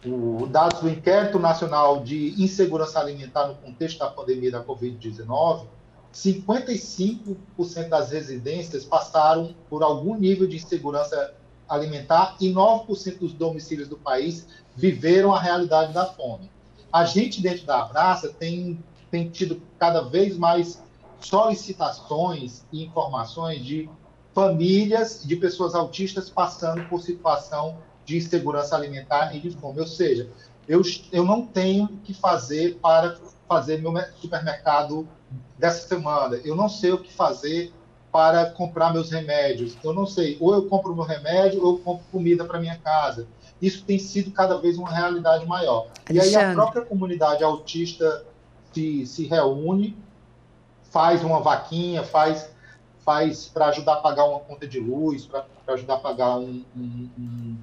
o 0.06 0.48
dados 0.48 0.80
do 0.80 0.90
Inquérito 0.90 1.40
Nacional 1.40 2.04
de 2.04 2.42
Insegurança 2.42 3.00
Alimentar 3.00 3.48
no 3.48 3.56
contexto 3.56 4.00
da 4.00 4.10
pandemia 4.10 4.52
da 4.52 4.64
Covid-19, 4.64 5.68
55% 6.14 7.90
das 7.90 8.12
residências 8.12 8.84
passaram 8.84 9.56
por 9.70 9.84
algum 9.84 10.16
nível 10.16 10.48
de 10.48 10.56
insegurança 10.58 11.34
alimentar 11.68 12.36
e 12.42 12.52
9% 12.52 13.20
dos 13.20 13.34
domicílios 13.34 13.88
do 13.88 13.98
país 13.98 14.48
viveram 14.76 15.34
a 15.34 15.40
realidade 15.40 15.94
da 15.94 16.06
fome. 16.06 16.50
A 16.92 17.06
gente, 17.06 17.42
dentro 17.42 17.66
da 17.66 17.84
Abraça, 17.84 18.30
tem, 18.30 18.84
tem 19.12 19.30
tido 19.30 19.62
cada 19.78 20.02
vez 20.02 20.36
mais 20.36 20.82
solicitações 21.20 22.64
e 22.72 22.84
informações 22.84 23.64
de 23.64 23.88
famílias 24.34 25.24
de 25.24 25.36
pessoas 25.36 25.76
autistas 25.76 26.30
passando 26.30 26.88
por 26.88 27.02
situação 27.02 27.78
de 28.06 28.18
insegurança 28.18 28.76
alimentar 28.76 29.36
e 29.36 29.40
de 29.40 29.52
fome. 29.52 29.80
Ou 29.80 29.88
seja, 29.88 30.30
eu, 30.68 30.82
eu 31.12 31.24
não 31.24 31.46
tenho 31.46 31.86
o 31.86 31.98
que 31.98 32.14
fazer 32.14 32.80
para 32.82 33.18
fazer 33.48 33.82
meu 33.82 33.94
supermercado 34.20 35.08
dessa 35.58 35.88
semana. 35.88 36.38
Eu 36.44 36.56
não 36.56 36.70
sei 36.70 36.92
o 36.92 36.98
que 36.98 37.12
fazer 37.12 37.74
para 38.12 38.50
comprar 38.52 38.94
meus 38.94 39.12
remédios. 39.12 39.78
Eu 39.84 39.94
não 39.94 40.06
sei, 40.06 40.38
ou 40.40 40.54
eu 40.54 40.68
compro 40.68 40.96
meu 40.96 41.04
remédio 41.04 41.64
ou 41.64 41.74
eu 41.74 41.80
compro 41.80 42.06
comida 42.12 42.46
para 42.46 42.60
minha 42.60 42.78
casa. 42.78 43.28
Isso 43.62 43.84
tem 43.84 44.00
sido 44.00 44.32
cada 44.32 44.58
vez 44.58 44.78
uma 44.78 44.90
realidade 44.90 45.46
maior. 45.46 45.88
Alexandre. 46.10 46.16
E 46.16 46.20
aí 46.20 46.36
a 46.36 46.54
própria 46.54 46.82
comunidade 46.84 47.44
autista 47.44 48.26
se, 48.74 49.06
se 49.06 49.28
reúne, 49.28 49.98
faz 50.84 51.24
uma 51.24 51.40
vaquinha, 51.40 52.04
faz 52.04 52.50
faz 53.10 53.48
para 53.48 53.68
ajudar 53.68 53.94
a 53.94 54.02
pagar 54.02 54.26
uma 54.26 54.40
conta 54.40 54.68
de 54.68 54.80
luz, 54.80 55.26
para 55.26 55.44
ajudar 55.70 55.96
a 55.96 56.00
pagar 56.00 56.38
um, 56.38 56.64
um, 56.78 57.10
um, 57.18 57.58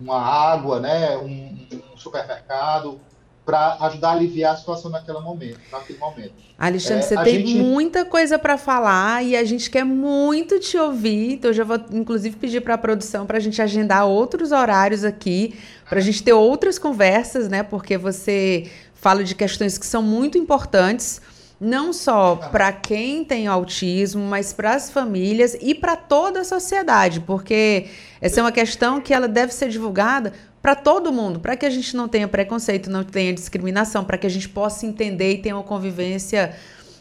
uma 0.00 0.18
água, 0.18 0.80
né, 0.80 1.18
um, 1.18 1.68
supermercado, 1.96 2.98
para 3.44 3.76
ajudar 3.80 4.10
a 4.10 4.12
aliviar 4.12 4.54
a 4.54 4.56
situação 4.56 4.90
naquele 4.90 5.18
momento. 5.20 5.58
Naquele 5.72 5.98
momento. 5.98 6.32
Alexandre, 6.58 7.04
é, 7.04 7.08
você 7.08 7.16
tem 7.22 7.46
gente... 7.46 7.54
muita 7.54 8.04
coisa 8.04 8.38
para 8.38 8.58
falar 8.58 9.24
e 9.24 9.34
a 9.34 9.42
gente 9.44 9.70
quer 9.70 9.84
muito 9.84 10.60
te 10.60 10.76
ouvir. 10.76 11.32
Então, 11.32 11.50
eu 11.50 11.54
já 11.54 11.64
vou, 11.64 11.80
inclusive, 11.92 12.36
pedir 12.36 12.60
para 12.60 12.74
a 12.74 12.78
produção 12.78 13.26
para 13.26 13.38
a 13.38 13.40
gente 13.40 13.60
agendar 13.60 14.06
outros 14.06 14.52
horários 14.52 15.04
aqui, 15.04 15.58
para 15.88 15.98
a 15.98 16.02
gente 16.02 16.22
ter 16.22 16.32
outras 16.32 16.78
conversas, 16.78 17.48
né? 17.48 17.62
Porque 17.62 17.96
você 17.96 18.70
fala 18.94 19.24
de 19.24 19.34
questões 19.34 19.78
que 19.78 19.86
são 19.86 20.02
muito 20.02 20.36
importantes 20.36 21.20
não 21.60 21.92
só 21.92 22.36
para 22.36 22.72
quem 22.72 23.22
tem 23.22 23.46
autismo, 23.46 24.22
mas 24.22 24.52
para 24.52 24.74
as 24.74 24.90
famílias 24.90 25.54
e 25.60 25.74
para 25.74 25.94
toda 25.94 26.40
a 26.40 26.44
sociedade, 26.44 27.20
porque 27.20 27.88
essa 28.20 28.40
é 28.40 28.42
uma 28.42 28.52
questão 28.52 29.00
que 29.00 29.12
ela 29.12 29.28
deve 29.28 29.52
ser 29.52 29.68
divulgada 29.68 30.32
para 30.62 30.74
todo 30.74 31.12
mundo, 31.12 31.38
para 31.38 31.56
que 31.56 31.66
a 31.66 31.70
gente 31.70 31.94
não 31.94 32.08
tenha 32.08 32.26
preconceito, 32.26 32.90
não 32.90 33.04
tenha 33.04 33.32
discriminação, 33.34 34.04
para 34.04 34.16
que 34.16 34.26
a 34.26 34.30
gente 34.30 34.48
possa 34.48 34.86
entender 34.86 35.34
e 35.34 35.38
tenha 35.38 35.56
uma 35.56 35.62
convivência 35.62 36.54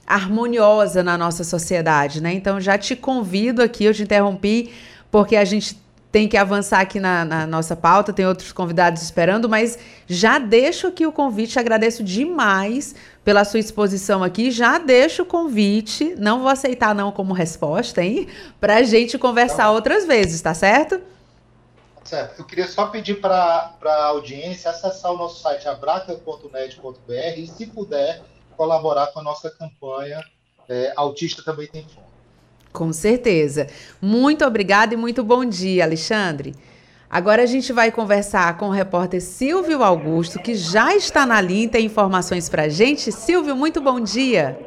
harmoniosa 0.06 1.04
na 1.04 1.18
nossa 1.18 1.44
sociedade, 1.44 2.22
né? 2.22 2.34
Então 2.34 2.60
já 2.60 2.78
te 2.78 2.96
convido 2.96 3.62
aqui, 3.62 3.86
eu 3.86 3.94
te 3.94 4.04
interrompi 4.04 4.74
porque 5.12 5.36
a 5.36 5.46
gente 5.46 5.78
tem 6.12 6.28
que 6.28 6.36
avançar 6.36 6.80
aqui 6.80 7.00
na, 7.00 7.24
na, 7.24 7.48
nossa 7.48 7.76
pauta, 7.76 8.12
tem 8.12 8.26
outros 8.26 8.52
convidados 8.52 9.02
esperando, 9.02 9.48
mas 9.48 9.78
já 10.08 10.40
deixo 10.40 10.88
aqui 10.88 11.06
o 11.06 11.12
convite, 11.12 11.60
agradeço 11.60 12.04
demais 12.04 12.96
pela 13.24 13.46
sua 13.46 13.60
exposição 13.60 14.24
aqui, 14.24 14.50
já 14.50 14.80
deixo 14.80 15.22
o 15.22 15.26
convite, 15.26 16.16
não 16.18 16.40
vou 16.40 16.50
aceitar 16.50 16.96
não 16.96 17.12
como 17.12 17.34
resposta, 17.34 18.04
hein, 18.04 18.28
para 18.60 18.78
a 18.78 18.84
gente 18.84 19.18
conversar 19.20 19.66
tá 19.66 19.72
outras 19.72 20.06
vezes, 20.06 20.42
tá 20.42 20.54
certo? 20.54 21.00
Certo. 22.04 22.40
Eu 22.40 22.46
queria 22.46 22.68
só 22.68 22.88
pedir 22.88 23.22
para 23.22 23.76
a 23.86 24.06
audiência 24.06 24.72
acessar 24.72 25.12
o 25.12 25.18
nosso 25.18 25.44
site 25.44 25.68
abraca.net.br 25.68 27.38
e, 27.38 27.46
se 27.46 27.68
puder, 27.68 28.24
colaborar 28.58 29.08
com 29.08 29.20
a 29.20 29.24
nossa 29.24 29.52
campanha 29.52 30.24
é, 30.68 30.92
Autista 30.96 31.44
Também 31.44 31.68
Tem 31.68 31.88
Fome. 31.88 32.09
Com 32.80 32.94
certeza. 32.94 33.68
Muito 34.02 34.46
obrigada 34.46 34.94
e 34.94 34.98
muito 34.98 35.22
bom 35.22 35.44
dia, 35.44 35.84
Alexandre. 35.84 36.54
Agora 37.12 37.44
a 37.44 37.46
gente 37.46 37.74
vai 37.74 37.92
conversar 37.92 38.58
com 38.58 38.68
o 38.68 38.72
repórter 38.72 39.20
Silvio 39.20 39.84
Augusto, 39.84 40.42
que 40.42 40.56
já 40.56 40.96
está 40.96 41.26
na 41.26 41.42
linha 41.42 41.66
e 41.66 41.68
tem 41.68 41.86
informações 41.86 42.48
para 42.48 42.64
a 42.64 42.70
gente. 42.70 43.12
Silvio, 43.12 43.54
muito 43.54 43.82
bom 43.82 44.00
dia. 44.00 44.58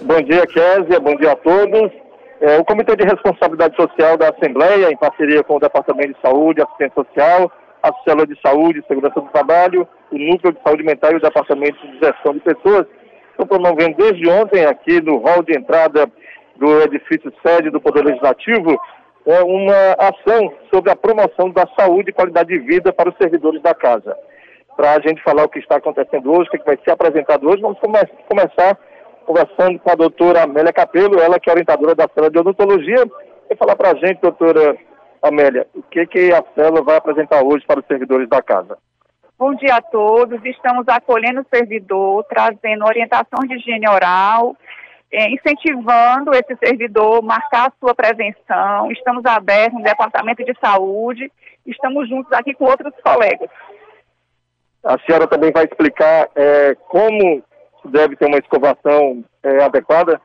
Bom 0.00 0.22
dia, 0.22 0.46
Kézia. 0.46 0.98
Bom 0.98 1.14
dia 1.16 1.32
a 1.32 1.36
todos. 1.36 1.92
É, 2.40 2.56
o 2.58 2.64
Comitê 2.64 2.96
de 2.96 3.04
Responsabilidade 3.04 3.76
Social 3.76 4.16
da 4.16 4.30
Assembleia, 4.30 4.90
em 4.90 4.96
parceria 4.96 5.44
com 5.44 5.56
o 5.56 5.60
Departamento 5.60 6.14
de 6.14 6.20
Saúde, 6.22 6.62
Assistência 6.62 6.94
Social, 6.94 7.52
a 7.82 7.92
Célula 8.04 8.26
de 8.26 8.40
Saúde 8.40 8.78
e 8.78 8.86
Segurança 8.88 9.20
do 9.20 9.28
Trabalho, 9.28 9.86
o 10.10 10.16
Núcleo 10.16 10.54
de 10.54 10.62
Saúde 10.62 10.82
Mental 10.82 11.12
e 11.12 11.16
o 11.16 11.20
Departamento 11.20 11.76
de 11.88 11.98
Gestão 11.98 12.32
de 12.32 12.40
Pessoas, 12.40 12.86
estão 13.32 13.46
promovendo 13.46 13.98
desde 13.98 14.30
ontem 14.30 14.64
aqui 14.64 15.02
no 15.02 15.18
hall 15.18 15.42
de 15.42 15.52
entrada 15.52 16.10
do 16.56 16.80
edifício 16.82 17.32
sede 17.42 17.70
do 17.70 17.80
Poder 17.80 18.04
Legislativo 18.04 18.78
é, 19.26 19.42
uma 19.42 19.92
ação 19.98 20.52
sobre 20.72 20.90
a 20.90 20.96
promoção 20.96 21.50
da 21.50 21.66
saúde 21.78 22.10
e 22.10 22.12
qualidade 22.12 22.48
de 22.48 22.58
vida 22.58 22.92
para 22.92 23.08
os 23.08 23.16
servidores 23.16 23.62
da 23.62 23.74
casa. 23.74 24.16
Para 24.76 24.92
a 24.92 25.00
gente 25.00 25.22
falar 25.22 25.44
o 25.44 25.48
que 25.48 25.58
está 25.58 25.76
acontecendo 25.76 26.30
hoje, 26.30 26.48
o 26.48 26.58
que 26.58 26.64
vai 26.64 26.78
ser 26.84 26.90
apresentado 26.90 27.48
hoje, 27.48 27.62
vamos 27.62 27.78
come 27.78 27.98
começar 28.28 28.78
conversando 29.24 29.78
com 29.78 29.90
a 29.90 29.94
doutora 29.94 30.42
Amélia 30.42 30.72
Capelo, 30.72 31.18
ela 31.18 31.40
que 31.40 31.48
é 31.48 31.52
orientadora 31.52 31.94
da 31.94 32.08
célula 32.12 32.30
de 32.30 32.38
odontologia, 32.38 33.04
e 33.50 33.56
falar 33.56 33.76
para 33.76 33.92
a 33.92 33.94
gente, 33.94 34.20
doutora 34.20 34.76
Amélia, 35.22 35.66
o 35.74 35.82
que, 35.82 36.06
que 36.06 36.32
a 36.32 36.44
célula 36.54 36.82
vai 36.82 36.96
apresentar 36.96 37.42
hoje 37.42 37.64
para 37.66 37.80
os 37.80 37.86
servidores 37.86 38.28
da 38.28 38.42
casa. 38.42 38.76
Bom 39.38 39.54
dia 39.54 39.76
a 39.76 39.82
todos, 39.82 40.44
estamos 40.44 40.86
acolhendo 40.88 41.40
o 41.40 41.56
servidor, 41.56 42.24
trazendo 42.24 42.84
orientação 42.84 43.40
de 43.46 43.56
higiene 43.56 43.88
oral, 43.88 44.54
é, 44.54 44.62
incentivando 45.14 46.32
esse 46.34 46.56
servidor 46.56 47.22
marcar 47.22 47.68
a 47.68 47.72
sua 47.78 47.94
prevenção. 47.94 48.90
Estamos 48.90 49.24
abertos 49.24 49.78
no 49.78 49.84
Departamento 49.84 50.44
de 50.44 50.54
Saúde, 50.60 51.30
estamos 51.66 52.08
juntos 52.08 52.32
aqui 52.32 52.52
com 52.54 52.64
outros 52.64 52.92
colegas. 53.02 53.48
A 54.82 54.98
senhora 54.98 55.26
também 55.26 55.50
vai 55.52 55.64
explicar 55.64 56.28
é, 56.34 56.74
como 56.88 57.42
deve 57.84 58.16
ter 58.16 58.26
uma 58.26 58.38
escovação 58.38 59.24
é, 59.42 59.62
adequada? 59.62 60.20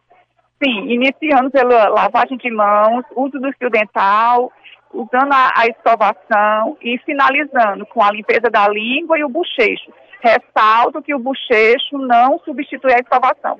Sim, 0.61 0.89
iniciando 0.89 1.49
pela 1.49 1.87
lavagem 1.87 2.37
de 2.37 2.51
mãos, 2.51 3.05
uso 3.15 3.39
do 3.39 3.51
fio 3.53 3.69
dental, 3.69 4.51
usando 4.93 5.31
a, 5.31 5.53
a 5.55 5.67
escovação 5.67 6.77
e 6.81 6.97
finalizando 6.99 7.85
com 7.85 8.03
a 8.03 8.11
limpeza 8.11 8.49
da 8.51 8.67
língua 8.67 9.17
e 9.17 9.23
o 9.23 9.29
bochecho. 9.29 9.93
Ressalto 10.21 11.01
que 11.01 11.15
o 11.15 11.19
bochecho 11.19 11.97
não 11.97 12.39
substitui 12.39 12.93
a 12.93 12.99
escovação. 12.99 13.57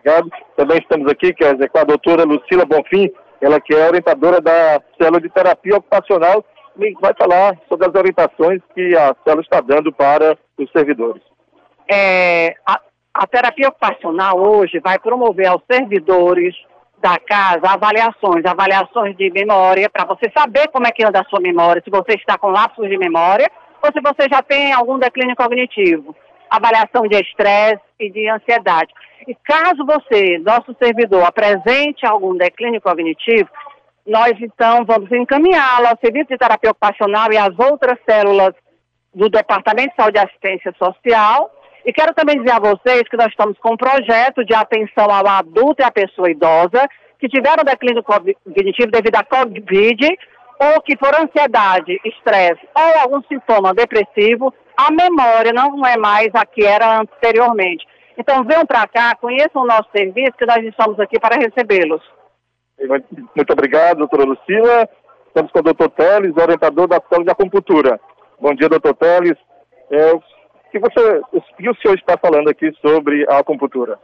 Obrigado. 0.00 0.30
Também 0.56 0.78
estamos 0.78 1.10
aqui, 1.10 1.32
quer 1.34 1.56
com 1.68 1.78
a 1.78 1.84
doutora 1.84 2.24
Lucila 2.24 2.64
Bonfim, 2.64 3.10
ela 3.40 3.60
que 3.60 3.74
é 3.74 3.86
orientadora 3.86 4.40
da 4.40 4.80
célula 4.98 5.20
de 5.20 5.28
terapia 5.28 5.76
ocupacional, 5.76 6.44
e 6.78 6.92
vai 7.00 7.12
falar 7.14 7.58
sobre 7.68 7.86
as 7.86 7.94
orientações 7.94 8.60
que 8.74 8.96
a 8.96 9.14
célula 9.24 9.42
está 9.42 9.60
dando 9.60 9.92
para 9.92 10.36
os 10.58 10.70
servidores. 10.72 11.22
É, 11.90 12.54
a, 12.66 12.80
a 13.14 13.26
terapia 13.26 13.68
ocupacional 13.68 14.38
hoje 14.38 14.78
vai 14.80 14.98
promover 14.98 15.46
aos 15.46 15.62
servidores 15.70 16.54
da 16.98 17.18
casa 17.18 17.66
avaliações, 17.66 18.44
avaliações 18.44 19.16
de 19.16 19.30
memória, 19.30 19.88
para 19.88 20.04
você 20.04 20.30
saber 20.36 20.68
como 20.68 20.86
é 20.86 20.92
que 20.92 21.04
anda 21.04 21.20
a 21.20 21.24
sua 21.24 21.40
memória, 21.40 21.82
se 21.82 21.90
você 21.90 22.14
está 22.14 22.38
com 22.38 22.48
lapsos 22.48 22.88
de 22.88 22.98
memória 22.98 23.50
ou 23.82 23.90
se 23.92 24.00
você 24.00 24.28
já 24.30 24.42
tem 24.42 24.72
algum 24.72 24.98
declínio 24.98 25.34
cognitivo. 25.34 26.14
Avaliação 26.50 27.02
de 27.02 27.16
estresse 27.20 27.80
e 27.98 28.10
de 28.10 28.28
ansiedade. 28.28 28.92
E 29.28 29.34
caso 29.34 29.84
você, 29.86 30.38
nosso 30.38 30.74
servidor, 30.82 31.24
apresente 31.24 32.04
algum 32.04 32.36
declínio 32.36 32.80
cognitivo, 32.80 33.48
nós 34.06 34.32
então 34.40 34.84
vamos 34.84 35.10
encaminhá-lo 35.12 35.86
ao 35.86 35.98
Serviço 35.98 36.28
de 36.30 36.38
Terapia 36.38 36.70
Ocupacional 36.70 37.32
e 37.32 37.38
às 37.38 37.56
outras 37.58 37.98
células 38.08 38.54
do 39.14 39.28
Departamento 39.28 39.90
de 39.90 39.96
Saúde 39.96 40.18
e 40.18 40.20
Assistência 40.20 40.74
Social. 40.78 41.50
E 41.84 41.92
quero 41.92 42.14
também 42.14 42.36
dizer 42.36 42.52
a 42.52 42.60
vocês 42.60 43.02
que 43.08 43.16
nós 43.16 43.28
estamos 43.28 43.58
com 43.58 43.74
um 43.74 43.76
projeto 43.76 44.44
de 44.44 44.54
atenção 44.54 45.06
ao 45.10 45.26
adulto 45.26 45.80
e 45.80 45.84
à 45.84 45.90
pessoa 45.90 46.30
idosa 46.30 46.88
que 47.18 47.28
tiveram 47.28 47.64
declínio 47.64 48.02
cognitivo 48.02 48.90
devido 48.90 49.16
à 49.16 49.24
Covid 49.24 50.08
ou 50.58 50.82
que 50.82 50.96
por 50.96 51.14
ansiedade, 51.14 52.00
estresse 52.04 52.60
ou 52.74 53.00
algum 53.00 53.22
sintoma 53.22 53.72
depressivo, 53.74 54.52
a 54.86 54.90
memória 54.90 55.52
não 55.52 55.84
é 55.86 55.96
mais 55.96 56.28
a 56.34 56.46
que 56.46 56.64
era 56.64 57.00
anteriormente. 57.00 57.86
Então 58.16 58.44
venham 58.44 58.64
para 58.64 58.86
cá, 58.86 59.14
conheçam 59.16 59.62
o 59.62 59.66
nosso 59.66 59.88
serviço, 59.94 60.36
que 60.38 60.46
nós 60.46 60.64
estamos 60.64 60.98
aqui 60.98 61.18
para 61.18 61.36
recebê-los. 61.36 62.02
Muito 63.36 63.52
obrigado, 63.52 63.98
doutora 63.98 64.24
Lucila. 64.24 64.88
Estamos 65.26 65.52
com 65.52 65.58
o 65.58 65.62
doutor 65.62 65.90
Teles, 65.90 66.36
orientador 66.36 66.88
da 66.88 66.96
Escola 66.96 67.24
de 67.24 67.30
Acupuntura. 67.30 68.00
Bom 68.40 68.54
dia, 68.54 68.68
doutor 68.68 68.94
Teles. 68.94 69.36
É, 69.90 70.12
o, 70.12 70.22
que 70.72 70.78
você, 70.78 71.20
o 71.32 71.40
que 71.40 71.70
o 71.70 71.76
senhor 71.76 71.94
está 71.94 72.16
falando 72.16 72.48
aqui 72.48 72.72
sobre 72.80 73.26
a 73.28 73.38
acupuntura? 73.38 73.98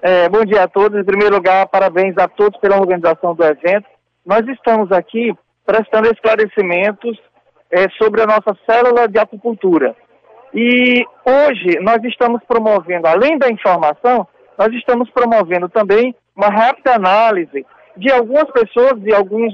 É, 0.00 0.28
bom 0.28 0.44
dia 0.44 0.62
a 0.62 0.68
todos. 0.68 0.98
Em 0.98 1.04
primeiro 1.04 1.34
lugar, 1.34 1.66
parabéns 1.68 2.16
a 2.18 2.28
todos 2.28 2.58
pela 2.60 2.78
organização 2.78 3.34
do 3.34 3.44
evento. 3.44 3.86
Nós 4.24 4.46
estamos 4.46 4.92
aqui 4.92 5.34
prestando 5.66 6.08
esclarecimentos 6.08 7.18
é, 7.70 7.88
sobre 7.90 8.22
a 8.22 8.26
nossa 8.26 8.56
célula 8.68 9.08
de 9.08 9.18
acupuntura. 9.18 9.94
E 10.54 11.04
hoje 11.24 11.78
nós 11.80 12.02
estamos 12.04 12.42
promovendo, 12.46 13.06
além 13.06 13.38
da 13.38 13.48
informação, 13.50 14.26
nós 14.56 14.72
estamos 14.72 15.10
promovendo 15.10 15.68
também 15.68 16.14
uma 16.34 16.48
rápida 16.48 16.94
análise 16.94 17.66
de 17.96 18.10
algumas 18.10 18.50
pessoas, 18.50 19.00
de 19.00 19.12
alguns 19.12 19.52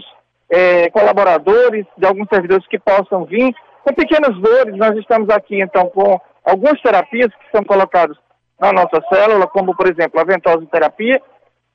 é, 0.49 0.89
colaboradores, 0.91 1.85
de 1.97 2.07
alguns 2.07 2.29
servidores 2.29 2.67
que 2.69 2.79
possam 2.79 3.25
vir 3.25 3.55
com 3.83 3.93
pequenas 3.95 4.35
dores. 4.41 4.77
Nós 4.77 4.97
estamos 4.97 5.29
aqui 5.31 5.61
então 5.61 5.89
com 5.89 6.21
algumas 6.45 6.81
terapias 6.81 7.29
que 7.35 7.51
são 7.51 7.65
colocadas 7.65 8.17
na 8.61 8.73
nossa 8.73 9.03
célula, 9.13 9.47
como 9.47 9.75
por 9.75 9.91
exemplo 9.91 10.21
a 10.21 10.25
ventosoterapia 10.25 11.21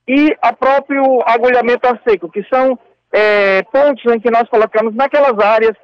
e 0.07 0.35
a 0.41 0.53
próprio 0.53 1.03
agulhamento 1.25 1.87
a 1.87 1.99
seco, 2.07 2.29
que 2.29 2.43
são 2.51 2.79
é, 3.11 3.63
pontos 3.63 4.03
em 4.11 4.19
que 4.19 4.31
nós 4.31 4.47
colocamos 4.49 4.95
naquelas 4.95 5.37
áreas 5.39 5.75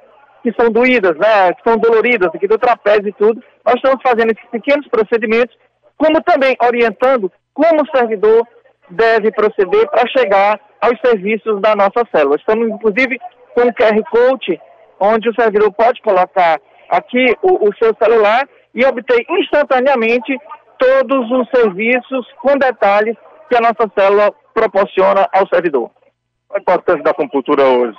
que 0.46 0.62
são 0.62 0.70
doídas, 0.70 1.16
né, 1.16 1.52
que 1.54 1.68
são 1.68 1.76
doloridas, 1.76 2.28
aqui 2.32 2.46
do 2.46 2.56
trapézio 2.56 3.08
e 3.08 3.12
tudo. 3.12 3.42
Nós 3.64 3.74
estamos 3.74 4.00
fazendo 4.00 4.30
esses 4.30 4.48
pequenos 4.48 4.86
procedimentos, 4.86 5.56
como 5.96 6.22
também 6.22 6.56
orientando 6.62 7.32
como 7.52 7.82
o 7.82 7.96
servidor 7.96 8.46
deve 8.88 9.32
proceder 9.32 9.88
para 9.90 10.06
chegar 10.08 10.60
aos 10.80 11.00
serviços 11.04 11.60
da 11.60 11.74
nossa 11.74 12.06
célula. 12.14 12.36
Estamos, 12.36 12.68
inclusive, 12.68 13.18
com 13.54 13.62
um 13.62 13.72
QR 13.72 14.00
Code, 14.08 14.60
onde 15.00 15.28
o 15.28 15.34
servidor 15.34 15.72
pode 15.72 16.00
colocar 16.00 16.60
aqui 16.90 17.34
o, 17.42 17.68
o 17.68 17.74
seu 17.82 17.92
celular 18.00 18.48
e 18.72 18.84
obter 18.84 19.26
instantaneamente 19.28 20.38
todos 20.78 21.28
os 21.28 21.48
serviços 21.50 22.24
com 22.40 22.56
detalhes 22.56 23.16
que 23.48 23.56
a 23.56 23.60
nossa 23.60 23.90
célula 23.98 24.32
proporciona 24.54 25.26
ao 25.32 25.48
servidor. 25.48 25.90
Qual 26.46 26.58
a 26.58 26.60
importância 26.60 27.02
da 27.02 27.10
acupuntura 27.10 27.64
hoje? 27.64 27.98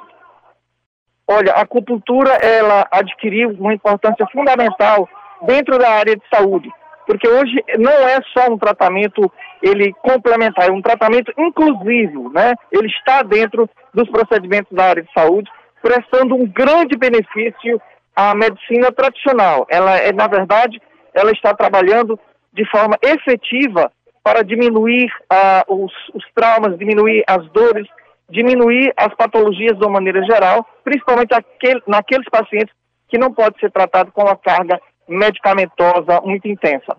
Olha, 1.27 1.51
a 1.53 1.61
acupuntura 1.61 2.31
ela 2.35 2.87
adquiriu 2.89 3.49
uma 3.59 3.73
importância 3.73 4.25
fundamental 4.31 5.09
dentro 5.41 5.77
da 5.77 5.89
área 5.89 6.15
de 6.15 6.23
saúde, 6.33 6.71
porque 7.05 7.27
hoje 7.27 7.63
não 7.77 7.91
é 7.91 8.19
só 8.33 8.51
um 8.51 8.57
tratamento 8.57 9.31
ele 9.61 9.93
complementar, 10.01 10.69
é 10.69 10.71
um 10.71 10.81
tratamento 10.81 11.33
inclusivo, 11.37 12.31
né? 12.31 12.53
Ele 12.71 12.87
está 12.87 13.23
dentro 13.23 13.69
dos 13.93 14.09
procedimentos 14.09 14.71
da 14.71 14.85
área 14.85 15.03
de 15.03 15.11
saúde, 15.13 15.49
prestando 15.81 16.35
um 16.35 16.47
grande 16.47 16.97
benefício 16.97 17.81
à 18.15 18.33
medicina 18.33 18.91
tradicional. 18.91 19.67
Ela 19.69 19.97
é, 19.97 20.11
na 20.13 20.27
verdade, 20.27 20.81
ela 21.13 21.31
está 21.31 21.53
trabalhando 21.53 22.19
de 22.53 22.65
forma 22.69 22.97
efetiva 23.01 23.91
para 24.23 24.43
diminuir 24.43 25.09
uh, 25.31 25.83
os, 25.85 25.93
os 26.13 26.23
traumas, 26.35 26.77
diminuir 26.77 27.23
as 27.27 27.47
dores, 27.51 27.87
diminuir 28.29 28.93
as 28.97 29.13
patologias 29.15 29.77
de 29.77 29.83
uma 29.83 29.93
maneira 29.93 30.23
geral, 30.23 30.65
principalmente 30.83 31.33
aquele, 31.33 31.81
naqueles 31.87 32.27
pacientes 32.29 32.73
que 33.07 33.17
não 33.17 33.33
pode 33.33 33.59
ser 33.59 33.71
tratado 33.71 34.11
com 34.11 34.23
uma 34.23 34.35
carga 34.35 34.79
medicamentosa 35.07 36.19
muito 36.21 36.47
intensa. 36.47 36.97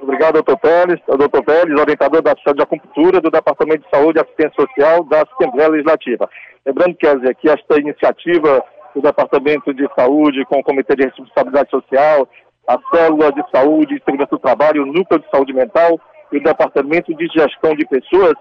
Obrigado, 0.00 0.34
doutor 0.34 0.58
Pérez. 0.58 1.00
Doutor 1.06 1.44
Pérez, 1.44 1.78
orientador 1.78 2.22
da 2.22 2.32
Associação 2.32 2.54
de 2.54 2.62
Acupuntura 2.62 3.20
do 3.20 3.30
Departamento 3.30 3.84
de 3.84 3.90
Saúde 3.90 4.18
e 4.18 4.22
Assistência 4.22 4.54
Social 4.56 5.04
da 5.04 5.22
Assembleia 5.22 5.70
Legislativa. 5.70 6.28
Lembrando, 6.66 6.96
que 6.96 7.06
aqui 7.06 7.48
esta 7.48 7.78
iniciativa 7.78 8.64
do 8.94 9.00
Departamento 9.00 9.72
de 9.72 9.88
Saúde 9.94 10.44
com 10.46 10.58
o 10.58 10.64
Comitê 10.64 10.96
de 10.96 11.04
Responsabilidade 11.04 11.70
Social, 11.70 12.28
a 12.66 12.78
Célula 12.90 13.32
de 13.32 13.42
Saúde 13.50 13.94
e 13.94 14.02
Segurança 14.04 14.30
do 14.30 14.38
Trabalho, 14.38 14.82
o 14.82 14.86
Núcleo 14.86 15.20
de 15.20 15.30
Saúde 15.30 15.52
Mental 15.52 16.00
e 16.32 16.38
o 16.38 16.42
Departamento 16.42 17.14
de 17.14 17.26
Gestão 17.26 17.74
de 17.74 17.86
Pessoas 17.86 18.34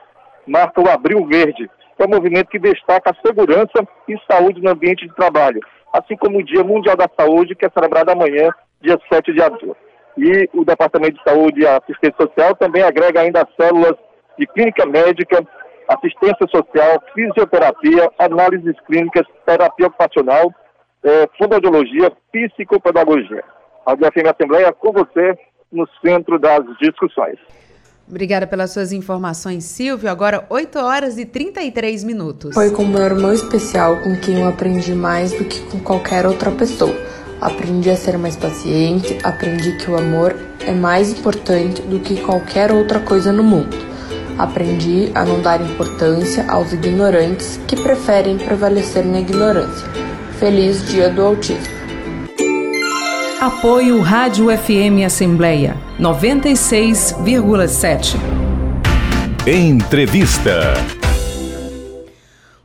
marca 0.47 0.81
o 0.81 0.89
Abril 0.89 1.25
Verde, 1.27 1.67
que 1.67 1.80
é 2.03 2.07
um 2.07 2.09
movimento 2.09 2.49
que 2.49 2.59
destaca 2.59 3.11
a 3.11 3.27
segurança 3.27 3.87
e 4.07 4.15
saúde 4.29 4.61
no 4.61 4.71
ambiente 4.71 5.07
de 5.07 5.15
trabalho, 5.15 5.59
assim 5.93 6.15
como 6.17 6.39
o 6.39 6.43
Dia 6.43 6.63
Mundial 6.63 6.95
da 6.95 7.09
Saúde, 7.19 7.55
que 7.55 7.65
é 7.65 7.69
celebrado 7.69 8.09
amanhã, 8.09 8.49
dia 8.81 8.99
7 9.11 9.33
de 9.33 9.41
abril. 9.41 9.75
E 10.17 10.49
o 10.53 10.65
Departamento 10.65 11.17
de 11.17 11.23
Saúde 11.23 11.61
e 11.61 11.67
Assistência 11.67 12.15
Social 12.19 12.55
também 12.55 12.83
agrega 12.83 13.21
ainda 13.21 13.41
as 13.41 13.55
células 13.55 13.95
de 14.37 14.45
clínica 14.47 14.85
médica, 14.85 15.45
assistência 15.87 16.47
social, 16.49 17.01
fisioterapia, 17.13 18.09
análises 18.17 18.75
clínicas, 18.87 19.25
terapia 19.45 19.87
ocupacional, 19.87 20.53
eh, 21.03 21.27
fonoaudiologia, 21.37 22.11
psicopedagogia. 22.31 23.43
A 23.85 23.93
UFM 23.93 24.27
Assembleia 24.29 24.71
com 24.73 24.91
você 24.91 25.37
no 25.71 25.87
centro 26.03 26.37
das 26.37 26.61
discussões. 26.79 27.37
Obrigada 28.11 28.45
pelas 28.45 28.71
suas 28.71 28.91
informações, 28.91 29.63
Silvio. 29.63 30.09
Agora 30.09 30.45
8 30.49 30.77
horas 30.79 31.17
e 31.17 31.25
33 31.25 32.03
minutos. 32.03 32.53
Foi 32.53 32.69
com 32.69 32.85
meu 32.85 33.01
irmão 33.01 33.31
especial 33.31 34.01
com 34.01 34.13
quem 34.17 34.41
eu 34.41 34.49
aprendi 34.49 34.93
mais 34.93 35.31
do 35.31 35.45
que 35.45 35.61
com 35.71 35.79
qualquer 35.79 36.25
outra 36.25 36.51
pessoa. 36.51 36.93
Aprendi 37.39 37.89
a 37.89 37.95
ser 37.95 38.17
mais 38.17 38.35
paciente, 38.35 39.17
aprendi 39.23 39.77
que 39.77 39.89
o 39.89 39.97
amor 39.97 40.35
é 40.59 40.73
mais 40.73 41.11
importante 41.11 41.81
do 41.83 42.01
que 42.01 42.21
qualquer 42.21 42.73
outra 42.73 42.99
coisa 42.99 43.31
no 43.31 43.43
mundo. 43.43 43.77
Aprendi 44.37 45.09
a 45.15 45.23
não 45.23 45.41
dar 45.41 45.61
importância 45.61 46.45
aos 46.49 46.73
ignorantes 46.73 47.61
que 47.65 47.77
preferem 47.77 48.37
prevalecer 48.37 49.05
na 49.05 49.21
ignorância. 49.21 49.87
Feliz 50.37 50.85
Dia 50.89 51.09
do 51.09 51.21
Autismo. 51.21 51.80
Apoio 53.41 53.99
Rádio 54.01 54.55
FM 54.55 55.03
Assembleia 55.03 55.75
96,7. 55.99 58.15
Entrevista. 59.47 60.75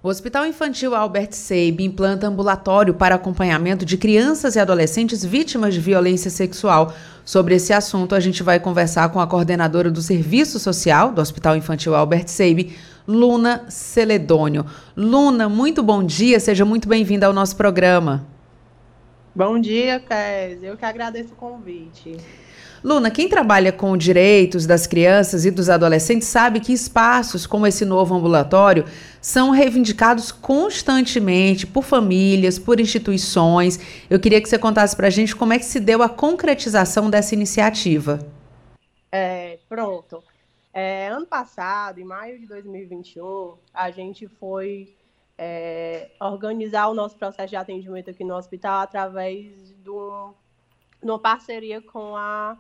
O 0.03 0.09
Hospital 0.09 0.45
Infantil 0.45 0.95
Albert 0.95 1.33
Seib 1.33 1.83
implanta 1.83 2.27
ambulatório 2.27 2.93
para 2.93 3.15
acompanhamento 3.15 3.87
de 3.87 3.97
crianças 3.97 4.55
e 4.55 4.61
adolescentes 4.61 5.25
vítimas 5.25 5.73
de 5.73 5.81
violência 5.81 6.31
sexual. 6.31 6.93
Sobre 7.25 7.55
esse 7.55 7.73
assunto, 7.73 8.15
a 8.15 8.21
gente 8.21 8.43
vai 8.43 8.61
conversar 8.61 9.09
com 9.09 9.19
a 9.19 9.27
coordenadora 9.27 9.91
do 9.91 10.03
Serviço 10.03 10.59
Social 10.59 11.11
do 11.11 11.23
Hospital 11.23 11.57
Infantil 11.57 11.95
Albert 11.95 12.29
Seib, 12.29 12.77
Luna 13.09 13.65
Celedônio. 13.71 14.67
Luna, 14.95 15.49
muito 15.49 15.83
bom 15.83 16.05
dia, 16.05 16.39
seja 16.39 16.67
muito 16.67 16.87
bem-vinda 16.87 17.27
ao 17.27 17.33
nosso 17.33 17.57
programa. 17.57 18.36
Bom 19.37 19.61
dia, 19.61 20.01
Kézia. 20.01 20.71
Eu 20.71 20.79
que 20.79 20.85
agradeço 20.87 21.35
o 21.35 21.37
convite. 21.37 22.17
Luna, 22.83 23.11
quem 23.11 23.29
trabalha 23.29 23.71
com 23.71 23.95
direitos 23.95 24.65
das 24.65 24.87
crianças 24.87 25.45
e 25.45 25.51
dos 25.51 25.69
adolescentes 25.69 26.27
sabe 26.27 26.59
que 26.59 26.73
espaços 26.73 27.47
como 27.47 27.67
esse 27.67 27.85
novo 27.85 28.15
ambulatório 28.15 28.87
são 29.21 29.51
reivindicados 29.51 30.33
constantemente 30.33 31.67
por 31.67 31.85
famílias, 31.85 32.59
por 32.59 32.81
instituições. 32.81 33.79
Eu 34.09 34.19
queria 34.19 34.41
que 34.41 34.49
você 34.49 34.59
contasse 34.59 34.97
para 34.97 35.09
a 35.09 35.11
gente 35.11 35.37
como 35.37 35.53
é 35.53 35.59
que 35.59 35.67
se 35.67 35.81
deu 35.81 36.03
a 36.03 36.09
concretização 36.09 37.11
dessa 37.11 37.35
iniciativa. 37.35 38.27
É, 39.13 39.59
pronto. 39.69 40.25
É, 40.73 41.09
ano 41.09 41.27
passado, 41.27 42.01
em 42.01 42.05
maio 42.05 42.41
de 42.41 42.47
2021, 42.47 43.53
a 43.75 43.91
gente 43.91 44.27
foi 44.41 44.97
é, 45.39 46.11
organizar 46.21 46.89
o 46.89 46.95
nosso 46.95 47.17
processo 47.17 47.51
de 47.51 47.57
atendimento 47.57 48.11
aqui 48.11 48.25
no 48.25 48.35
hospital 48.35 48.81
através 48.81 49.75
de, 49.83 49.91
um, 49.91 50.33
uma 51.03 51.19
parceria 51.19 51.81
com 51.81 52.17
a 52.17 52.57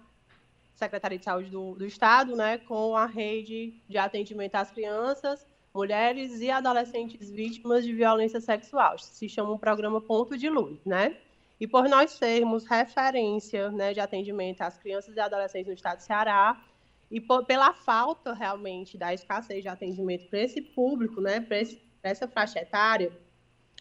Secretaria 0.74 1.18
de 1.18 1.24
Saúde 1.24 1.50
do, 1.50 1.74
do, 1.74 1.86
Estado, 1.86 2.36
né, 2.36 2.58
com 2.58 2.94
a 2.94 3.06
rede 3.06 3.74
de 3.88 3.96
atendimento 3.96 4.56
às 4.56 4.70
crianças, 4.70 5.46
mulheres 5.74 6.40
e 6.40 6.50
adolescentes 6.50 7.30
vítimas 7.30 7.84
de 7.84 7.94
violência 7.94 8.40
sexual. 8.40 8.98
Se 8.98 9.28
chama 9.28 9.52
um 9.52 9.58
programa 9.58 10.00
Ponto 10.00 10.36
de 10.36 10.48
Luz, 10.48 10.84
né? 10.84 11.16
E 11.58 11.66
por 11.66 11.88
nós 11.88 12.10
sermos 12.10 12.66
referência 12.66 13.70
né, 13.70 13.94
de 13.94 14.00
atendimento 14.00 14.60
às 14.60 14.76
crianças 14.76 15.16
e 15.16 15.20
adolescentes 15.20 15.68
no 15.68 15.72
estado 15.72 15.96
do 15.96 16.02
Ceará, 16.02 16.62
e 17.10 17.20
por, 17.20 17.46
pela 17.46 17.72
falta 17.72 18.34
realmente 18.34 18.98
da 18.98 19.14
escassez 19.14 19.62
de 19.62 19.68
atendimento 19.68 20.28
para 20.28 20.40
esse 20.40 20.60
público, 20.60 21.20
né, 21.20 21.40
para 21.40 21.58
esse 21.58 21.76
essa 22.08 22.28
faixa 22.28 22.60
etária, 22.60 23.12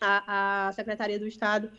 a, 0.01 0.67
a 0.67 0.71
Secretaria 0.73 1.19
do 1.19 1.27
Estado 1.27 1.71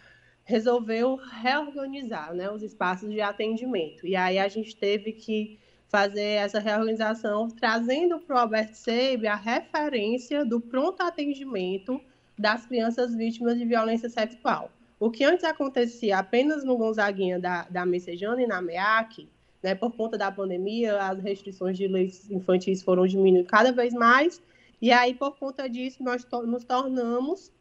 resolveu 0.44 1.16
reorganizar 1.16 2.32
né, 2.34 2.50
os 2.50 2.62
espaços 2.62 3.10
de 3.10 3.20
atendimento. 3.20 4.06
E 4.06 4.14
aí 4.14 4.38
a 4.38 4.48
gente 4.48 4.76
teve 4.76 5.12
que 5.12 5.58
fazer 5.88 6.22
essa 6.22 6.58
reorganização, 6.58 7.48
trazendo 7.48 8.18
para 8.20 8.36
o 8.36 8.38
Albert 8.38 8.74
Seib 8.74 9.26
a 9.26 9.34
referência 9.34 10.44
do 10.44 10.60
pronto 10.60 11.02
atendimento 11.02 12.00
das 12.38 12.66
crianças 12.66 13.14
vítimas 13.14 13.58
de 13.58 13.64
violência 13.64 14.08
sexual. 14.08 14.70
O 14.98 15.10
que 15.10 15.24
antes 15.24 15.44
acontecia 15.44 16.18
apenas 16.18 16.64
no 16.64 16.76
Gonzaguinha 16.76 17.38
da, 17.38 17.64
da 17.64 17.84
Messejana 17.84 18.42
e 18.42 18.46
na 18.46 18.62
MEAC, 18.62 19.28
né, 19.62 19.74
por 19.74 19.94
conta 19.94 20.16
da 20.16 20.30
pandemia, 20.30 21.02
as 21.02 21.18
restrições 21.18 21.76
de 21.76 21.86
leis 21.88 22.30
infantis 22.30 22.82
foram 22.82 23.06
diminuindo 23.06 23.46
cada 23.46 23.72
vez 23.72 23.92
mais, 23.92 24.40
e 24.80 24.92
aí, 24.92 25.14
por 25.14 25.36
conta 25.38 25.68
disso, 25.68 26.02
nós 26.02 26.24
to 26.24 26.42
nos 26.42 26.64
tornamos 26.64 27.52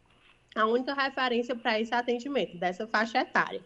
a 0.55 0.65
única 0.65 0.93
referência 0.93 1.55
para 1.55 1.79
esse 1.79 1.93
atendimento, 1.93 2.57
dessa 2.57 2.87
faixa 2.87 3.19
etária. 3.19 3.61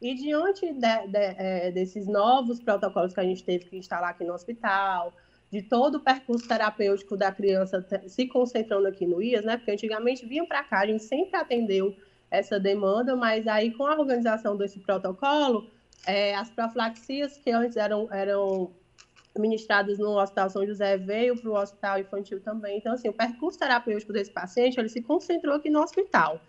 E 0.00 0.14
diante 0.14 0.72
de, 0.72 1.06
de, 1.08 1.18
é, 1.18 1.70
desses 1.70 2.06
novos 2.06 2.58
protocolos 2.58 3.12
que 3.12 3.20
a 3.20 3.24
gente 3.24 3.44
teve 3.44 3.66
que 3.66 3.76
instalar 3.76 4.10
aqui 4.10 4.24
no 4.24 4.32
hospital, 4.32 5.12
de 5.50 5.60
todo 5.60 5.96
o 5.96 6.00
percurso 6.00 6.46
terapêutico 6.46 7.16
da 7.16 7.32
criança 7.32 7.84
se 8.06 8.26
concentrando 8.26 8.86
aqui 8.86 9.04
no 9.04 9.20
IAS, 9.20 9.44
né? 9.44 9.56
Porque 9.56 9.72
antigamente 9.72 10.24
vinham 10.24 10.46
para 10.46 10.62
cá, 10.62 10.80
a 10.80 10.86
gente 10.86 11.02
sempre 11.02 11.36
atendeu 11.36 11.94
essa 12.30 12.58
demanda, 12.60 13.16
mas 13.16 13.46
aí 13.46 13.72
com 13.72 13.84
a 13.84 13.98
organização 13.98 14.56
desse 14.56 14.78
protocolo, 14.78 15.68
é, 16.06 16.34
as 16.34 16.48
profilaxias 16.48 17.36
que 17.36 17.50
antes 17.50 17.76
eram, 17.76 18.08
eram 18.12 18.70
ministradas 19.38 19.98
no 19.98 20.18
Hospital 20.18 20.50
São 20.50 20.66
José 20.66 20.96
veio 20.96 21.40
para 21.40 21.50
o 21.50 21.54
Hospital 21.54 21.98
Infantil 22.00 22.40
também. 22.40 22.78
Então, 22.78 22.92
assim, 22.92 23.08
o 23.08 23.12
percurso 23.12 23.58
terapêutico 23.58 24.12
desse 24.12 24.30
paciente, 24.30 24.78
ele 24.78 24.88
se 24.88 25.00
concentrou 25.00 25.54
aqui 25.54 25.70
no 25.70 25.80
hospital, 25.80 26.40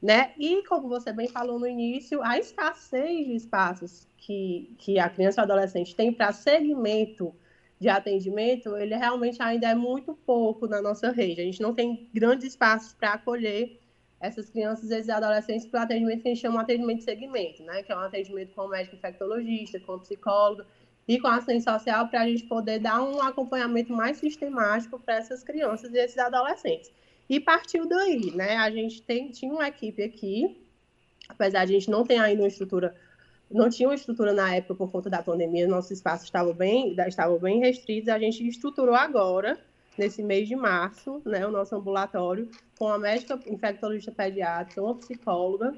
né? 0.00 0.32
E, 0.38 0.62
como 0.64 0.88
você 0.88 1.12
bem 1.12 1.28
falou 1.28 1.58
no 1.58 1.66
início, 1.66 2.22
a 2.22 2.38
escassez 2.38 3.26
de 3.26 3.34
espaços 3.34 4.06
que, 4.16 4.74
que 4.78 4.98
a 4.98 5.08
criança 5.08 5.40
e 5.40 5.42
o 5.42 5.44
adolescente 5.44 5.94
tem 5.94 6.12
para 6.12 6.32
segmento 6.32 7.34
de 7.78 7.88
atendimento, 7.88 8.76
ele 8.76 8.94
realmente 8.94 9.42
ainda 9.42 9.68
é 9.68 9.74
muito 9.74 10.14
pouco 10.14 10.68
na 10.68 10.80
nossa 10.80 11.10
rede. 11.10 11.40
A 11.40 11.44
gente 11.44 11.60
não 11.60 11.74
tem 11.74 12.08
grandes 12.14 12.46
espaços 12.46 12.94
para 12.94 13.14
acolher 13.14 13.80
essas 14.20 14.48
crianças 14.48 14.88
e 14.88 14.94
esses 14.94 15.08
adolescentes 15.08 15.66
para 15.66 15.80
o 15.80 15.82
atendimento 15.82 16.22
que 16.22 16.28
a 16.28 16.30
gente 16.30 16.40
chama 16.40 16.58
de 16.58 16.62
atendimento 16.62 16.98
de 16.98 17.04
segmento, 17.04 17.62
né? 17.64 17.82
Que 17.82 17.90
é 17.90 17.96
um 17.96 18.00
atendimento 18.00 18.54
com 18.54 18.68
médico 18.68 18.94
infectologista, 18.94 19.80
com 19.80 19.98
psicólogo 19.98 20.64
e 21.06 21.18
com 21.18 21.26
assistente 21.28 21.64
social 21.64 22.08
para 22.08 22.22
a 22.22 22.26
gente 22.26 22.44
poder 22.44 22.78
dar 22.78 23.02
um 23.02 23.20
acompanhamento 23.20 23.92
mais 23.92 24.18
sistemático 24.18 24.98
para 24.98 25.16
essas 25.16 25.42
crianças 25.42 25.92
e 25.92 25.98
esses 25.98 26.18
adolescentes. 26.18 26.92
E 27.28 27.40
partiu 27.40 27.88
daí, 27.88 28.30
né? 28.34 28.56
A 28.56 28.70
gente 28.70 29.02
tem, 29.02 29.30
tinha 29.30 29.52
uma 29.52 29.66
equipe 29.66 30.02
aqui, 30.02 30.64
apesar 31.28 31.64
de 31.64 31.72
a 31.72 31.78
gente 31.78 31.90
não 31.90 32.04
ter 32.04 32.18
ainda 32.18 32.42
uma 32.42 32.48
estrutura, 32.48 32.94
não 33.50 33.68
tinha 33.68 33.88
uma 33.88 33.94
estrutura 33.94 34.32
na 34.32 34.54
época 34.54 34.74
por 34.74 34.90
conta 34.90 35.10
da 35.10 35.22
pandemia, 35.22 35.66
nossos 35.66 35.90
espaços 35.92 36.24
estavam 36.24 36.54
bem, 36.54 36.94
estavam 37.06 37.38
bem 37.38 37.60
restritos, 37.60 38.08
a 38.08 38.18
gente 38.18 38.46
estruturou 38.46 38.94
agora, 38.94 39.58
nesse 39.98 40.22
mês 40.22 40.48
de 40.48 40.56
março, 40.56 41.20
né, 41.24 41.46
o 41.46 41.50
nosso 41.50 41.74
ambulatório, 41.74 42.50
com 42.78 42.88
a 42.88 42.98
médica 42.98 43.38
infectologista 43.46 44.10
pediátrica, 44.10 44.82
uma 44.82 44.94
psicóloga 44.94 45.76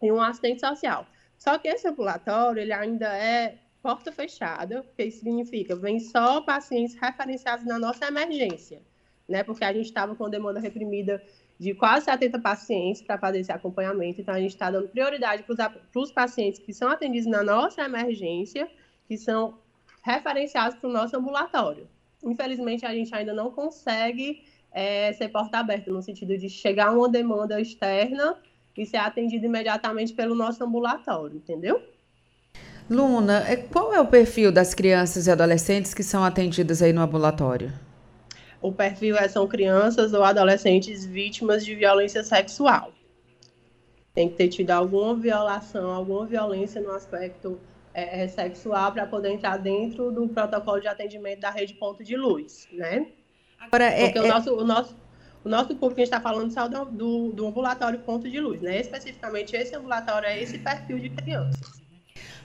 e 0.00 0.10
um 0.10 0.20
assistente 0.20 0.60
social. 0.60 1.06
Só 1.36 1.58
que 1.58 1.68
esse 1.68 1.88
ambulatório, 1.88 2.60
ele 2.60 2.72
ainda 2.72 3.06
é 3.16 3.58
porta 3.82 4.12
fechada, 4.12 4.84
que 4.96 5.10
significa? 5.10 5.74
Vem 5.76 6.00
só 6.00 6.40
pacientes 6.40 6.94
referenciados 6.94 7.64
na 7.64 7.78
nossa 7.78 8.06
emergência, 8.06 8.82
né? 9.28 9.42
Porque 9.42 9.64
a 9.64 9.72
gente 9.72 9.86
estava 9.86 10.14
com 10.14 10.28
demanda 10.28 10.60
reprimida 10.60 11.22
de 11.58 11.74
quase 11.74 12.06
70 12.06 12.38
pacientes 12.38 13.02
para 13.02 13.18
fazer 13.18 13.40
esse 13.40 13.52
acompanhamento, 13.52 14.20
então 14.20 14.34
a 14.34 14.40
gente 14.40 14.52
está 14.52 14.70
dando 14.70 14.88
prioridade 14.88 15.42
para 15.42 15.74
os 15.94 16.10
pacientes 16.10 16.58
que 16.58 16.72
são 16.72 16.88
atendidos 16.88 17.26
na 17.26 17.42
nossa 17.42 17.82
emergência, 17.82 18.70
que 19.06 19.18
são 19.18 19.58
referenciados 20.02 20.78
para 20.78 20.88
o 20.88 20.92
nosso 20.92 21.16
ambulatório. 21.16 21.86
Infelizmente, 22.24 22.86
a 22.86 22.94
gente 22.94 23.14
ainda 23.14 23.34
não 23.34 23.50
consegue 23.50 24.42
é, 24.72 25.12
ser 25.12 25.28
porta 25.28 25.58
aberta, 25.58 25.90
no 25.90 26.02
sentido 26.02 26.36
de 26.36 26.48
chegar 26.48 26.92
uma 26.92 27.08
demanda 27.08 27.60
externa 27.60 28.38
e 28.76 28.86
ser 28.86 28.98
atendido 28.98 29.44
imediatamente 29.44 30.14
pelo 30.14 30.34
nosso 30.34 30.64
ambulatório, 30.64 31.36
entendeu? 31.36 31.82
Luna, 32.90 33.48
é, 33.48 33.54
qual 33.54 33.94
é 33.94 34.00
o 34.00 34.06
perfil 34.08 34.50
das 34.50 34.74
crianças 34.74 35.28
e 35.28 35.30
adolescentes 35.30 35.94
que 35.94 36.02
são 36.02 36.24
atendidas 36.24 36.82
aí 36.82 36.92
no 36.92 37.00
ambulatório? 37.00 37.72
O 38.60 38.72
perfil 38.72 39.16
é, 39.16 39.28
são 39.28 39.46
crianças 39.46 40.12
ou 40.12 40.24
adolescentes 40.24 41.06
vítimas 41.06 41.64
de 41.64 41.76
violência 41.76 42.24
sexual. 42.24 42.92
Tem 44.12 44.28
que 44.28 44.34
ter 44.34 44.48
tido 44.48 44.72
alguma 44.72 45.14
violação, 45.14 45.92
alguma 45.92 46.26
violência 46.26 46.80
no 46.80 46.90
aspecto 46.90 47.60
é, 47.94 48.24
é 48.24 48.28
sexual 48.28 48.90
para 48.90 49.06
poder 49.06 49.30
entrar 49.30 49.56
dentro 49.56 50.10
do 50.10 50.26
protocolo 50.26 50.80
de 50.80 50.88
atendimento 50.88 51.40
da 51.42 51.50
rede 51.50 51.74
Ponto 51.74 52.02
de 52.02 52.16
Luz, 52.16 52.66
né? 52.72 53.06
Agora, 53.60 53.84
é, 53.84 54.06
Porque 54.06 54.18
é... 54.18 54.22
O, 54.22 54.26
nosso, 54.26 54.54
o, 54.54 54.64
nosso, 54.64 54.96
o 55.44 55.48
nosso 55.48 55.68
público 55.76 56.00
a 56.00 56.04
gente 56.04 56.12
está 56.12 56.20
falando 56.20 56.52
só 56.52 56.66
do, 56.66 56.86
do, 56.86 57.32
do 57.32 57.46
ambulatório 57.46 58.00
Ponto 58.00 58.28
de 58.28 58.40
Luz, 58.40 58.60
né? 58.60 58.80
Especificamente, 58.80 59.54
esse 59.54 59.76
ambulatório 59.76 60.26
é 60.26 60.42
esse 60.42 60.58
perfil 60.58 60.98
de 60.98 61.10
crianças. 61.10 61.79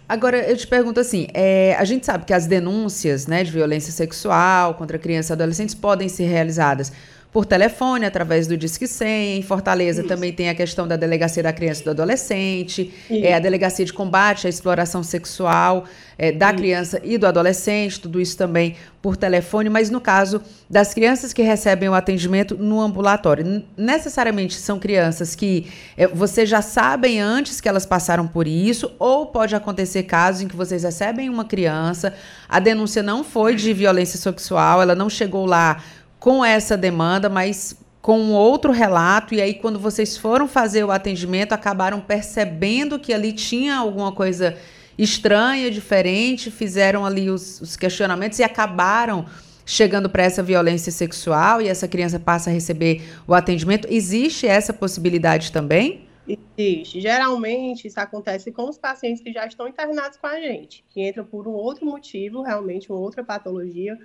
Agora, 0.08 0.38
eu 0.38 0.56
te 0.56 0.68
pergunto 0.68 1.00
assim, 1.00 1.28
é, 1.34 1.76
a 1.80 1.84
gente 1.84 2.06
sabe 2.06 2.26
que 2.26 2.34
as 2.34 2.46
denúncias 2.46 3.26
né, 3.26 3.44
de 3.44 3.52
violência 3.52 3.92
sexual 3.92 4.76
contra 4.76 5.00
crianças 5.00 5.32
e 5.32 5.34
adolescentes 5.34 5.74
podem 5.74 6.08
ser 6.08 6.26
realizadas 6.26 6.92
por 7.36 7.46
telefone, 7.46 8.06
através 8.06 8.48
do 8.48 8.56
Disque 8.56 8.88
100. 8.88 9.40
Em 9.40 9.42
Fortaleza 9.42 10.00
Isso. 10.00 10.08
também 10.08 10.32
tem 10.32 10.48
a 10.48 10.56
questão 10.56 10.88
da 10.88 10.96
Delegacia 10.96 11.44
da 11.44 11.52
Criança 11.52 11.82
e 11.82 11.84
do 11.84 11.92
Adolescente, 11.92 12.94
é, 13.10 13.34
a 13.34 13.40
Delegacia 13.40 13.84
de 13.84 13.92
Combate 13.92 14.48
à 14.48 14.50
Exploração 14.50 15.04
Sexual 15.04 15.84
é, 16.18 16.32
da 16.32 16.48
isso. 16.48 16.56
criança 16.56 17.02
e 17.04 17.18
do 17.18 17.28
adolescente, 17.28 18.00
tudo 18.00 18.22
isso 18.22 18.38
também 18.38 18.78
por 19.02 19.18
telefone, 19.18 19.70
mas 19.70 19.90
no 19.90 20.00
caso 20.00 20.42
das 20.70 20.94
crianças 20.94 21.34
que 21.34 21.42
recebem 21.42 21.90
o 21.90 21.94
atendimento 21.94 22.58
no 22.58 22.80
ambulatório, 22.80 23.64
necessariamente 23.76 24.56
são 24.56 24.80
crianças 24.80 25.36
que 25.36 25.68
é, 25.98 26.08
vocês 26.08 26.48
já 26.48 26.62
sabem 26.62 27.20
antes 27.20 27.60
que 27.60 27.68
elas 27.68 27.86
passaram 27.86 28.26
por 28.28 28.48
isso, 28.48 28.94
ou 28.98 29.26
pode 29.26 29.54
acontecer 29.54 30.04
casos 30.04 30.42
em 30.42 30.48
que 30.48 30.56
vocês 30.56 30.84
recebem 30.84 31.30
uma 31.30 31.44
criança, 31.44 32.14
a 32.48 32.62
denúncia 32.62 33.04
não 33.04 33.26
foi 33.26 33.56
de 33.56 33.74
violência 33.74 34.18
sexual, 34.18 34.82
ela 34.82 34.96
não 34.96 35.10
chegou 35.10 35.46
lá 35.46 35.84
com 36.26 36.44
essa 36.44 36.76
demanda, 36.76 37.30
mas 37.30 37.80
com 38.02 38.32
outro 38.32 38.72
relato, 38.72 39.36
e 39.36 39.40
aí 39.40 39.54
quando 39.54 39.78
vocês 39.78 40.18
foram 40.18 40.48
fazer 40.48 40.84
o 40.84 40.90
atendimento, 40.90 41.54
acabaram 41.54 42.02
percebendo 42.02 42.98
que 42.98 43.14
ali 43.14 43.32
tinha 43.32 43.76
alguma 43.76 44.12
coisa 44.12 44.58
estranha, 44.98 45.70
diferente, 45.70 46.50
fizeram 46.50 47.06
ali 47.06 47.30
os, 47.30 47.62
os 47.62 47.78
questionamentos 47.78 48.40
e 48.40 48.44
acabaram 48.44 49.28
chegando 49.68 50.10
para 50.10 50.24
essa 50.24 50.42
violência 50.42 50.92
sexual 50.92 51.62
e 51.62 51.68
essa 51.68 51.88
criança 51.88 52.20
passa 52.20 52.50
a 52.50 52.54
receber 52.54 53.04
o 53.28 53.36
atendimento. 53.36 53.88
Existe 53.88 54.48
essa 54.48 54.74
possibilidade 54.74 55.52
também? 55.52 56.08
Existe. 56.28 57.00
Geralmente 57.02 57.88
isso 57.88 58.00
acontece 58.00 58.52
com 58.52 58.68
os 58.68 58.80
pacientes 58.80 59.22
que 59.22 59.32
já 59.32 59.46
estão 59.46 59.68
internados 59.68 60.18
com 60.18 60.26
a 60.26 60.40
gente, 60.40 60.84
que 60.90 61.08
entram 61.08 61.24
por 61.24 61.48
um 61.48 61.52
outro 61.52 61.86
motivo, 61.86 62.42
realmente 62.42 62.92
uma 62.92 63.00
outra 63.00 63.24
patologia, 63.24 63.96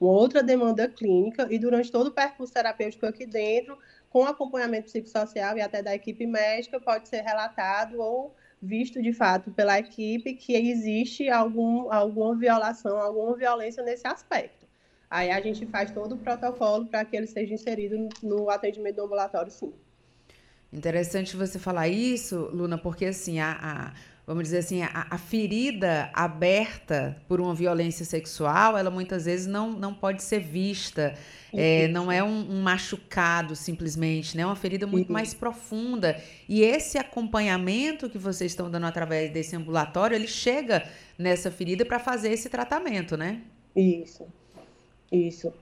uma 0.00 0.12
outra 0.12 0.42
demanda 0.42 0.88
clínica 0.88 1.46
e 1.50 1.58
durante 1.58 1.92
todo 1.92 2.06
o 2.06 2.12
percurso 2.12 2.52
terapêutico 2.52 3.04
aqui 3.04 3.26
dentro, 3.26 3.78
com 4.08 4.24
acompanhamento 4.24 4.86
psicossocial 4.86 5.56
e 5.56 5.60
até 5.60 5.82
da 5.82 5.94
equipe 5.94 6.26
médica, 6.26 6.80
pode 6.80 7.08
ser 7.08 7.20
relatado 7.20 8.00
ou 8.00 8.34
visto 8.62 9.00
de 9.02 9.12
fato 9.12 9.50
pela 9.50 9.78
equipe 9.78 10.34
que 10.34 10.54
existe 10.54 11.28
algum, 11.28 11.92
alguma 11.92 12.34
violação, 12.34 12.98
alguma 12.98 13.36
violência 13.36 13.82
nesse 13.82 14.06
aspecto. 14.06 14.66
Aí 15.08 15.30
a 15.30 15.40
gente 15.40 15.66
faz 15.66 15.90
todo 15.90 16.14
o 16.14 16.18
protocolo 16.18 16.86
para 16.86 17.04
que 17.04 17.16
ele 17.16 17.26
seja 17.26 17.52
inserido 17.52 18.08
no 18.22 18.48
atendimento 18.48 18.96
do 18.96 19.02
ambulatório, 19.02 19.50
sim. 19.50 19.72
Interessante 20.72 21.36
você 21.36 21.58
falar 21.58 21.88
isso, 21.88 22.48
Luna, 22.52 22.78
porque 22.78 23.06
assim, 23.06 23.40
a, 23.40 23.58
a 23.60 23.92
vamos 24.30 24.44
dizer 24.44 24.58
assim, 24.58 24.80
a, 24.80 25.08
a, 25.10 25.18
ferida 25.18 26.08
aberta 26.12 27.16
por 27.26 27.40
uma 27.40 27.52
violência 27.52 28.04
sexual, 28.04 28.78
ela 28.78 28.88
muitas 28.88 29.24
vezes 29.24 29.48
não, 29.48 29.72
não 29.72 29.92
pode 29.92 30.22
ser 30.22 30.38
vista. 30.38 31.14
É, 31.52 31.88
não 31.88 32.12
é 32.12 32.22
um, 32.22 32.48
um, 32.48 32.62
machucado 32.62 33.56
simplesmente, 33.56 34.36
né? 34.36 34.44
É 34.44 34.46
uma 34.46 34.54
ferida 34.54 34.86
muito 34.86 35.08
uhum. 35.08 35.14
mais 35.14 35.34
profunda. 35.34 36.16
E 36.48 36.62
esse 36.62 36.96
acompanhamento 36.96 38.08
que 38.08 38.18
vocês 38.18 38.52
estão 38.52 38.70
dando 38.70 38.86
através 38.86 39.32
desse 39.32 39.56
ambulatório, 39.56 40.14
ele 40.14 40.28
chega 40.28 40.88
nessa 41.18 41.50
ferida 41.50 41.84
para 41.84 41.98
fazer 41.98 42.30
esse 42.30 42.48
tratamento, 42.48 43.16
né? 43.16 43.40
Isso, 43.74 44.28
isso. 45.10 45.52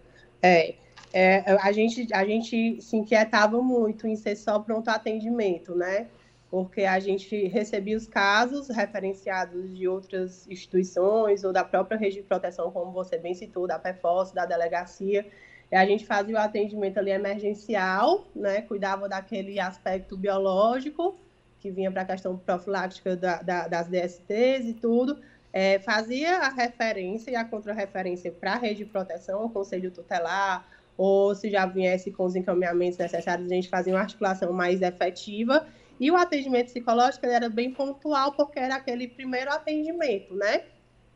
É, 0.43 0.75
é, 1.11 1.39
a, 1.63 1.73
gente, 1.73 2.07
a 2.13 2.23
gente 2.27 2.83
se 2.83 2.99
inquietava 2.99 3.63
muito 3.63 4.07
em 4.07 4.15
ser 4.15 4.37
só 4.37 4.59
pronto 4.59 4.89
atendimento, 4.91 5.75
né? 5.75 6.07
Porque 6.51 6.83
a 6.83 6.99
gente 6.99 7.47
recebia 7.47 7.97
os 7.97 8.07
casos 8.07 8.69
referenciados 8.69 9.77
de 9.77 9.87
outras 9.87 10.49
instituições 10.49 11.45
ou 11.45 11.53
da 11.53 11.63
própria 11.63 11.99
rede 11.99 12.17
de 12.17 12.23
proteção, 12.23 12.71
como 12.71 12.91
você 12.91 13.19
bem 13.19 13.35
citou, 13.35 13.67
da 13.67 13.79
PEFOS, 13.79 14.33
da 14.33 14.47
delegacia, 14.47 15.27
e 15.71 15.77
a 15.77 15.85
gente 15.85 16.07
fazia 16.07 16.35
o 16.35 16.39
atendimento 16.39 16.99
ali 16.99 17.11
emergencial, 17.11 18.27
né, 18.35 18.63
cuidava 18.63 19.09
daquele 19.09 19.61
aspecto 19.61 20.17
biológico, 20.17 21.15
que 21.61 21.71
vinha 21.71 21.91
para 21.91 22.03
a 22.03 22.07
questão 22.07 22.39
profilática 22.39 23.15
da, 23.15 23.43
da, 23.43 23.69
das 23.69 23.89
DSTs 23.89 24.69
e 24.69 24.73
tudo, 24.73 25.19
é, 25.53 25.79
fazia 25.81 26.39
a 26.39 26.49
referência 26.49 27.31
e 27.31 27.37
a 27.37 27.45
contrarreferência 27.45 28.33
para 28.33 28.53
a 28.53 28.57
rede 28.57 28.85
de 28.85 28.87
proteção, 28.87 29.45
o 29.45 29.51
conselho 29.51 29.91
tutelar, 29.91 30.67
ou 30.97 31.35
se 31.35 31.51
já 31.51 31.67
viesse 31.67 32.11
com 32.11 32.25
os 32.25 32.35
encaminhamentos 32.35 32.99
necessários, 32.99 33.51
a 33.51 33.55
gente 33.55 33.69
fazia 33.69 33.93
uma 33.93 34.01
articulação 34.01 34.53
mais 34.53 34.81
efetiva 34.81 35.67
e 36.01 36.11
o 36.11 36.17
atendimento 36.17 36.67
psicológico 36.67 37.27
era 37.27 37.49
bem 37.49 37.73
pontual, 37.73 38.33
porque 38.33 38.59
era 38.59 38.77
aquele 38.77 39.09
primeiro 39.09 39.51
atendimento, 39.51 40.35
né? 40.35 40.65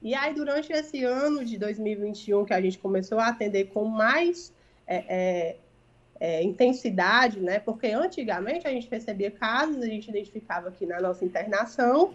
E 0.02 0.14
aí, 0.14 0.34
durante 0.34 0.72
esse 0.72 1.04
ano 1.04 1.44
de 1.44 1.56
2021, 1.56 2.44
que 2.44 2.52
a 2.52 2.60
gente 2.60 2.78
começou 2.78 3.20
a 3.20 3.28
atender 3.28 3.66
com 3.66 3.84
mais 3.84 4.52
é, 4.86 4.96
é, 5.08 5.56
é, 6.18 6.42
intensidade, 6.42 7.38
né? 7.40 7.60
Porque 7.60 7.86
antigamente 7.88 8.66
a 8.66 8.70
gente 8.70 8.88
recebia 8.90 9.30
casos, 9.30 9.76
a 9.76 9.86
gente 9.86 10.10
identificava 10.10 10.68
aqui 10.68 10.84
na 10.84 11.00
nossa 11.00 11.24
internação 11.24 12.14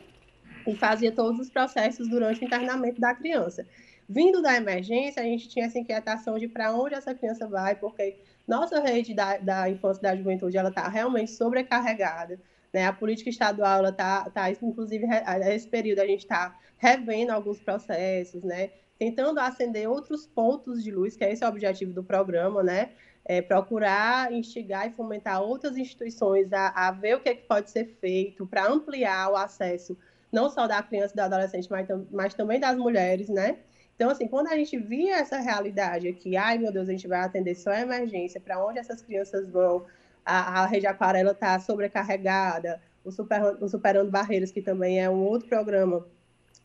e 0.65 0.76
fazia 0.76 1.13
todos 1.13 1.39
os 1.39 1.49
processos 1.49 2.09
durante 2.09 2.41
o 2.41 2.45
internamento 2.45 2.99
da 2.99 3.15
criança. 3.15 3.65
Vindo 4.09 4.41
da 4.41 4.55
emergência, 4.55 5.22
a 5.22 5.26
gente 5.26 5.47
tinha 5.47 5.65
essa 5.65 5.80
inquietação 5.80 6.38
de 6.38 6.47
para 6.47 6.74
onde 6.74 6.95
essa 6.95 7.13
criança 7.13 7.47
vai, 7.47 7.76
porque 7.76 8.18
nossa 8.47 8.80
rede 8.80 9.13
da, 9.13 9.38
da 9.38 9.70
infância 9.70 9.99
e 9.99 10.03
da 10.03 10.15
juventude 10.15 10.57
ela 10.57 10.70
está 10.70 10.88
realmente 10.88 11.32
sobrecarregada. 11.32 12.39
Né? 12.74 12.86
A 12.86 12.93
política 12.93 13.30
estadual 13.30 13.86
está, 13.86 14.30
tá, 14.30 14.49
inclusive, 14.51 15.05
nesse 15.39 15.68
período 15.68 15.99
a 15.99 16.05
gente 16.05 16.22
está 16.22 16.57
revendo 16.78 17.32
alguns 17.32 17.59
processos, 17.59 18.43
né? 18.43 18.72
tentando 18.97 19.39
acender 19.39 19.88
outros 19.88 20.26
pontos 20.26 20.84
de 20.84 20.91
luz, 20.91 21.15
que 21.15 21.24
é 21.24 21.32
esse 21.32 21.43
o 21.45 21.47
objetivo 21.47 21.93
do 21.93 22.03
programa, 22.03 22.63
né? 22.63 22.89
É 23.24 23.41
procurar 23.41 24.32
instigar 24.32 24.88
e 24.88 24.91
fomentar 24.91 25.41
outras 25.41 25.78
instituições 25.78 26.51
a, 26.51 26.70
a 26.70 26.91
ver 26.91 27.18
o 27.18 27.20
que, 27.20 27.30
é 27.30 27.36
que 27.36 27.45
pode 27.45 27.70
ser 27.70 27.86
feito 27.99 28.47
para 28.47 28.65
ampliar 28.65 29.30
o 29.32 29.36
acesso 29.36 29.97
não 30.32 30.49
só 30.49 30.68
da 30.68 30.82
criança 30.84 31.13
e 31.13 31.15
do 31.15 31.22
adolescente, 31.22 31.70
mas, 31.70 31.88
mas 32.11 32.34
também 32.34 32.59
das 32.59 32.78
mulheres, 32.78 33.30
né? 33.30 33.57
Então, 33.95 34.09
assim, 34.09 34.28
quando 34.28 34.47
a 34.47 34.55
gente 34.55 34.78
via 34.78 35.18
essa 35.18 35.39
realidade 35.39 36.07
aqui, 36.07 36.38
ai 36.38 36.57
meu 36.57 36.72
Deus, 36.72 36.88
a 36.88 36.91
gente 36.91 37.07
vai 37.07 37.20
atender 37.20 37.55
só 37.55 37.72
a 37.72 37.82
emergência, 37.82 38.39
para 38.39 38.63
onde 38.63 38.78
essas 38.78 39.01
crianças 39.01 39.49
vão? 39.49 39.86
A, 40.28 40.63
a 40.63 40.65
Rede 40.65 40.86
Aquarela 40.86 41.32
está 41.32 41.57
sobrecarregada, 41.59 42.82
o, 43.03 43.11
Super, 43.11 43.41
o 43.61 43.69
Superando 43.69 44.11
Barreiras, 44.11 44.51
que 44.51 44.61
também 44.61 45.01
é 45.01 45.09
um 45.09 45.23
outro 45.23 45.47
programa 45.47 46.05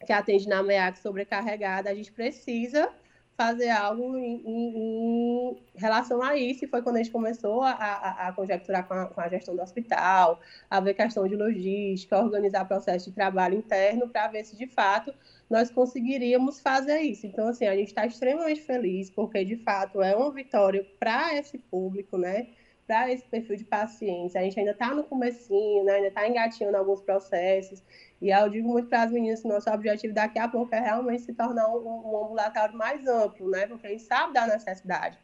que 0.04 0.12
atende 0.12 0.48
na 0.48 0.64
MEAC 0.64 0.98
sobrecarregada, 0.98 1.88
a 1.88 1.94
gente 1.94 2.10
precisa 2.10 2.90
fazer 3.36 3.70
algo 3.70 4.16
em, 4.18 4.42
em, 4.44 4.76
em, 4.76 5.56
relação 5.76 6.20
a 6.20 6.36
isso, 6.36 6.64
e 6.64 6.68
foi 6.68 6.82
quando 6.82 6.96
a 6.96 6.98
gente 6.98 7.12
começou 7.12 7.62
a, 7.62 7.70
a, 7.70 8.28
a 8.28 8.32
conjecturar 8.32 8.86
com 8.86 8.94
a, 8.94 9.06
com 9.06 9.20
a, 9.20 9.28
gestão 9.28 9.54
do 9.54 9.62
hospital, 9.62 10.40
a 10.68 10.80
ver 10.80 10.94
questão 10.94 11.26
de 11.26 11.36
logística, 11.36 12.18
organizar 12.18 12.64
processo 12.66 13.10
de 13.10 13.14
trabalho 13.14 13.56
interno, 13.56 14.08
para 14.08 14.26
ver 14.26 14.44
se 14.44 14.56
de 14.56 14.66
fato 14.66 15.14
nós 15.48 15.70
conseguiríamos 15.70 16.60
fazer 16.60 17.00
isso. 17.00 17.26
Então, 17.26 17.48
assim, 17.48 17.66
a 17.66 17.76
gente 17.76 17.88
está 17.88 18.04
extremamente 18.06 18.60
feliz, 18.60 19.08
porque 19.08 19.44
de 19.44 19.56
fato 19.56 20.02
é 20.02 20.14
uma 20.16 20.30
vitória 20.32 20.84
para 20.98 21.34
esse 21.36 21.58
público, 21.58 22.18
né? 22.18 22.48
Para 22.87 23.12
esse 23.12 23.24
perfil 23.24 23.57
de 23.57 23.64
paciência. 23.64 24.41
A 24.41 24.45
gente 24.45 24.59
ainda 24.59 24.72
está 24.72 24.95
no 24.95 25.05
comecinho, 25.05 25.85
né? 25.85 25.95
ainda 25.95 26.09
está 26.09 26.28
engatinhando 26.28 26.76
alguns 26.76 27.01
processos. 27.01 27.83
E 28.20 28.30
eu 28.30 28.49
digo 28.49 28.68
muito 28.68 28.89
para 28.89 29.03
as 29.03 29.11
meninas 29.11 29.41
que 29.41 29.49
nosso 29.49 29.70
objetivo 29.70 30.12
daqui 30.12 30.39
a 30.39 30.49
pouco 30.49 30.74
é 30.74 30.80
realmente 30.80 31.22
se 31.22 31.33
tornar 31.33 31.68
um, 31.68 31.78
um 31.78 32.24
ambulatório 32.24 32.76
mais 32.76 33.07
amplo, 33.07 33.49
né? 33.51 33.66
Porque 33.66 33.87
a 33.87 33.91
gente 33.91 34.03
sabe 34.03 34.35
da 34.35 34.47
necessidade 34.47 35.18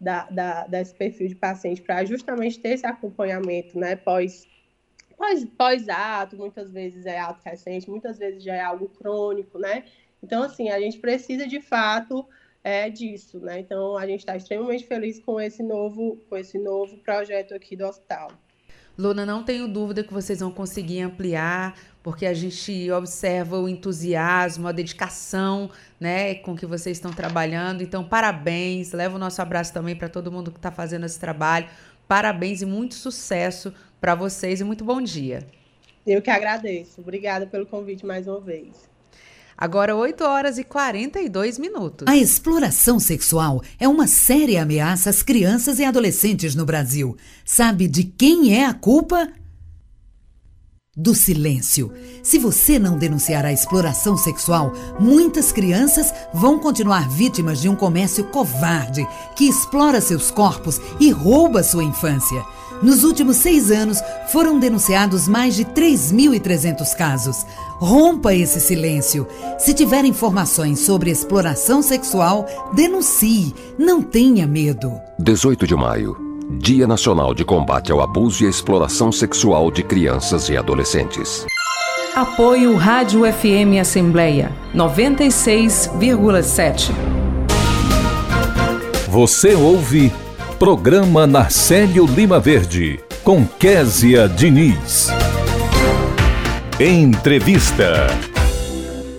da, 0.00 0.24
da, 0.30 0.66
desse 0.66 0.94
perfil 0.94 1.28
de 1.28 1.34
paciente 1.34 1.82
para 1.82 2.04
justamente 2.04 2.58
ter 2.58 2.70
esse 2.70 2.86
acompanhamento, 2.86 3.78
né? 3.78 3.96
Pós, 3.96 4.46
pós, 5.16 5.44
pós-ato, 5.44 6.36
muitas 6.36 6.70
vezes 6.70 7.04
é 7.06 7.18
ato 7.18 7.42
recente, 7.44 7.90
muitas 7.90 8.18
vezes 8.18 8.42
já 8.42 8.54
é 8.54 8.60
algo 8.60 8.88
crônico, 8.88 9.58
né? 9.58 9.84
Então, 10.22 10.42
assim, 10.42 10.70
a 10.70 10.80
gente 10.80 10.98
precisa 10.98 11.46
de 11.46 11.60
fato 11.60 12.26
é, 12.62 12.90
disso, 12.90 13.38
né? 13.40 13.60
Então, 13.60 13.96
a 13.96 14.06
gente 14.06 14.20
está 14.20 14.36
extremamente 14.36 14.86
feliz 14.86 15.18
com 15.20 15.40
esse 15.40 15.62
novo, 15.62 16.18
com 16.28 16.36
esse 16.36 16.58
novo 16.58 16.96
projeto 16.98 17.54
aqui 17.54 17.76
do 17.76 17.86
hospital. 17.86 18.30
Luna, 18.98 19.24
não 19.24 19.44
tenho 19.44 19.68
dúvida 19.68 20.02
que 20.02 20.12
vocês 20.12 20.40
vão 20.40 20.50
conseguir 20.50 21.02
ampliar, 21.02 21.78
porque 22.02 22.26
a 22.26 22.34
gente 22.34 22.90
observa 22.90 23.56
o 23.56 23.68
entusiasmo, 23.68 24.66
a 24.66 24.72
dedicação, 24.72 25.70
né, 26.00 26.34
com 26.34 26.56
que 26.56 26.66
vocês 26.66 26.96
estão 26.96 27.12
trabalhando. 27.12 27.80
Então, 27.80 28.02
parabéns. 28.02 28.92
Leva 28.92 29.14
o 29.14 29.18
nosso 29.18 29.40
abraço 29.40 29.72
também 29.72 29.94
para 29.94 30.08
todo 30.08 30.32
mundo 30.32 30.50
que 30.50 30.58
está 30.58 30.72
fazendo 30.72 31.06
esse 31.06 31.18
trabalho. 31.20 31.68
Parabéns 32.08 32.60
e 32.60 32.66
muito 32.66 32.96
sucesso 32.96 33.72
para 34.00 34.16
vocês 34.16 34.60
e 34.60 34.64
muito 34.64 34.84
bom 34.84 35.00
dia. 35.00 35.46
Eu 36.04 36.20
que 36.20 36.30
agradeço. 36.30 37.00
Obrigada 37.00 37.46
pelo 37.46 37.66
convite 37.66 38.04
mais 38.04 38.26
uma 38.26 38.40
vez. 38.40 38.88
Agora 39.60 39.96
8 39.96 40.22
horas 40.22 40.56
e 40.56 40.62
42 40.62 41.58
minutos. 41.58 42.06
A 42.06 42.16
exploração 42.16 43.00
sexual 43.00 43.60
é 43.80 43.88
uma 43.88 44.06
séria 44.06 44.62
ameaça 44.62 45.10
às 45.10 45.20
crianças 45.20 45.80
e 45.80 45.84
adolescentes 45.84 46.54
no 46.54 46.64
Brasil. 46.64 47.16
Sabe 47.44 47.88
de 47.88 48.04
quem 48.04 48.56
é 48.56 48.66
a 48.66 48.72
culpa? 48.72 49.28
Do 50.96 51.12
silêncio. 51.12 51.92
Se 52.22 52.38
você 52.38 52.78
não 52.78 52.96
denunciar 52.96 53.44
a 53.44 53.52
exploração 53.52 54.16
sexual, 54.16 54.72
muitas 55.00 55.50
crianças 55.50 56.14
vão 56.32 56.60
continuar 56.60 57.08
vítimas 57.08 57.60
de 57.60 57.68
um 57.68 57.74
comércio 57.74 58.24
covarde 58.26 59.04
que 59.34 59.48
explora 59.48 60.00
seus 60.00 60.30
corpos 60.30 60.80
e 61.00 61.10
rouba 61.10 61.64
sua 61.64 61.82
infância. 61.82 62.44
Nos 62.80 63.02
últimos 63.02 63.38
seis 63.38 63.72
anos, 63.72 63.98
foram 64.28 64.58
denunciados 64.58 65.26
mais 65.26 65.56
de 65.56 65.64
3.300 65.64 66.94
casos. 66.94 67.44
Rompa 67.78 68.34
esse 68.34 68.60
silêncio. 68.60 69.26
Se 69.58 69.72
tiver 69.72 70.04
informações 70.04 70.80
sobre 70.80 71.10
exploração 71.10 71.82
sexual, 71.82 72.46
denuncie. 72.74 73.54
Não 73.78 74.02
tenha 74.02 74.46
medo. 74.46 74.92
18 75.18 75.66
de 75.66 75.74
maio 75.74 76.28
Dia 76.50 76.86
Nacional 76.86 77.34
de 77.34 77.44
Combate 77.44 77.92
ao 77.92 78.00
Abuso 78.00 78.42
e 78.42 78.46
à 78.46 78.50
Exploração 78.50 79.12
Sexual 79.12 79.70
de 79.70 79.82
Crianças 79.82 80.48
e 80.48 80.56
Adolescentes. 80.56 81.44
Apoio 82.16 82.74
Rádio 82.74 83.30
FM 83.30 83.78
Assembleia 83.78 84.50
96,7. 84.74 86.90
Você 89.08 89.54
ouve 89.54 90.10
Programa 90.58 91.26
Narcélio 91.26 92.06
Lima 92.06 92.40
Verde, 92.40 92.98
com 93.22 93.46
Késia 93.46 94.26
Diniz. 94.26 95.10
Entrevista. 96.80 98.06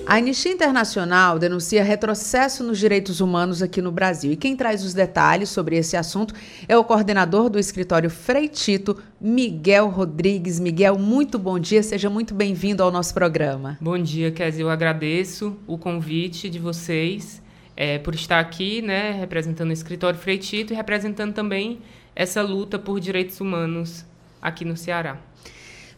A 0.08 0.16
Anistia 0.16 0.54
Internacional 0.54 1.38
denuncia 1.38 1.84
retrocesso 1.84 2.64
nos 2.64 2.80
direitos 2.80 3.20
humanos 3.20 3.62
aqui 3.62 3.82
no 3.82 3.92
Brasil. 3.92 4.32
E 4.32 4.38
quem 4.38 4.56
traz 4.56 4.82
os 4.82 4.94
detalhes 4.94 5.50
sobre 5.50 5.76
esse 5.76 5.98
assunto 5.98 6.34
é 6.70 6.78
o 6.78 6.86
coordenador 6.86 7.50
do 7.50 7.60
escritório 7.60 8.10
Freitito, 8.10 8.98
Miguel 9.20 9.90
Rodrigues. 9.90 10.58
Miguel, 10.58 10.98
muito 10.98 11.38
bom 11.38 11.60
dia, 11.60 11.84
seja 11.84 12.10
muito 12.10 12.34
bem-vindo 12.34 12.82
ao 12.82 12.90
nosso 12.94 13.14
programa. 13.14 13.78
Bom 13.82 14.02
dia, 14.02 14.32
Kézia. 14.32 14.64
Eu 14.64 14.70
agradeço 14.70 15.58
o 15.68 15.78
convite 15.78 16.50
de 16.50 16.60
vocês 16.60 17.42
é, 17.76 17.98
por 17.98 18.16
estar 18.16 18.40
aqui, 18.40 18.82
né, 18.82 19.12
representando 19.12 19.72
o 19.72 19.74
escritório 19.74 20.18
Freitito 20.18 20.72
e 20.72 20.78
representando 20.78 21.34
também 21.34 21.82
essa 22.16 22.42
luta 22.42 22.80
por 22.80 23.02
direitos 23.02 23.42
humanos 23.42 24.06
aqui 24.42 24.64
no 24.64 24.78
Ceará. 24.78 25.18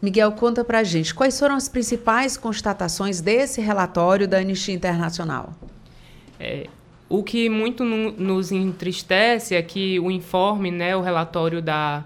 Miguel, 0.02 0.32
conta 0.32 0.64
pra 0.64 0.84
gente, 0.84 1.14
quais 1.14 1.40
foram 1.40 1.56
as 1.56 1.70
principais 1.70 2.36
constatações 2.36 3.22
desse 3.22 3.62
relatório 3.62 4.28
da 4.28 4.40
Anistia 4.40 4.74
Internacional? 4.74 5.54
É, 6.40 6.66
o 7.08 7.22
que 7.22 7.50
muito 7.50 7.84
no, 7.84 8.12
nos 8.12 8.52
entristece 8.52 9.54
é 9.54 9.62
que 9.62 10.00
o 10.00 10.10
informe, 10.10 10.72
né, 10.72 10.96
o 10.96 11.02
relatório 11.02 11.62
da, 11.62 12.04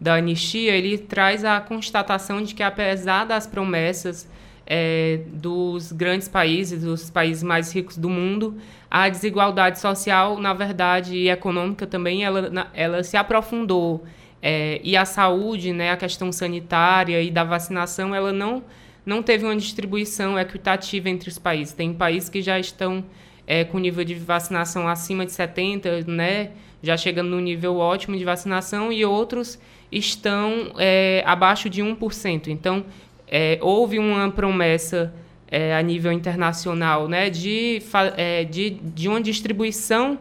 da 0.00 0.14
Anistia, 0.16 0.72
ele 0.72 0.98
traz 0.98 1.44
a 1.44 1.60
constatação 1.60 2.42
de 2.42 2.52
que 2.52 2.64
apesar 2.64 3.24
das 3.24 3.46
promessas 3.46 4.28
é, 4.66 5.20
dos 5.28 5.92
grandes 5.92 6.26
países, 6.26 6.82
dos 6.82 7.10
países 7.10 7.44
mais 7.44 7.72
ricos 7.72 7.96
do 7.96 8.10
mundo, 8.10 8.56
a 8.90 9.08
desigualdade 9.08 9.78
social, 9.78 10.40
na 10.40 10.52
verdade, 10.52 11.14
e 11.14 11.28
econômica 11.28 11.86
também, 11.86 12.24
ela, 12.24 12.68
ela 12.74 13.02
se 13.04 13.16
aprofundou. 13.16 14.04
É, 14.48 14.80
e 14.84 14.96
a 14.96 15.04
saúde, 15.04 15.72
né, 15.72 15.90
a 15.90 15.96
questão 15.96 16.30
sanitária 16.30 17.20
e 17.20 17.32
da 17.32 17.42
vacinação, 17.42 18.14
ela 18.14 18.32
não, 18.32 18.62
não 19.04 19.20
teve 19.20 19.44
uma 19.44 19.56
distribuição 19.56 20.38
equitativa 20.38 21.10
entre 21.10 21.28
os 21.28 21.36
países. 21.36 21.74
Tem 21.74 21.92
países 21.92 22.28
que 22.28 22.40
já 22.40 22.56
estão 22.56 23.04
é, 23.44 23.64
com 23.64 23.80
nível 23.80 24.04
de 24.04 24.14
vacinação 24.14 24.86
acima 24.86 25.26
de 25.26 25.32
70%, 25.32 26.06
né, 26.06 26.52
já 26.80 26.96
chegando 26.96 27.30
no 27.30 27.40
nível 27.40 27.78
ótimo 27.78 28.16
de 28.16 28.24
vacinação, 28.24 28.92
e 28.92 29.04
outros 29.04 29.58
estão 29.90 30.72
é, 30.78 31.24
abaixo 31.26 31.68
de 31.68 31.82
1%. 31.82 32.46
Então, 32.46 32.84
é, 33.26 33.58
houve 33.60 33.98
uma 33.98 34.30
promessa 34.30 35.12
é, 35.50 35.74
a 35.74 35.82
nível 35.82 36.12
internacional 36.12 37.08
né, 37.08 37.30
de, 37.30 37.82
é, 38.16 38.44
de, 38.44 38.70
de 38.70 39.08
uma 39.08 39.20
distribuição 39.20 40.16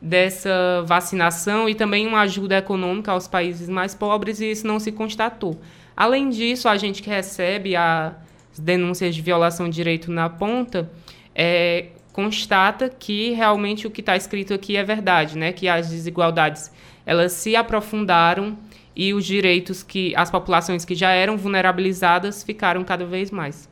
dessa 0.00 0.82
vacinação 0.86 1.68
e 1.68 1.74
também 1.74 2.06
uma 2.06 2.20
ajuda 2.20 2.58
econômica 2.58 3.12
aos 3.12 3.26
países 3.26 3.68
mais 3.68 3.94
pobres, 3.94 4.40
e 4.40 4.50
isso 4.50 4.66
não 4.66 4.78
se 4.78 4.92
constatou. 4.92 5.58
Além 5.96 6.28
disso, 6.28 6.68
a 6.68 6.76
gente 6.76 7.02
que 7.02 7.08
recebe 7.08 7.74
as 7.74 8.14
denúncias 8.58 9.14
de 9.14 9.22
violação 9.22 9.68
de 9.68 9.76
direito 9.76 10.10
na 10.10 10.28
ponta 10.28 10.90
é, 11.34 11.86
constata 12.12 12.88
que 12.88 13.32
realmente 13.32 13.86
o 13.86 13.90
que 13.90 14.00
está 14.00 14.16
escrito 14.16 14.54
aqui 14.54 14.76
é 14.76 14.84
verdade, 14.84 15.36
né? 15.36 15.52
que 15.52 15.68
as 15.68 15.90
desigualdades 15.90 16.70
elas 17.04 17.32
se 17.32 17.54
aprofundaram 17.54 18.58
e 18.94 19.12
os 19.12 19.24
direitos 19.24 19.82
que 19.82 20.16
as 20.16 20.30
populações 20.30 20.84
que 20.84 20.94
já 20.94 21.10
eram 21.10 21.36
vulnerabilizadas 21.36 22.42
ficaram 22.42 22.82
cada 22.84 23.04
vez 23.04 23.30
mais. 23.30 23.68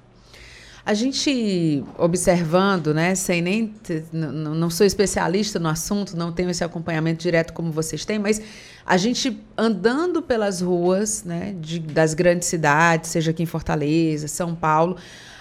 A 0.86 0.92
gente 0.92 1.82
observando, 1.96 2.92
né, 2.92 3.14
sem 3.14 3.40
nem 3.40 3.74
não 4.12 4.68
sou 4.68 4.86
especialista 4.86 5.58
no 5.58 5.68
assunto, 5.68 6.14
não 6.14 6.30
tenho 6.30 6.50
esse 6.50 6.62
acompanhamento 6.62 7.22
direto 7.22 7.54
como 7.54 7.72
vocês 7.72 8.04
têm, 8.04 8.18
mas 8.18 8.42
a 8.84 8.98
gente 8.98 9.42
andando 9.56 10.20
pelas 10.20 10.60
ruas, 10.60 11.24
né, 11.24 11.54
de, 11.58 11.78
das 11.78 12.12
grandes 12.12 12.48
cidades, 12.48 13.10
seja 13.10 13.30
aqui 13.30 13.42
em 13.42 13.46
Fortaleza, 13.46 14.28
São 14.28 14.54
Paulo, 14.54 14.98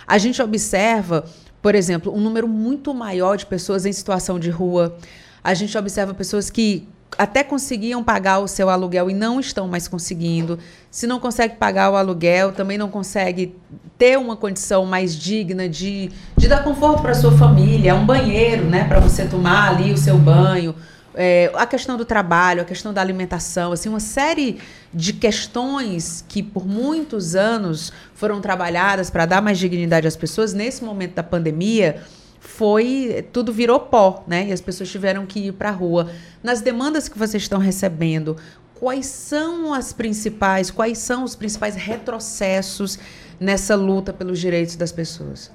a 0.08 0.18
gente 0.18 0.42
observa, 0.42 1.26
por 1.62 1.76
exemplo, 1.76 2.16
um 2.16 2.22
número 2.22 2.48
muito 2.48 2.94
maior 2.94 3.36
de 3.36 3.46
pessoas 3.46 3.86
em 3.86 3.92
situação 3.92 4.40
de 4.40 4.50
rua. 4.50 4.98
A 5.44 5.54
gente 5.54 5.78
observa 5.78 6.14
pessoas 6.14 6.50
que 6.50 6.88
até 7.18 7.44
conseguiam 7.44 8.04
pagar 8.04 8.40
o 8.40 8.48
seu 8.48 8.70
aluguel 8.70 9.10
e 9.10 9.14
não 9.14 9.40
estão 9.40 9.68
mais 9.68 9.88
conseguindo. 9.88 10.60
Se 10.90 11.08
não 11.08 11.20
consegue 11.20 11.56
pagar 11.56 11.92
o 11.92 11.96
aluguel, 11.96 12.52
também 12.52 12.78
não 12.78 12.90
consegue 12.90 13.56
ter 13.98 14.18
uma 14.18 14.36
condição 14.36 14.86
mais 14.86 15.16
digna 15.16 15.70
de, 15.70 16.12
de 16.38 16.48
dar 16.48 16.64
conforto 16.64 17.02
para 17.02 17.14
sua 17.14 17.32
família, 17.32 17.96
um 17.96 18.06
banheiro, 18.06 18.66
né, 18.66 18.86
para 18.88 19.00
você 19.00 19.26
tomar 19.26 19.70
ali 19.70 19.92
o 19.92 19.98
seu 19.98 20.18
banho. 20.18 20.76
É, 21.16 21.52
a 21.54 21.66
questão 21.66 21.96
do 21.96 22.06
trabalho, 22.06 22.62
a 22.62 22.66
questão 22.66 22.92
da 22.92 23.00
alimentação, 23.00 23.72
assim, 23.72 23.88
uma 23.88 24.00
série 24.00 24.58
de 24.92 25.14
questões 25.14 26.26
que 26.28 26.42
por 26.42 26.66
muitos 26.66 27.36
anos 27.36 27.94
foram 28.16 28.42
trabalhadas 28.42 29.12
para 29.12 29.26
dar 29.26 29.42
mais 29.42 29.60
dignidade 29.60 30.08
às 30.08 30.16
pessoas, 30.16 30.54
nesse 30.54 30.84
momento 30.84 31.14
da 31.14 31.24
pandemia, 31.24 32.02
foi 32.44 33.26
tudo 33.32 33.54
virou 33.54 33.80
pó, 33.80 34.24
né? 34.28 34.48
E 34.50 34.52
as 34.52 34.60
pessoas 34.60 34.92
tiveram 34.92 35.26
que 35.26 35.48
ir 35.48 35.54
para 35.54 35.70
a 35.70 35.72
rua. 35.72 36.12
Nas 36.44 36.60
demandas 36.60 37.08
que 37.08 37.18
vocês 37.18 37.42
estão 37.42 37.58
recebendo, 37.58 38.36
quais 38.76 39.06
são 39.06 39.74
as 39.74 39.94
principais, 39.94 40.70
quais 40.70 40.98
são 40.98 41.24
os 41.24 41.36
principais 41.36 41.74
retrocessos 41.74 43.00
nessa 43.40 43.76
luta 43.76 44.12
pelos 44.12 44.40
direitos 44.40 44.76
das 44.76 44.92
pessoas? 44.92 45.50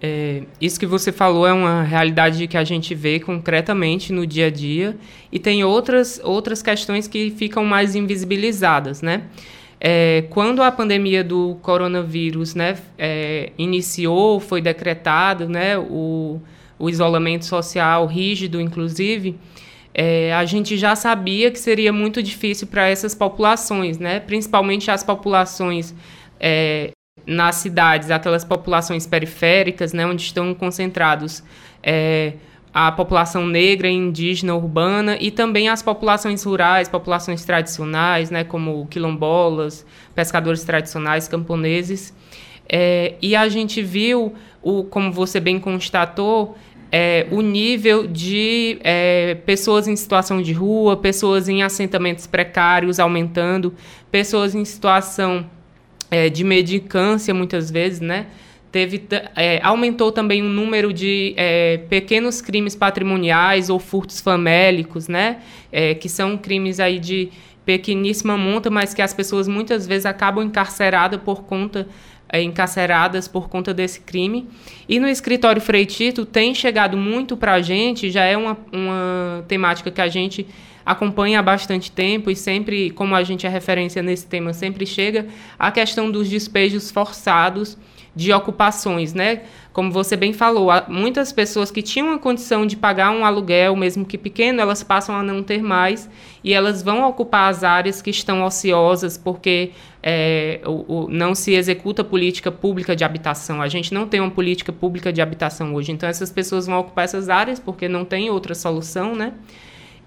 É, 0.00 0.42
isso 0.60 0.78
que 0.78 0.86
você 0.86 1.10
falou 1.10 1.46
é 1.46 1.52
uma 1.54 1.82
realidade 1.82 2.46
que 2.46 2.58
a 2.58 2.64
gente 2.64 2.94
vê 2.94 3.18
concretamente 3.18 4.12
no 4.12 4.26
dia 4.26 4.48
a 4.48 4.50
dia 4.50 4.94
e 5.32 5.38
tem 5.38 5.64
outras, 5.64 6.20
outras 6.22 6.62
questões 6.62 7.08
que 7.08 7.30
ficam 7.30 7.64
mais 7.64 7.94
invisibilizadas, 7.96 9.00
né? 9.00 9.22
É, 9.86 10.24
quando 10.30 10.62
a 10.62 10.72
pandemia 10.72 11.22
do 11.22 11.58
coronavírus 11.60 12.54
né, 12.54 12.78
é, 12.96 13.52
iniciou, 13.58 14.40
foi 14.40 14.62
decretado 14.62 15.46
né, 15.46 15.76
o, 15.76 16.40
o 16.78 16.88
isolamento 16.88 17.44
social 17.44 18.06
rígido, 18.06 18.58
inclusive, 18.58 19.38
é, 19.92 20.32
a 20.32 20.46
gente 20.46 20.78
já 20.78 20.96
sabia 20.96 21.50
que 21.50 21.58
seria 21.58 21.92
muito 21.92 22.22
difícil 22.22 22.66
para 22.66 22.88
essas 22.88 23.14
populações, 23.14 23.98
né, 23.98 24.20
principalmente 24.20 24.90
as 24.90 25.04
populações 25.04 25.94
é, 26.40 26.90
nas 27.26 27.56
cidades, 27.56 28.10
aquelas 28.10 28.42
populações 28.42 29.06
periféricas, 29.06 29.92
né, 29.92 30.06
onde 30.06 30.22
estão 30.22 30.54
concentrados 30.54 31.44
é, 31.82 32.32
a 32.74 32.90
população 32.90 33.46
negra, 33.46 33.88
indígena, 33.88 34.56
urbana 34.56 35.16
e 35.20 35.30
também 35.30 35.68
as 35.68 35.80
populações 35.80 36.42
rurais, 36.42 36.88
populações 36.88 37.44
tradicionais, 37.44 38.32
né, 38.32 38.42
como 38.42 38.84
quilombolas, 38.88 39.86
pescadores 40.12 40.64
tradicionais, 40.64 41.28
camponeses. 41.28 42.12
É, 42.68 43.14
e 43.22 43.36
a 43.36 43.48
gente 43.48 43.80
viu, 43.80 44.34
o, 44.60 44.82
como 44.82 45.12
você 45.12 45.38
bem 45.38 45.60
constatou, 45.60 46.56
é, 46.90 47.28
o 47.30 47.40
nível 47.42 48.08
de 48.08 48.78
é, 48.82 49.36
pessoas 49.46 49.86
em 49.86 49.94
situação 49.94 50.42
de 50.42 50.52
rua, 50.52 50.96
pessoas 50.96 51.48
em 51.48 51.62
assentamentos 51.62 52.26
precários 52.26 52.98
aumentando, 52.98 53.72
pessoas 54.10 54.52
em 54.52 54.64
situação 54.64 55.48
é, 56.10 56.28
de 56.28 56.42
medicância, 56.42 57.32
muitas 57.32 57.70
vezes, 57.70 58.00
né? 58.00 58.26
Teve, 58.74 59.06
é, 59.36 59.60
aumentou 59.62 60.10
também 60.10 60.42
o 60.42 60.48
número 60.48 60.92
de 60.92 61.32
é, 61.36 61.78
pequenos 61.88 62.40
crimes 62.40 62.74
patrimoniais 62.74 63.70
ou 63.70 63.78
furtos 63.78 64.20
famélicos, 64.20 65.06
né? 65.06 65.38
É, 65.70 65.94
que 65.94 66.08
são 66.08 66.36
crimes 66.36 66.80
aí 66.80 66.98
de 66.98 67.30
pequeníssima 67.64 68.36
monta, 68.36 68.70
mas 68.70 68.92
que 68.92 69.00
as 69.00 69.14
pessoas 69.14 69.46
muitas 69.46 69.86
vezes 69.86 70.04
acabam 70.06 70.44
encarceradas 70.44 71.20
por 71.20 71.44
conta 71.44 71.86
é, 72.28 72.42
encarceradas 72.42 73.28
por 73.28 73.48
conta 73.48 73.72
desse 73.72 74.00
crime. 74.00 74.48
E 74.88 74.98
no 74.98 75.06
escritório 75.06 75.62
Freitito 75.62 76.26
tem 76.26 76.52
chegado 76.52 76.96
muito 76.96 77.36
para 77.36 77.52
a 77.52 77.62
gente, 77.62 78.10
já 78.10 78.24
é 78.24 78.36
uma, 78.36 78.58
uma 78.72 79.44
temática 79.46 79.88
que 79.88 80.00
a 80.00 80.08
gente 80.08 80.48
acompanha 80.84 81.38
há 81.38 81.42
bastante 81.42 81.92
tempo 81.92 82.28
e 82.28 82.34
sempre, 82.34 82.90
como 82.90 83.14
a 83.14 83.22
gente 83.22 83.46
é 83.46 83.48
referência 83.48 84.02
nesse 84.02 84.26
tema, 84.26 84.52
sempre 84.52 84.84
chega 84.84 85.28
a 85.56 85.70
questão 85.70 86.10
dos 86.10 86.28
despejos 86.28 86.90
forçados 86.90 87.78
de 88.14 88.32
ocupações, 88.32 89.12
né? 89.12 89.42
Como 89.72 89.90
você 89.90 90.16
bem 90.16 90.32
falou, 90.32 90.68
muitas 90.88 91.32
pessoas 91.32 91.70
que 91.70 91.82
tinham 91.82 92.12
a 92.12 92.18
condição 92.18 92.64
de 92.64 92.76
pagar 92.76 93.10
um 93.10 93.24
aluguel, 93.24 93.74
mesmo 93.74 94.04
que 94.04 94.16
pequeno, 94.16 94.60
elas 94.60 94.84
passam 94.84 95.16
a 95.16 95.22
não 95.22 95.42
ter 95.42 95.62
mais 95.62 96.08
e 96.44 96.52
elas 96.52 96.82
vão 96.82 97.08
ocupar 97.08 97.50
as 97.50 97.64
áreas 97.64 98.00
que 98.00 98.10
estão 98.10 98.44
ociosas 98.44 99.18
porque 99.18 99.72
é, 100.00 100.60
o, 100.64 101.06
o, 101.06 101.08
não 101.10 101.34
se 101.34 101.54
executa 101.54 102.04
política 102.04 102.52
pública 102.52 102.94
de 102.94 103.02
habitação. 103.02 103.60
A 103.60 103.66
gente 103.66 103.92
não 103.92 104.06
tem 104.06 104.20
uma 104.20 104.30
política 104.30 104.72
pública 104.72 105.12
de 105.12 105.20
habitação 105.20 105.74
hoje. 105.74 105.90
Então, 105.90 106.08
essas 106.08 106.30
pessoas 106.30 106.66
vão 106.66 106.78
ocupar 106.78 107.04
essas 107.04 107.28
áreas 107.28 107.58
porque 107.58 107.88
não 107.88 108.04
tem 108.04 108.30
outra 108.30 108.54
solução, 108.54 109.16
né? 109.16 109.32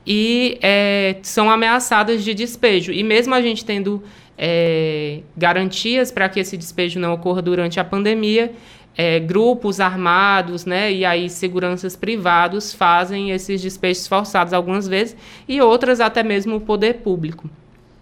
e 0.07 0.57
é, 0.61 1.17
são 1.21 1.51
ameaçadas 1.51 2.23
de 2.23 2.33
despejo. 2.33 2.93
E 2.93 3.03
mesmo 3.03 3.35
a 3.35 3.41
gente 3.41 3.65
tendo 3.65 4.01
é, 4.37 5.21
garantias 5.35 6.11
para 6.11 6.29
que 6.29 6.39
esse 6.39 6.55
despejo 6.55 6.99
não 6.99 7.13
ocorra 7.13 7.41
durante 7.41 7.79
a 7.79 7.83
pandemia, 7.83 8.51
é, 8.95 9.19
grupos 9.19 9.79
armados, 9.79 10.65
né, 10.65 10.91
e 10.91 11.05
aí 11.05 11.29
seguranças 11.29 11.95
privados 11.95 12.73
fazem 12.73 13.31
esses 13.31 13.61
despejos 13.61 14.07
forçados 14.07 14.53
algumas 14.53 14.87
vezes 14.87 15.15
e 15.47 15.61
outras 15.61 15.99
até 15.99 16.23
mesmo 16.23 16.55
o 16.55 16.61
poder 16.61 16.95
público. 16.95 17.49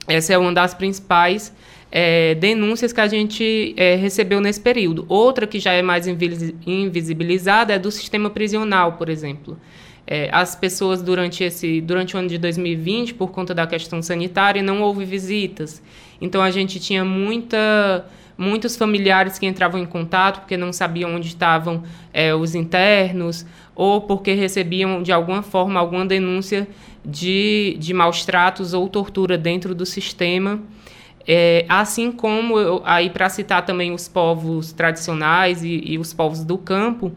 Essa 0.07 0.33
é 0.33 0.37
uma 0.37 0.53
das 0.53 0.73
principais 0.73 1.53
é, 1.91 2.35
denúncias 2.35 2.93
que 2.93 3.01
a 3.01 3.07
gente 3.07 3.73
é, 3.75 3.95
recebeu 3.95 4.39
nesse 4.39 4.61
período. 4.61 5.05
Outra 5.09 5.47
que 5.47 5.59
já 5.59 5.71
é 5.71 5.81
mais 5.81 6.07
invisibilizada 6.07 7.73
é 7.73 7.79
do 7.79 7.91
sistema 7.91 8.29
prisional, 8.29 8.93
por 8.93 9.09
exemplo. 9.09 9.57
É, 10.07 10.29
as 10.31 10.55
pessoas 10.55 11.01
durante 11.01 11.43
esse 11.43 11.81
durante 11.81 12.15
o 12.15 12.19
ano 12.19 12.29
de 12.29 12.37
2020 12.37 13.15
por 13.15 13.31
conta 13.31 13.55
da 13.55 13.65
questão 13.65 14.03
sanitária 14.03 14.61
não 14.61 14.83
houve 14.83 15.03
visitas 15.03 15.81
então 16.19 16.41
a 16.41 16.51
gente 16.51 16.79
tinha 16.79 17.03
muita 17.03 18.05
muitos 18.37 18.75
familiares 18.75 19.39
que 19.39 19.45
entravam 19.45 19.79
em 19.79 19.85
contato 19.85 20.41
porque 20.41 20.57
não 20.57 20.73
sabiam 20.73 21.15
onde 21.15 21.27
estavam 21.27 21.83
é, 22.13 22.35
os 22.35 22.53
internos 22.53 23.45
ou 23.73 24.01
porque 24.01 24.33
recebiam 24.33 25.01
de 25.01 25.11
alguma 25.11 25.41
forma 25.41 25.79
alguma 25.79 26.05
denúncia 26.05 26.67
de, 27.03 27.77
de 27.79 27.93
maus 27.93 28.25
tratos 28.25 28.73
ou 28.73 28.87
tortura 28.89 29.37
dentro 29.37 29.75
do 29.75 29.85
sistema. 29.85 30.59
É, 31.27 31.65
assim 31.67 32.11
como 32.11 32.59
eu, 32.59 32.81
aí 32.85 33.09
para 33.09 33.29
citar 33.29 33.65
também 33.65 33.91
os 33.91 34.07
povos 34.07 34.71
tradicionais 34.71 35.63
e, 35.63 35.81
e 35.83 35.97
os 35.97 36.13
povos 36.13 36.43
do 36.43 36.57
campo 36.57 37.11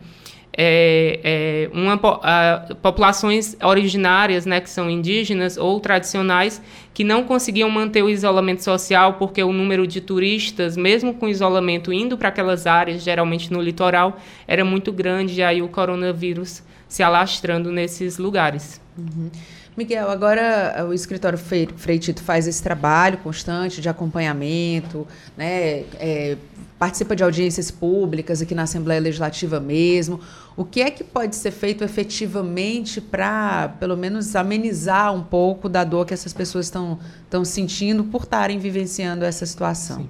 é, 0.61 1.21
é, 1.23 1.71
uma, 1.73 1.95
a, 1.95 2.75
populações 2.83 3.57
originárias, 3.63 4.45
né, 4.45 4.61
que 4.61 4.69
são 4.69 4.91
indígenas 4.91 5.57
ou 5.57 5.79
tradicionais, 5.79 6.61
que 6.93 7.05
não 7.05 7.23
conseguiam 7.23 7.71
manter 7.71 8.03
o 8.03 8.11
isolamento 8.11 8.65
social 8.65 9.15
porque 9.15 9.41
o 9.41 9.53
número 9.53 9.87
de 9.87 10.01
turistas, 10.01 10.77
mesmo 10.77 11.15
com 11.15 11.29
isolamento 11.29 11.93
indo 11.93 12.19
para 12.19 12.29
aquelas 12.29 12.67
áreas, 12.67 13.05
geralmente 13.05 13.53
no 13.53 13.63
litoral, 13.63 14.19
era 14.49 14.65
muito 14.65 14.91
grande, 14.91 15.35
e 15.35 15.43
aí 15.45 15.63
o 15.63 15.69
coronavírus 15.69 16.61
se 16.89 17.05
alastrando 17.05 17.71
nesses 17.71 18.19
lugares. 18.19 18.81
Uhum. 18.99 19.31
Miguel, 19.77 20.11
agora 20.11 20.85
o 20.89 20.93
escritório 20.93 21.39
Freitito 21.39 22.21
faz 22.21 22.49
esse 22.49 22.61
trabalho 22.61 23.19
constante 23.19 23.81
de 23.81 23.89
acompanhamento, 23.89 25.07
né, 25.37 25.85
é, 26.01 26.37
participa 26.79 27.15
de 27.15 27.23
audiências 27.23 27.71
públicas 27.71 28.41
aqui 28.41 28.55
na 28.55 28.63
Assembleia 28.63 29.01
Legislativa 29.01 29.61
mesmo. 29.61 30.21
O 30.59 30.65
que 30.65 30.81
é 30.81 30.91
que 30.91 31.05
pode 31.05 31.37
ser 31.37 31.53
feito 31.53 31.85
efetivamente 31.85 33.01
para, 33.01 33.77
pelo 33.79 33.97
menos, 33.97 34.35
amenizar 34.35 35.15
um 35.15 35.23
pouco 35.23 35.69
da 35.69 35.85
dor 35.85 36.05
que 36.05 36.13
essas 36.13 36.33
pessoas 36.33 36.67
estão 36.67 37.45
sentindo 37.45 38.03
por 38.03 38.23
estarem 38.23 38.59
vivenciando 38.59 39.25
essa 39.25 39.47
situação? 39.47 39.99
Sim. 39.99 40.09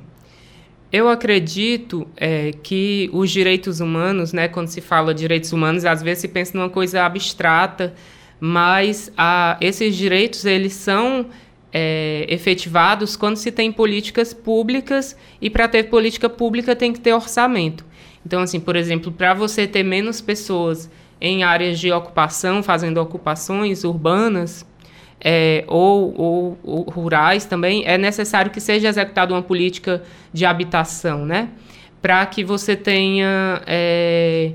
Eu 0.91 1.07
acredito 1.11 2.09
é, 2.17 2.53
que 2.63 3.11
os 3.13 3.31
direitos 3.31 3.81
humanos, 3.81 4.33
né, 4.33 4.49
quando 4.49 4.69
se 4.69 4.81
fala 4.81 5.13
de 5.13 5.21
direitos 5.21 5.53
humanos, 5.53 5.85
às 5.85 6.03
vezes 6.03 6.23
se 6.23 6.29
pensa 6.29 6.57
numa 6.57 6.71
coisa 6.71 7.05
abstrata, 7.05 7.93
mas 8.41 9.13
a, 9.19 9.59
esses 9.61 9.95
direitos 9.95 10.47
eles 10.47 10.73
são 10.73 11.27
é, 11.71 12.25
efetivados 12.27 13.17
quando 13.17 13.37
se 13.37 13.53
tem 13.53 13.71
políticas 13.71 14.33
públicas 14.33 15.15
e 15.43 15.51
para 15.51 15.69
ter 15.69 15.91
política 15.91 16.31
pública 16.31 16.75
tem 16.75 16.91
que 16.91 17.01
ter 17.01 17.13
orçamento. 17.13 17.85
Então, 18.25 18.41
assim, 18.41 18.61
por 18.61 18.77
exemplo, 18.77 19.11
para 19.11 19.35
você 19.35 19.67
ter 19.67 19.83
menos 19.83 20.21
pessoas 20.21 20.91
em 21.21 21.43
áreas 21.43 21.79
de 21.79 21.91
ocupação, 21.91 22.63
fazendo 22.63 22.99
ocupações 22.99 23.85
urbanas 23.85 24.67
é, 25.21 25.65
ou, 25.67 26.15
ou, 26.17 26.59
ou, 26.63 26.83
rurais 26.83 27.45
também, 27.45 27.85
é 27.87 27.99
necessário 27.99 28.51
que 28.51 28.61
seja 28.61 28.89
executada 28.89 29.35
uma 29.35 29.43
política 29.43 30.03
de 30.33 30.45
habitação, 30.45 31.25
né? 31.25 31.49
Para 32.01 32.25
que 32.27 32.45
você 32.45 32.77
tenha 32.77 33.61
é, 33.67 34.53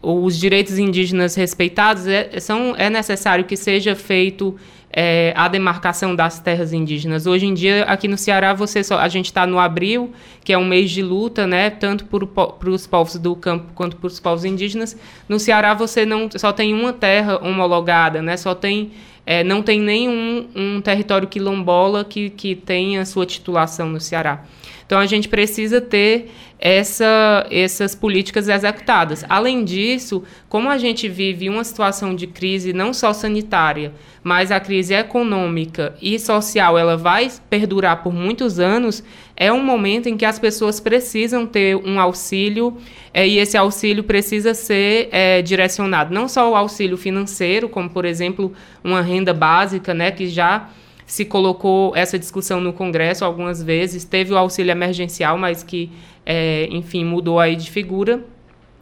os 0.00 0.38
direitos 0.38 0.78
indígenas 0.78 1.34
respeitados, 1.34 2.06
é, 2.06 2.38
são, 2.38 2.74
é 2.76 2.88
necessário 2.88 3.44
que 3.44 3.56
seja 3.56 3.96
feito 3.96 4.56
é, 4.90 5.32
a 5.36 5.48
demarcação 5.48 6.14
das 6.14 6.38
terras 6.38 6.72
indígenas. 6.72 7.26
Hoje 7.26 7.46
em 7.46 7.54
dia, 7.54 7.84
aqui 7.84 8.08
no 8.08 8.16
Ceará, 8.16 8.54
você 8.54 8.82
só, 8.82 8.98
a 8.98 9.08
gente 9.08 9.26
está 9.26 9.46
no 9.46 9.58
abril, 9.58 10.12
que 10.42 10.52
é 10.52 10.58
um 10.58 10.64
mês 10.64 10.90
de 10.90 11.02
luta, 11.02 11.46
né, 11.46 11.70
tanto 11.70 12.06
para 12.06 12.70
os 12.70 12.86
povos 12.86 13.16
do 13.16 13.36
campo 13.36 13.66
quanto 13.74 13.96
para 13.96 14.06
os 14.06 14.18
povos 14.18 14.44
indígenas. 14.44 14.96
No 15.28 15.38
Ceará, 15.38 15.74
você 15.74 16.06
não 16.06 16.28
só 16.34 16.52
tem 16.52 16.72
uma 16.72 16.92
terra 16.92 17.38
homologada, 17.44 18.22
né, 18.22 18.36
só 18.36 18.54
tem 18.54 18.92
é, 19.26 19.44
não 19.44 19.62
tem 19.62 19.78
nenhum 19.78 20.48
um 20.56 20.80
território 20.80 21.28
quilombola 21.28 22.02
que, 22.02 22.30
que 22.30 22.54
tenha 22.54 23.04
sua 23.04 23.26
titulação 23.26 23.86
no 23.90 24.00
Ceará. 24.00 24.42
Então 24.88 24.98
a 24.98 25.04
gente 25.04 25.28
precisa 25.28 25.82
ter 25.82 26.30
essa, 26.58 27.46
essas 27.50 27.94
políticas 27.94 28.48
executadas. 28.48 29.22
Além 29.28 29.62
disso, 29.62 30.24
como 30.48 30.70
a 30.70 30.78
gente 30.78 31.06
vive 31.06 31.50
uma 31.50 31.62
situação 31.62 32.14
de 32.14 32.26
crise 32.26 32.72
não 32.72 32.94
só 32.94 33.12
sanitária, 33.12 33.92
mas 34.24 34.50
a 34.50 34.58
crise 34.58 34.94
econômica 34.94 35.94
e 36.00 36.18
social, 36.18 36.78
ela 36.78 36.96
vai 36.96 37.30
perdurar 37.50 38.02
por 38.02 38.14
muitos 38.14 38.58
anos, 38.58 39.04
é 39.36 39.52
um 39.52 39.62
momento 39.62 40.08
em 40.08 40.16
que 40.16 40.24
as 40.24 40.38
pessoas 40.38 40.80
precisam 40.80 41.46
ter 41.46 41.76
um 41.76 42.00
auxílio 42.00 42.78
é, 43.12 43.28
e 43.28 43.38
esse 43.38 43.58
auxílio 43.58 44.02
precisa 44.02 44.54
ser 44.54 45.10
é, 45.12 45.42
direcionado 45.42 46.14
não 46.14 46.26
só 46.26 46.50
o 46.50 46.56
auxílio 46.56 46.96
financeiro, 46.96 47.68
como 47.68 47.90
por 47.90 48.06
exemplo 48.06 48.54
uma 48.82 49.02
renda 49.02 49.34
básica, 49.34 49.92
né, 49.92 50.10
que 50.10 50.26
já 50.28 50.70
se 51.08 51.24
colocou 51.24 51.96
essa 51.96 52.18
discussão 52.18 52.60
no 52.60 52.70
Congresso 52.70 53.24
algumas 53.24 53.62
vezes, 53.62 54.04
teve 54.04 54.34
o 54.34 54.36
auxílio 54.36 54.70
emergencial, 54.70 55.38
mas 55.38 55.62
que, 55.62 55.90
é, 56.24 56.68
enfim, 56.70 57.02
mudou 57.02 57.40
aí 57.40 57.56
de 57.56 57.70
figura. 57.70 58.22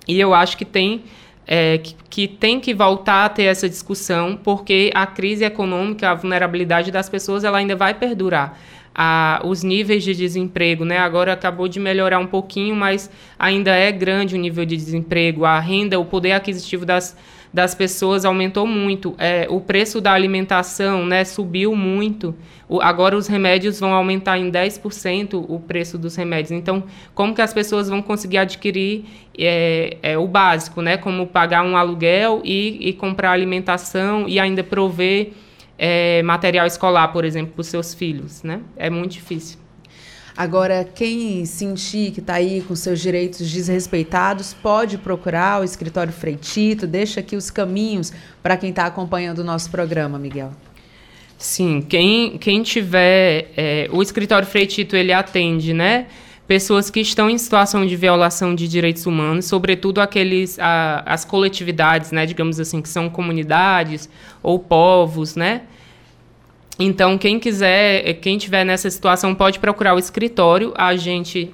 E 0.09 0.19
eu 0.19 0.35
acho 0.35 0.57
que 0.57 0.65
tem, 0.65 1.05
é, 1.47 1.79
que, 1.79 1.95
que, 2.11 2.27
tem 2.27 2.59
que 2.59 2.75
voltar 2.75 3.27
a 3.27 3.29
ter 3.29 3.45
essa 3.45 3.69
discussão, 3.69 4.37
porque 4.43 4.91
a 4.93 5.07
crise 5.07 5.45
econômica, 5.45 6.11
a 6.11 6.15
vulnerabilidade 6.15 6.91
das 6.91 7.09
pessoas, 7.09 7.45
ela 7.45 7.59
ainda 7.59 7.77
vai 7.77 7.95
perdurar. 7.95 8.59
A, 8.93 9.41
os 9.45 9.63
níveis 9.63 10.03
de 10.03 10.13
desemprego, 10.13 10.85
né? 10.85 10.99
Agora 10.99 11.33
acabou 11.33 11.69
de 11.69 11.79
melhorar 11.79 12.19
um 12.19 12.27
pouquinho, 12.27 12.75
mas 12.75 13.09
ainda 13.39 13.71
é 13.71 13.93
grande 13.93 14.35
o 14.35 14.39
nível 14.39 14.65
de 14.65 14.77
desemprego. 14.77 15.45
A 15.45 15.61
renda, 15.61 16.01
o 16.01 16.05
poder 16.05 16.33
aquisitivo 16.33 16.85
das, 16.85 17.17
das 17.57 17.75
pessoas 17.75 18.27
aumentou 18.27 18.67
muito. 18.67 19.15
É, 19.17 19.47
o 19.49 19.63
preço 19.63 19.99
da 19.99 20.13
alimentação 20.13 21.07
né, 21.07 21.25
subiu 21.25 21.75
muito. 21.75 22.35
O, 22.69 22.83
agora 22.83 23.17
os 23.17 23.27
remédios 23.27 23.81
vão 23.81 23.95
aumentar 23.95 24.37
em 24.37 24.51
10% 24.51 25.43
o 25.49 25.59
preço 25.59 25.97
dos 25.97 26.15
remédios. 26.17 26.51
Então, 26.51 26.85
como 27.15 27.35
que 27.35 27.41
as 27.41 27.55
pessoas 27.55 27.89
vão 27.89 28.03
conseguir 28.03 28.37
adquirir 28.37 29.07
é, 29.39 29.97
é, 30.03 30.19
o 30.19 30.29
básico, 30.29 30.83
né? 30.83 30.99
Como 30.99 31.27
pagar 31.27 31.65
um 31.65 31.79
aluguel 31.79 32.43
e, 32.45 32.77
e 32.91 32.93
comprar 32.93 33.31
alimentação 33.31 34.29
e 34.29 34.39
ainda 34.39 34.63
prover 34.63 35.31
é, 35.79 36.23
material 36.25 36.67
escolar, 36.67 37.09
por 37.09 37.25
exemplo, 37.25 37.55
para 37.55 37.63
os 37.63 37.69
seus 37.69 37.95
filhos, 37.95 38.43
né? 38.43 38.61
É 38.77 38.91
muito 38.91 39.13
difícil. 39.13 39.66
Agora, 40.37 40.87
quem 40.95 41.47
sentir 41.47 42.11
que 42.11 42.21
está 42.21 42.35
aí 42.35 42.61
com 42.61 42.77
seus 42.77 43.01
direitos 43.01 43.51
desrespeitados, 43.51 44.53
pode 44.53 44.99
procurar 44.99 45.63
o 45.63 45.65
escritório 45.65 46.13
Freitito. 46.13 46.87
Deixa 46.87 47.21
aqui 47.21 47.35
os 47.35 47.51
caminhos 47.51 48.13
para 48.43 48.57
quem 48.57 48.69
está 48.69 48.85
acompanhando 48.85 49.39
o 49.39 49.45
nosso 49.45 49.71
programa, 49.71 50.19
Miguel. 50.19 50.53
Sim, 51.39 51.81
quem, 51.81 52.37
quem 52.37 52.63
tiver. 52.63 53.51
É, 53.57 53.89
o 53.91 54.03
escritório 54.03 54.47
Freitito 54.47 54.95
ele 54.95 55.13
atende, 55.13 55.73
né? 55.73 56.07
Pessoas 56.47 56.91
que 56.91 57.01
estão 57.01 57.29
em 57.29 57.39
situação 57.39 57.85
de 57.85 57.97
violação 57.97 58.55
de 58.55 58.69
direitos 58.69 59.05
humanos, 59.05 59.47
sobretudo 59.47 60.01
aqueles, 60.01 60.59
a, 60.61 61.03
as 61.05 61.25
coletividades, 61.25 62.13
né, 62.13 62.25
digamos 62.25 62.61
assim, 62.61 62.81
que 62.81 62.89
são 62.89 63.11
comunidades 63.11 64.09
ou 64.41 64.57
povos, 64.57 65.35
né, 65.35 65.63
então, 66.79 67.17
quem 67.17 67.39
quiser, 67.39 68.13
quem 68.15 68.37
tiver 68.37 68.65
nessa 68.65 68.91
situação, 68.91 69.35
pode 69.35 69.59
procurar 69.59 69.95
o 69.95 69.99
escritório. 69.99 70.75
A 70.77 70.95
gente 70.95 71.51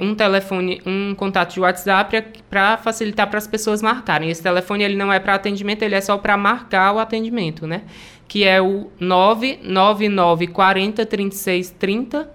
um 0.00 0.16
telefone, 0.16 0.82
um 0.84 1.14
contato 1.14 1.54
de 1.54 1.60
WhatsApp 1.60 2.24
para 2.50 2.76
facilitar 2.76 3.28
para 3.28 3.38
as 3.38 3.46
pessoas 3.46 3.80
marcarem. 3.80 4.28
Esse 4.28 4.42
telefone 4.42 4.82
ele 4.82 4.96
não 4.96 5.12
é 5.12 5.20
para 5.20 5.36
atendimento, 5.36 5.84
ele 5.84 5.94
é 5.94 6.00
só 6.00 6.18
para 6.18 6.36
marcar 6.36 6.92
o 6.92 6.98
atendimento, 6.98 7.68
né? 7.68 7.82
Que 8.30 8.44
é 8.44 8.62
o 8.62 8.86
999 9.00 10.46
40 10.46 11.04
36 11.04 11.74
30 11.76 12.30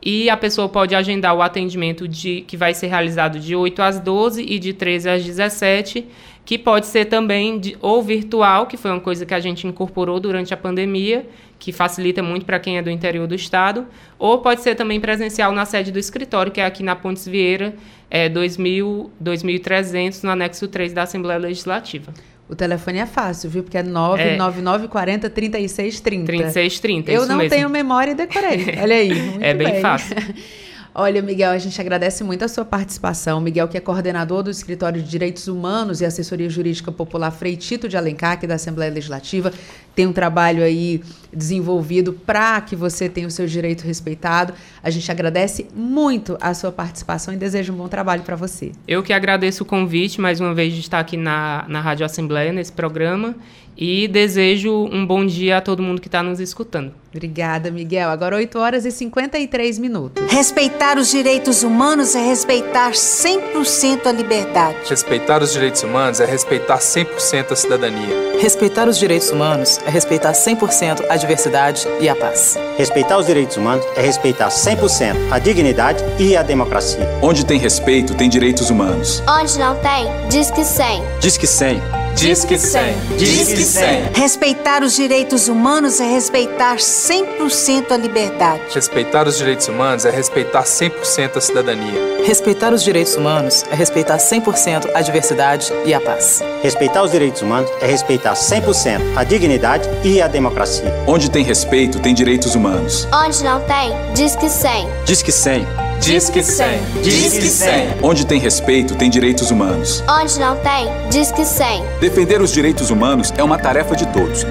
e 0.00 0.30
a 0.30 0.36
pessoa 0.36 0.68
pode 0.68 0.94
agendar 0.94 1.34
o 1.34 1.42
atendimento 1.42 2.06
de 2.06 2.42
que 2.42 2.56
vai 2.56 2.72
ser 2.72 2.86
realizado 2.86 3.40
de 3.40 3.56
8 3.56 3.82
às 3.82 3.98
12 3.98 4.44
e 4.44 4.60
de 4.60 4.72
13 4.72 5.10
às 5.10 5.24
17, 5.24 6.06
que 6.44 6.56
pode 6.56 6.86
ser 6.86 7.06
também 7.06 7.58
de, 7.58 7.76
ou 7.80 8.00
virtual, 8.00 8.68
que 8.68 8.76
foi 8.76 8.92
uma 8.92 9.00
coisa 9.00 9.26
que 9.26 9.34
a 9.34 9.40
gente 9.40 9.66
incorporou 9.66 10.20
durante 10.20 10.54
a 10.54 10.56
pandemia, 10.56 11.28
que 11.58 11.72
facilita 11.72 12.22
muito 12.22 12.46
para 12.46 12.60
quem 12.60 12.78
é 12.78 12.82
do 12.82 12.88
interior 12.88 13.26
do 13.26 13.34
estado, 13.34 13.88
ou 14.20 14.38
pode 14.38 14.60
ser 14.60 14.76
também 14.76 15.00
presencial 15.00 15.50
na 15.50 15.66
sede 15.66 15.90
do 15.90 15.98
escritório, 15.98 16.52
que 16.52 16.60
é 16.60 16.64
aqui 16.64 16.84
na 16.84 16.94
Pontes 16.94 17.26
Vieira, 17.26 17.74
é 18.08 18.28
2000, 18.28 19.10
2300, 19.18 20.22
no 20.22 20.30
anexo 20.30 20.68
3 20.68 20.92
da 20.92 21.02
Assembleia 21.02 21.40
Legislativa. 21.40 22.14
O 22.50 22.56
telefone 22.56 22.98
é 22.98 23.06
fácil, 23.06 23.48
viu? 23.48 23.62
Porque 23.62 23.78
é 23.78 23.82
999 23.82 24.88
40 24.88 25.30
3630. 25.30 26.26
3630, 26.26 27.12
Eu 27.12 27.24
não 27.24 27.36
mesmo. 27.36 27.50
tenho 27.50 27.70
memória 27.70 28.10
e 28.10 28.14
decorei. 28.16 28.74
Olha 28.82 28.96
aí. 28.96 29.12
é 29.40 29.54
bem, 29.54 29.72
bem 29.72 29.80
fácil. 29.80 30.16
Olha, 31.02 31.22
Miguel, 31.22 31.52
a 31.52 31.56
gente 31.56 31.80
agradece 31.80 32.22
muito 32.22 32.44
a 32.44 32.48
sua 32.48 32.62
participação. 32.62 33.40
Miguel, 33.40 33.66
que 33.68 33.78
é 33.78 33.80
coordenador 33.80 34.42
do 34.42 34.50
Escritório 34.50 35.02
de 35.02 35.08
Direitos 35.08 35.48
Humanos 35.48 36.02
e 36.02 36.04
Assessoria 36.04 36.50
Jurídica 36.50 36.92
Popular 36.92 37.30
Freitito 37.30 37.88
de 37.88 37.96
Alencar, 37.96 38.32
aqui 38.32 38.46
da 38.46 38.56
Assembleia 38.56 38.92
Legislativa, 38.92 39.50
tem 39.94 40.06
um 40.06 40.12
trabalho 40.12 40.62
aí 40.62 41.02
desenvolvido 41.32 42.12
para 42.12 42.60
que 42.60 42.76
você 42.76 43.08
tenha 43.08 43.26
o 43.26 43.30
seu 43.30 43.46
direito 43.46 43.80
respeitado. 43.82 44.52
A 44.82 44.90
gente 44.90 45.10
agradece 45.10 45.68
muito 45.74 46.36
a 46.38 46.52
sua 46.52 46.70
participação 46.70 47.32
e 47.32 47.36
deseja 47.38 47.72
um 47.72 47.76
bom 47.76 47.88
trabalho 47.88 48.22
para 48.22 48.36
você. 48.36 48.72
Eu 48.86 49.02
que 49.02 49.14
agradeço 49.14 49.62
o 49.62 49.66
convite, 49.66 50.20
mais 50.20 50.38
uma 50.38 50.52
vez, 50.52 50.74
de 50.74 50.80
estar 50.80 51.00
aqui 51.00 51.16
na, 51.16 51.64
na 51.66 51.80
Rádio 51.80 52.04
Assembleia, 52.04 52.52
nesse 52.52 52.72
programa, 52.72 53.34
e 53.80 54.06
desejo 54.06 54.88
um 54.92 55.06
bom 55.06 55.24
dia 55.24 55.56
a 55.56 55.60
todo 55.62 55.82
mundo 55.82 56.02
que 56.02 56.08
está 56.08 56.22
nos 56.22 56.38
escutando. 56.38 56.92
Obrigada, 57.12 57.70
Miguel. 57.70 58.10
Agora 58.10 58.36
8 58.36 58.58
horas 58.58 58.84
e 58.84 58.92
53 58.92 59.78
minutos. 59.78 60.22
Respeitar 60.30 60.98
os 60.98 61.10
direitos 61.10 61.62
humanos 61.62 62.14
é 62.14 62.24
respeitar 62.24 62.92
100% 62.92 64.06
a 64.06 64.12
liberdade. 64.12 64.76
Respeitar 64.88 65.42
os 65.42 65.52
direitos 65.52 65.82
humanos 65.82 66.20
é 66.20 66.26
respeitar 66.26 66.78
100% 66.78 67.52
a 67.52 67.56
cidadania. 67.56 68.38
Respeitar 68.38 68.86
os 68.86 68.98
direitos 68.98 69.30
humanos 69.30 69.80
é 69.84 69.90
respeitar 69.90 70.32
100% 70.32 71.06
a 71.08 71.16
diversidade 71.16 71.88
e 72.00 72.08
a 72.08 72.14
paz. 72.14 72.56
Respeitar 72.76 73.18
os 73.18 73.26
direitos 73.26 73.56
humanos 73.56 73.84
é 73.96 74.02
respeitar 74.02 74.48
100% 74.48 75.16
a 75.32 75.38
dignidade 75.38 76.04
e 76.18 76.36
a 76.36 76.42
democracia. 76.42 77.08
Onde 77.22 77.44
tem 77.44 77.58
respeito, 77.58 78.14
tem 78.14 78.28
direitos 78.28 78.70
humanos. 78.70 79.22
Onde 79.26 79.58
não 79.58 79.74
tem, 79.76 80.06
diz 80.28 80.50
que 80.50 80.64
100. 80.64 81.02
Diz 81.20 81.36
que 81.36 81.46
100. 81.46 81.80
Diz 82.14 82.44
que 82.44 82.58
100. 82.58 82.94
Diz 83.16 83.48
que 83.48 83.64
100. 83.64 84.12
Respeitar 84.14 84.82
os 84.82 84.94
direitos 84.94 85.48
humanos 85.48 86.00
é 86.00 86.04
respeitar 86.04 86.76
100% 86.76 87.90
a 87.90 87.96
liberdade. 87.96 88.62
Respeitar 88.74 89.26
os 89.26 89.38
direitos 89.38 89.68
humanos 89.68 90.04
é 90.04 90.10
respeitar 90.10 90.62
100% 90.62 91.36
a 91.36 91.40
cidadania. 91.40 92.22
Respeitar 92.24 92.72
os 92.72 92.82
direitos 92.82 93.16
humanos 93.16 93.64
é 93.70 93.74
respeitar 93.74 94.18
100% 94.18 94.90
a 94.94 95.00
diversidade 95.00 95.72
e 95.86 95.94
a 95.94 96.00
paz. 96.00 96.42
Respeitar 96.62 97.02
os 97.02 97.10
direitos 97.10 97.42
humanos 97.42 97.70
é 97.80 97.86
respeitar 97.86 98.34
100% 98.34 99.16
a 99.16 99.24
dignidade 99.24 99.88
e 100.04 100.20
a 100.20 100.28
democracia. 100.28 100.92
Onde 101.06 101.30
tem 101.30 101.42
respeito, 101.42 102.00
tem 102.00 102.14
direitos 102.14 102.54
humanos. 102.54 103.08
Onde 103.12 103.42
não 103.42 103.60
tem, 103.62 103.92
diz 104.14 104.36
que 104.36 104.48
100. 104.48 104.88
Diz 105.04 105.22
que 105.22 105.32
100. 105.32 105.89
Diz 106.00 106.30
que 106.30 106.42
100. 106.42 106.80
Diz 107.02 107.34
que 107.34 107.46
100. 107.46 107.98
Onde 108.02 108.24
tem 108.26 108.40
respeito, 108.40 108.96
tem 108.96 109.10
direitos 109.10 109.50
humanos. 109.50 110.02
Onde 110.08 110.40
não 110.40 110.56
tem, 110.56 110.88
diz 111.10 111.30
que 111.30 111.44
100. 111.44 111.84
Defender 112.00 112.40
os 112.40 112.50
direitos 112.50 112.88
humanos 112.90 113.30
é 113.36 113.44
uma 113.44 113.58
tarefa 113.58 113.94
de 113.94 114.06
todos. 114.06 114.46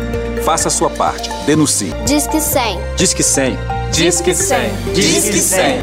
Faça 0.45 0.67
a 0.67 0.71
sua 0.71 0.91
parte. 0.91 1.27
Denuncie. 1.45 1.91
Diz 2.05 2.27
que 2.27 2.39
100. 2.39 2.79
Diz 2.95 3.11
que 3.13 3.23
100. 3.23 3.57
Diz 3.91 4.21
que 4.21 4.35
100. 4.35 4.59
Diz 4.93 5.29
que 5.29 5.39
100. 5.39 5.81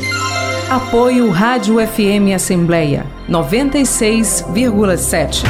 Apoio 0.70 1.28
Rádio 1.30 1.84
FM 1.84 2.32
Assembleia 2.34 3.04
96,7. 3.28 5.42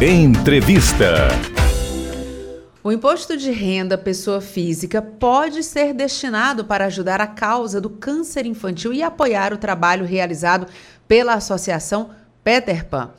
Entrevista. 0.00 1.28
O 2.82 2.90
imposto 2.90 3.36
de 3.36 3.50
renda 3.50 3.98
pessoa 3.98 4.40
física 4.40 5.02
pode 5.02 5.62
ser 5.62 5.92
destinado 5.92 6.64
para 6.64 6.86
ajudar 6.86 7.20
a 7.20 7.26
causa 7.26 7.78
do 7.78 7.90
câncer 7.90 8.46
infantil 8.46 8.90
e 8.90 9.02
apoiar 9.02 9.52
o 9.52 9.58
trabalho 9.58 10.06
realizado 10.06 10.66
pela 11.06 11.34
Associação 11.34 12.08
Peter 12.42 12.86
Pan. 12.86 13.10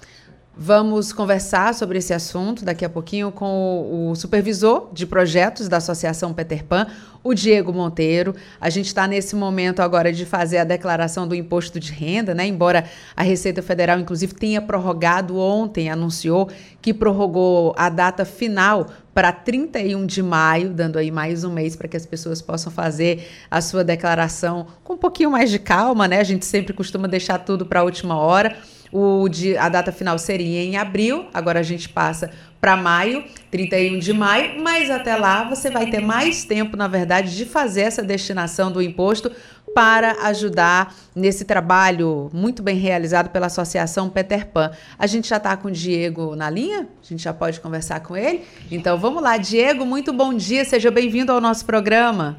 Vamos 0.54 1.14
conversar 1.14 1.74
sobre 1.74 2.00
esse 2.00 2.14
assunto 2.14 2.66
daqui 2.66 2.84
a 2.84 2.90
pouquinho 2.90 3.32
com 3.32 4.10
o 4.10 4.16
supervisor 4.16 4.90
de 4.92 5.08
projetos 5.08 5.70
da 5.70 5.78
Associação 5.78 6.34
Peter 6.34 6.66
Pan, 6.66 6.88
o 7.24 7.34
Diego 7.34 7.72
Monteiro. 7.72 8.36
A 8.60 8.70
gente 8.70 8.88
está 8.88 9.08
nesse 9.08 9.34
momento 9.34 9.80
agora 9.80 10.12
de 10.12 10.26
fazer 10.26 10.58
a 10.58 10.66
declaração 10.66 11.26
do 11.26 11.34
imposto 11.34 11.80
de 11.80 11.94
renda, 11.94 12.36
né? 12.36 12.46
Embora 12.46 12.84
a 13.16 13.24
Receita 13.24 13.62
Federal, 13.62 13.98
inclusive, 13.98 14.34
tenha 14.34 14.62
prorrogado 14.62 15.40
ontem, 15.40 15.90
anunciou 15.90 16.50
que 16.82 16.94
prorrogou 16.94 17.74
a 17.78 17.88
data 17.88 18.26
final 18.26 18.88
para 19.14 19.32
31 19.32 20.06
de 20.06 20.22
maio, 20.22 20.74
dando 20.74 21.00
aí 21.00 21.12
mais 21.12 21.46
um 21.46 21.52
mês 21.52 21.78
para 21.78 21.88
que 21.88 21.96
as 21.96 22.06
pessoas 22.06 22.42
possam 22.42 22.72
fazer 22.72 23.26
a 23.50 23.62
sua 23.62 23.86
declaração 23.86 24.68
com 24.84 24.94
um 24.94 24.98
pouquinho 24.98 25.32
mais 25.32 25.50
de 25.50 25.60
calma, 25.60 26.10
né? 26.10 26.20
A 26.20 26.26
gente 26.26 26.46
sempre 26.46 26.74
costuma 26.74 27.08
deixar 27.08 27.40
tudo 27.40 27.66
para 27.66 27.80
a 27.80 27.84
última 27.84 28.18
hora. 28.18 28.58
O 28.92 29.30
de, 29.30 29.56
a 29.58 29.70
data 29.70 29.92
final 29.92 30.18
seria 30.18 30.62
em 30.62 30.76
abril, 30.76 31.26
agora 31.34 31.60
a 31.60 31.64
gente 31.64 31.88
passa 31.88 32.30
para 32.60 32.76
maio, 32.76 33.24
31 33.50 33.98
de 33.98 34.14
maio, 34.14 34.62
mas 34.62 34.92
até 34.92 35.16
lá 35.16 35.44
você 35.44 35.72
vai 35.72 35.90
ter 35.90 36.02
mais 36.02 36.44
tempo, 36.44 36.78
na 36.78 36.88
verdade, 36.88 37.36
de 37.36 37.46
fazer 37.46 37.82
essa 37.82 38.04
destinação 38.04 38.72
do 38.72 38.82
imposto 38.82 39.32
para 39.74 40.28
ajudar 40.28 40.94
nesse 41.16 41.46
trabalho 41.46 42.30
muito 42.34 42.62
bem 42.62 42.76
realizado 42.76 43.30
pela 43.30 43.48
Associação 43.48 44.10
Peter 44.10 44.46
Pan. 44.48 44.72
A 45.00 45.08
gente 45.08 45.30
já 45.30 45.38
está 45.38 45.56
com 45.56 45.70
o 45.70 45.72
Diego 45.72 46.36
na 46.36 46.50
linha? 46.50 46.88
A 47.02 47.06
gente 47.08 47.24
já 47.24 47.34
pode 47.34 47.60
conversar 47.60 48.02
com 48.02 48.16
ele? 48.16 48.44
Então 48.70 48.98
vamos 48.98 49.24
lá, 49.24 49.38
Diego, 49.38 49.86
muito 49.86 50.14
bom 50.14 50.34
dia, 50.34 50.66
seja 50.66 50.92
bem-vindo 50.92 51.32
ao 51.32 51.42
nosso 51.42 51.66
programa. 51.66 52.38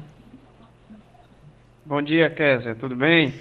Bom 1.85 2.01
dia, 2.01 2.29
Kézia, 2.29 2.75
tudo 2.75 2.95
bem? 2.95 3.33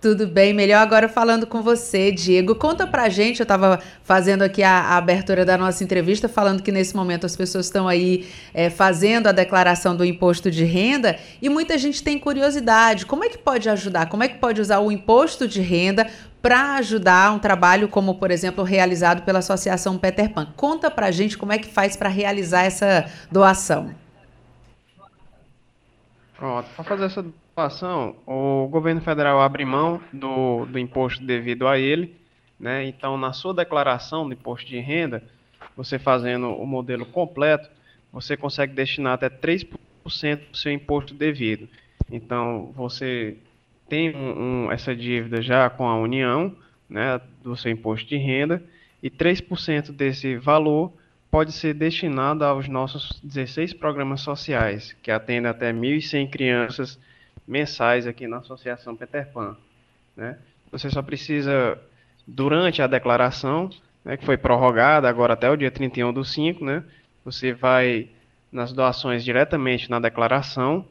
Tudo 0.00 0.26
bem, 0.26 0.54
melhor 0.54 0.78
agora 0.78 1.10
falando 1.10 1.46
com 1.46 1.60
você, 1.60 2.10
Diego. 2.10 2.54
Conta 2.54 2.86
pra 2.86 3.10
gente, 3.10 3.40
eu 3.40 3.44
estava 3.44 3.78
fazendo 4.02 4.40
aqui 4.40 4.62
a, 4.62 4.70
a, 4.70 4.96
abertura 4.96 5.44
da 5.44 5.58
nossa 5.58 5.84
entrevista, 5.84 6.26
falando 6.26 6.62
que 6.62 6.72
nesse 6.72 6.96
momento 6.96 7.26
as 7.26 7.36
pessoas 7.36 7.66
estão 7.66 7.86
aí 7.86 8.26
é, 8.54 8.70
fazendo 8.70 9.26
a 9.26 9.32
declaração 9.32 9.94
do 9.94 10.02
imposto 10.02 10.50
de 10.50 10.64
renda 10.64 11.18
e 11.42 11.50
muita 11.50 11.76
gente 11.76 12.02
tem 12.02 12.18
curiosidade. 12.18 13.04
Como 13.04 13.24
é 13.24 13.28
que 13.28 13.36
pode 13.36 13.68
ajudar? 13.68 14.08
Como 14.08 14.22
é 14.22 14.28
que 14.28 14.38
pode 14.38 14.58
usar 14.58 14.78
o 14.78 14.90
imposto 14.90 15.46
de 15.46 15.60
renda 15.60 16.06
para 16.40 16.76
ajudar 16.76 17.32
um 17.32 17.38
trabalho 17.38 17.86
como, 17.86 18.14
por 18.14 18.30
exemplo, 18.30 18.64
realizado 18.64 19.20
pela 19.20 19.40
Associação 19.40 19.98
Peter 19.98 20.32
Pan? 20.32 20.46
Conta 20.56 20.90
pra 20.90 21.10
gente 21.10 21.36
como 21.36 21.52
é 21.52 21.58
que 21.58 21.68
faz 21.68 21.94
para 21.94 22.08
realizar 22.08 22.62
essa 22.62 23.04
doação. 23.30 23.94
Pronto, 26.38 26.66
para 26.74 26.84
fazer 26.84 27.04
essa 27.04 27.22
situação, 27.60 28.16
o 28.26 28.68
governo 28.68 29.02
federal 29.02 29.40
abre 29.40 29.64
mão 29.64 30.00
do, 30.12 30.64
do 30.66 30.78
imposto 30.78 31.22
devido 31.22 31.66
a 31.68 31.78
ele, 31.78 32.16
né? 32.58 32.86
Então, 32.86 33.18
na 33.18 33.32
sua 33.32 33.52
declaração 33.52 34.26
de 34.26 34.34
imposto 34.34 34.66
de 34.66 34.78
renda, 34.78 35.22
você 35.76 35.98
fazendo 35.98 36.48
o 36.48 36.66
modelo 36.66 37.04
completo, 37.04 37.68
você 38.10 38.36
consegue 38.36 38.72
destinar 38.72 39.14
até 39.14 39.28
3% 39.28 39.68
do 40.50 40.56
seu 40.56 40.72
imposto 40.72 41.12
devido. 41.12 41.68
Então, 42.10 42.72
você 42.74 43.36
tem 43.88 44.14
um, 44.16 44.66
um, 44.66 44.72
essa 44.72 44.96
dívida 44.96 45.42
já 45.42 45.68
com 45.68 45.86
a 45.86 45.98
União, 45.98 46.54
né, 46.88 47.20
do 47.42 47.56
seu 47.56 47.70
imposto 47.70 48.08
de 48.08 48.16
renda, 48.16 48.62
e 49.02 49.10
3% 49.10 49.92
desse 49.92 50.36
valor 50.36 50.92
pode 51.30 51.52
ser 51.52 51.74
destinado 51.74 52.44
aos 52.44 52.68
nossos 52.68 53.20
16 53.22 53.74
programas 53.74 54.22
sociais, 54.22 54.96
que 55.02 55.10
atendem 55.10 55.50
até 55.50 55.72
1.100 55.72 56.30
crianças 56.30 56.98
mensais 57.50 58.06
aqui 58.06 58.28
na 58.28 58.38
Associação 58.38 58.94
Peter 58.94 59.26
Pan. 59.32 59.56
Né? 60.16 60.38
Você 60.70 60.88
só 60.88 61.02
precisa, 61.02 61.76
durante 62.24 62.80
a 62.80 62.86
declaração, 62.86 63.68
né, 64.04 64.16
que 64.16 64.24
foi 64.24 64.36
prorrogada 64.36 65.08
agora 65.08 65.34
até 65.34 65.50
o 65.50 65.56
dia 65.56 65.70
31 65.70 66.12
do 66.12 66.24
5, 66.24 66.64
né, 66.64 66.84
você 67.24 67.52
vai 67.52 68.08
nas 68.52 68.72
doações 68.72 69.24
diretamente 69.24 69.90
na 69.90 69.98
declaração, 69.98 70.86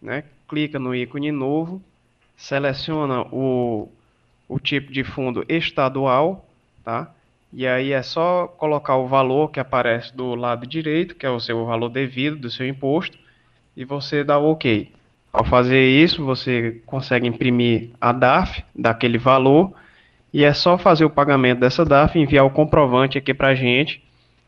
né, 0.00 0.24
clica 0.46 0.78
no 0.78 0.94
ícone 0.94 1.32
novo, 1.32 1.82
seleciona 2.36 3.22
o, 3.32 3.90
o 4.46 4.60
tipo 4.60 4.92
de 4.92 5.02
fundo 5.04 5.42
estadual, 5.48 6.46
tá? 6.84 7.12
E 7.52 7.66
aí 7.66 7.92
é 7.92 8.02
só 8.02 8.48
colocar 8.48 8.96
o 8.96 9.06
valor 9.06 9.50
que 9.50 9.60
aparece 9.60 10.14
do 10.14 10.34
lado 10.34 10.66
direito, 10.66 11.14
que 11.14 11.24
é 11.24 11.30
o 11.30 11.38
seu 11.38 11.64
valor 11.64 11.88
devido 11.88 12.36
do 12.36 12.50
seu 12.50 12.66
imposto, 12.66 13.16
e 13.76 13.84
você 13.84 14.24
dá 14.24 14.38
o 14.38 14.50
OK. 14.50 14.92
Ao 15.34 15.44
fazer 15.44 15.84
isso, 15.84 16.24
você 16.24 16.80
consegue 16.86 17.26
imprimir 17.26 17.90
a 18.00 18.12
DAF 18.12 18.62
daquele 18.72 19.18
valor 19.18 19.72
e 20.32 20.44
é 20.44 20.54
só 20.54 20.78
fazer 20.78 21.04
o 21.04 21.10
pagamento 21.10 21.58
dessa 21.58 21.84
DAF 21.84 22.16
e 22.16 22.22
enviar 22.22 22.46
o 22.46 22.50
comprovante 22.50 23.18
aqui 23.18 23.34
para 23.34 23.48
a 23.48 23.54
gente, 23.56 24.00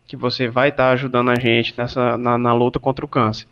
que 0.06 0.16
você 0.16 0.46
vai 0.46 0.68
estar 0.68 0.84
tá 0.84 0.92
ajudando 0.92 1.32
a 1.32 1.34
gente 1.34 1.74
nessa, 1.76 2.16
na, 2.16 2.38
na 2.38 2.54
luta 2.54 2.78
contra 2.78 3.04
o 3.04 3.08
câncer. 3.08 3.48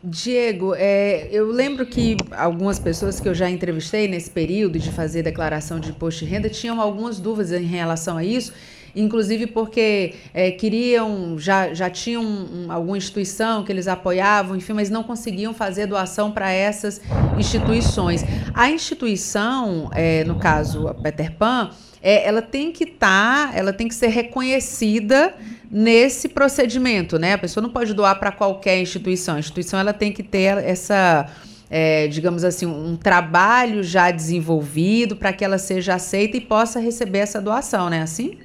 Diego, 0.00 0.76
é, 0.76 1.28
eu 1.32 1.50
lembro 1.50 1.84
que 1.84 2.18
algumas 2.30 2.78
pessoas 2.78 3.18
que 3.18 3.28
eu 3.28 3.34
já 3.34 3.50
entrevistei 3.50 4.06
nesse 4.06 4.30
período 4.30 4.78
de 4.78 4.92
fazer 4.92 5.24
declaração 5.24 5.80
de 5.80 5.90
imposto 5.90 6.24
de 6.24 6.30
renda 6.30 6.48
tinham 6.48 6.80
algumas 6.80 7.18
dúvidas 7.18 7.50
em 7.50 7.64
relação 7.64 8.16
a 8.16 8.22
isso 8.22 8.52
inclusive 8.94 9.46
porque 9.46 10.14
é, 10.32 10.50
queriam, 10.50 11.38
já, 11.38 11.72
já 11.74 11.90
tinham 11.90 12.22
um, 12.22 12.70
alguma 12.70 12.96
instituição 12.96 13.64
que 13.64 13.72
eles 13.72 13.88
apoiavam, 13.88 14.56
enfim, 14.56 14.72
mas 14.72 14.90
não 14.90 15.02
conseguiam 15.02 15.52
fazer 15.52 15.86
doação 15.86 16.30
para 16.30 16.50
essas 16.50 17.00
instituições. 17.38 18.24
A 18.52 18.70
instituição, 18.70 19.90
é, 19.92 20.24
no 20.24 20.36
caso 20.36 20.88
a 20.88 20.94
Peter 20.94 21.32
Pan, 21.32 21.70
é, 22.02 22.26
ela 22.26 22.42
tem 22.42 22.70
que 22.70 22.84
estar, 22.84 23.50
tá, 23.50 23.56
ela 23.56 23.72
tem 23.72 23.88
que 23.88 23.94
ser 23.94 24.08
reconhecida 24.08 25.34
nesse 25.70 26.28
procedimento, 26.28 27.18
né? 27.18 27.32
A 27.32 27.38
pessoa 27.38 27.62
não 27.62 27.70
pode 27.70 27.94
doar 27.94 28.18
para 28.18 28.30
qualquer 28.30 28.78
instituição. 28.78 29.36
A 29.36 29.38
instituição 29.38 29.80
ela 29.80 29.92
tem 29.92 30.12
que 30.12 30.22
ter 30.22 30.58
essa 30.58 31.26
é, 31.70 32.06
digamos 32.06 32.44
assim, 32.44 32.66
um 32.66 32.96
trabalho 32.96 33.82
já 33.82 34.10
desenvolvido 34.10 35.16
para 35.16 35.32
que 35.32 35.44
ela 35.44 35.58
seja 35.58 35.94
aceita 35.94 36.36
e 36.36 36.40
possa 36.40 36.78
receber 36.78 37.18
essa 37.18 37.40
doação, 37.40 37.90
né? 37.90 38.02
Assim? 38.02 38.38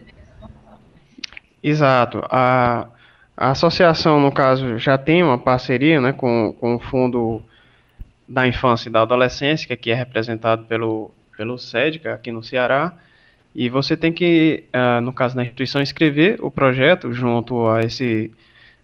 Exato. 1.63 2.23
A, 2.29 2.87
a 3.35 3.51
associação, 3.51 4.19
no 4.19 4.31
caso, 4.31 4.77
já 4.77 4.97
tem 4.97 5.23
uma 5.23 5.37
parceria 5.37 5.99
né, 5.99 6.13
com, 6.13 6.55
com 6.59 6.75
o 6.75 6.79
Fundo 6.79 7.41
da 8.27 8.47
Infância 8.47 8.89
e 8.89 8.91
da 8.91 9.01
Adolescência, 9.01 9.75
que 9.75 9.91
é 9.91 9.95
representado 9.95 10.65
pelo, 10.65 11.11
pelo 11.35 11.57
SEDCA 11.57 12.13
aqui 12.13 12.31
no 12.31 12.43
Ceará, 12.43 12.93
e 13.55 13.67
você 13.67 13.97
tem 13.97 14.13
que, 14.13 14.65
uh, 14.73 15.01
no 15.01 15.11
caso 15.11 15.35
da 15.35 15.41
instituição, 15.41 15.81
escrever 15.81 16.37
o 16.39 16.51
projeto 16.51 17.11
junto 17.11 17.67
a 17.67 17.81
esse, 17.81 18.31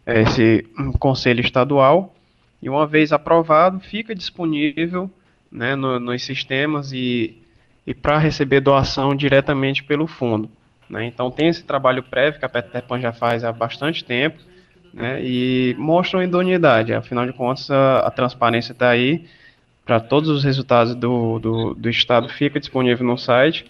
a 0.05 0.15
esse 0.15 0.65
conselho 0.99 1.41
estadual, 1.41 2.15
e 2.61 2.69
uma 2.69 2.88
vez 2.88 3.13
aprovado, 3.13 3.80
fica 3.80 4.15
disponível 4.15 5.09
né, 5.51 5.76
no, 5.76 5.99
nos 5.99 6.23
sistemas 6.23 6.91
e, 6.91 7.38
e 7.86 7.93
para 7.93 8.17
receber 8.17 8.59
doação 8.59 9.15
diretamente 9.15 9.84
pelo 9.84 10.07
fundo. 10.07 10.49
Né? 10.90 11.06
Então 11.06 11.32
tem 11.32 11.48
esse 11.48 11.64
trabalho 11.64 12.04
prévio 12.04 12.40
que 12.40 12.46
a 12.46 12.50
Peter 12.50 12.84
Pan 12.84 13.00
já 13.00 13.12
faz 13.12 13.44
há 13.44 13.52
bastante 13.52 14.04
tempo 14.04 14.38
né? 14.94 15.20
e 15.24 15.76
mostra 15.78 16.20
uma 16.20 16.24
idoneidade. 16.24 16.94
Afinal 16.94 17.26
de 17.26 17.34
contas, 17.34 17.70
a, 17.70 18.00
a 18.00 18.12
transparência 18.12 18.72
está 18.72 18.90
aí 18.90 19.26
para 19.86 20.00
todos 20.00 20.30
os 20.30 20.44
resultados 20.44 20.96
do, 20.96 21.40
do, 21.40 21.74
do, 21.76 21.90
Estado, 21.90 22.28
fica 22.30 22.60
disponível 22.60 23.06
no 23.06 23.18
site. 23.18 23.66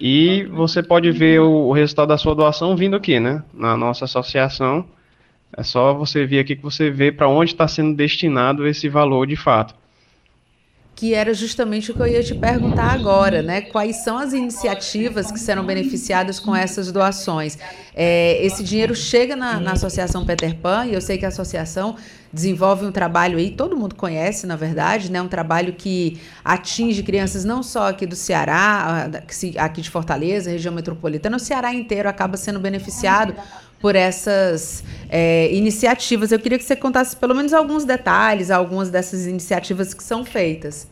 E 0.00 0.44
você 0.44 0.82
pode 0.82 1.10
ver 1.10 1.40
o, 1.40 1.68
o 1.68 1.72
resultado 1.72 2.08
da 2.08 2.16
sua 2.16 2.34
doação 2.34 2.74
vindo 2.74 2.96
aqui, 2.96 3.20
né? 3.20 3.42
Na 3.52 3.76
nossa 3.76 4.06
associação. 4.06 4.86
É 5.54 5.62
só 5.62 5.92
você 5.92 6.24
vir 6.24 6.38
aqui 6.38 6.56
que 6.56 6.62
você 6.62 6.90
vê 6.90 7.12
para 7.12 7.28
onde 7.28 7.50
está 7.50 7.68
sendo 7.68 7.94
destinado 7.94 8.66
esse 8.66 8.88
valor 8.88 9.26
de 9.26 9.36
fato 9.36 9.74
que 11.00 11.14
era 11.14 11.32
justamente 11.32 11.90
o 11.90 11.94
que 11.94 12.00
eu 12.00 12.06
ia 12.06 12.22
te 12.22 12.34
perguntar 12.34 12.92
agora, 12.92 13.40
né? 13.40 13.62
Quais 13.62 14.04
são 14.04 14.18
as 14.18 14.34
iniciativas 14.34 15.32
que 15.32 15.40
serão 15.40 15.64
beneficiadas 15.64 16.38
com 16.38 16.54
essas 16.54 16.92
doações? 16.92 17.56
É, 17.94 18.38
esse 18.44 18.62
dinheiro 18.62 18.94
chega 18.94 19.34
na, 19.34 19.58
na, 19.58 19.72
Associação 19.72 20.26
Peter 20.26 20.54
Pan 20.56 20.84
e 20.84 20.92
eu 20.92 21.00
sei 21.00 21.16
que 21.16 21.24
a 21.24 21.28
associação 21.28 21.96
desenvolve 22.30 22.84
um 22.84 22.92
trabalho 22.92 23.38
aí, 23.38 23.50
todo 23.50 23.74
mundo 23.74 23.94
conhece, 23.94 24.46
na 24.46 24.56
verdade, 24.56 25.10
né? 25.10 25.22
Um 25.22 25.26
trabalho 25.26 25.72
que 25.72 26.20
atinge 26.44 27.02
crianças 27.02 27.46
não 27.46 27.62
só 27.62 27.88
aqui 27.88 28.04
do 28.04 28.14
Ceará, 28.14 29.08
aqui 29.56 29.80
de 29.80 29.88
Fortaleza, 29.88 30.50
região 30.50 30.74
metropolitana, 30.74 31.38
o 31.38 31.40
Ceará 31.40 31.72
inteiro 31.72 32.10
acaba 32.10 32.36
sendo 32.36 32.60
beneficiado 32.60 33.34
por 33.80 33.96
essas 33.96 34.84
é, 35.08 35.52
iniciativas. 35.52 36.30
Eu 36.30 36.38
queria 36.38 36.58
que 36.58 36.64
você 36.64 36.76
contasse 36.76 37.16
pelo 37.16 37.34
menos 37.34 37.52
alguns 37.52 37.84
detalhes, 37.84 38.50
algumas 38.50 38.90
dessas 38.90 39.26
iniciativas 39.26 39.94
que 39.94 40.02
são 40.02 40.24
feitas. 40.24 40.88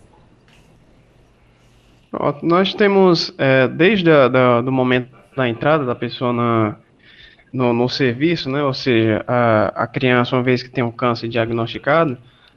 Nós 2.43 2.73
temos, 2.73 3.35
é, 3.37 3.69
desde 3.69 4.05
da, 4.05 4.61
do 4.63 4.73
momento 4.73 5.11
da 5.37 5.47
entrada 5.47 5.85
da 5.85 5.95
pessoa 5.95 6.33
na, 6.33 6.77
no, 7.53 7.73
no, 7.75 7.89
serviço, 7.89 8.51
né, 8.51 8.63
ou 8.63 8.73
seja, 8.73 9.23
a, 9.29 9.85
a, 9.85 9.87
criança, 9.87 10.35
uma 10.35 10.43
vez 10.43 10.63
que 10.63 10.71
tem 10.71 10.83
um 10.83 10.91
câncer 10.91 11.29
diagnosticado, 11.29 12.17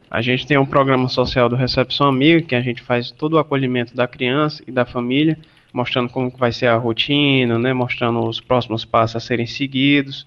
a 0.09 0.21
gente 0.21 0.47
tem 0.47 0.57
um 0.57 0.65
programa 0.65 1.07
social 1.09 1.49
do 1.49 1.55
Recepção 1.55 2.07
Amiga, 2.07 2.41
que 2.41 2.55
a 2.55 2.61
gente 2.61 2.81
faz 2.81 3.11
todo 3.11 3.33
o 3.33 3.39
acolhimento 3.39 3.93
da 3.95 4.07
criança 4.07 4.63
e 4.65 4.71
da 4.71 4.85
família, 4.85 5.37
mostrando 5.73 6.09
como 6.09 6.29
vai 6.37 6.51
ser 6.51 6.67
a 6.67 6.75
rotina, 6.75 7.57
né, 7.57 7.73
mostrando 7.73 8.27
os 8.27 8.39
próximos 8.39 8.83
passos 8.85 9.17
a 9.17 9.19
serem 9.19 9.45
seguidos. 9.45 10.25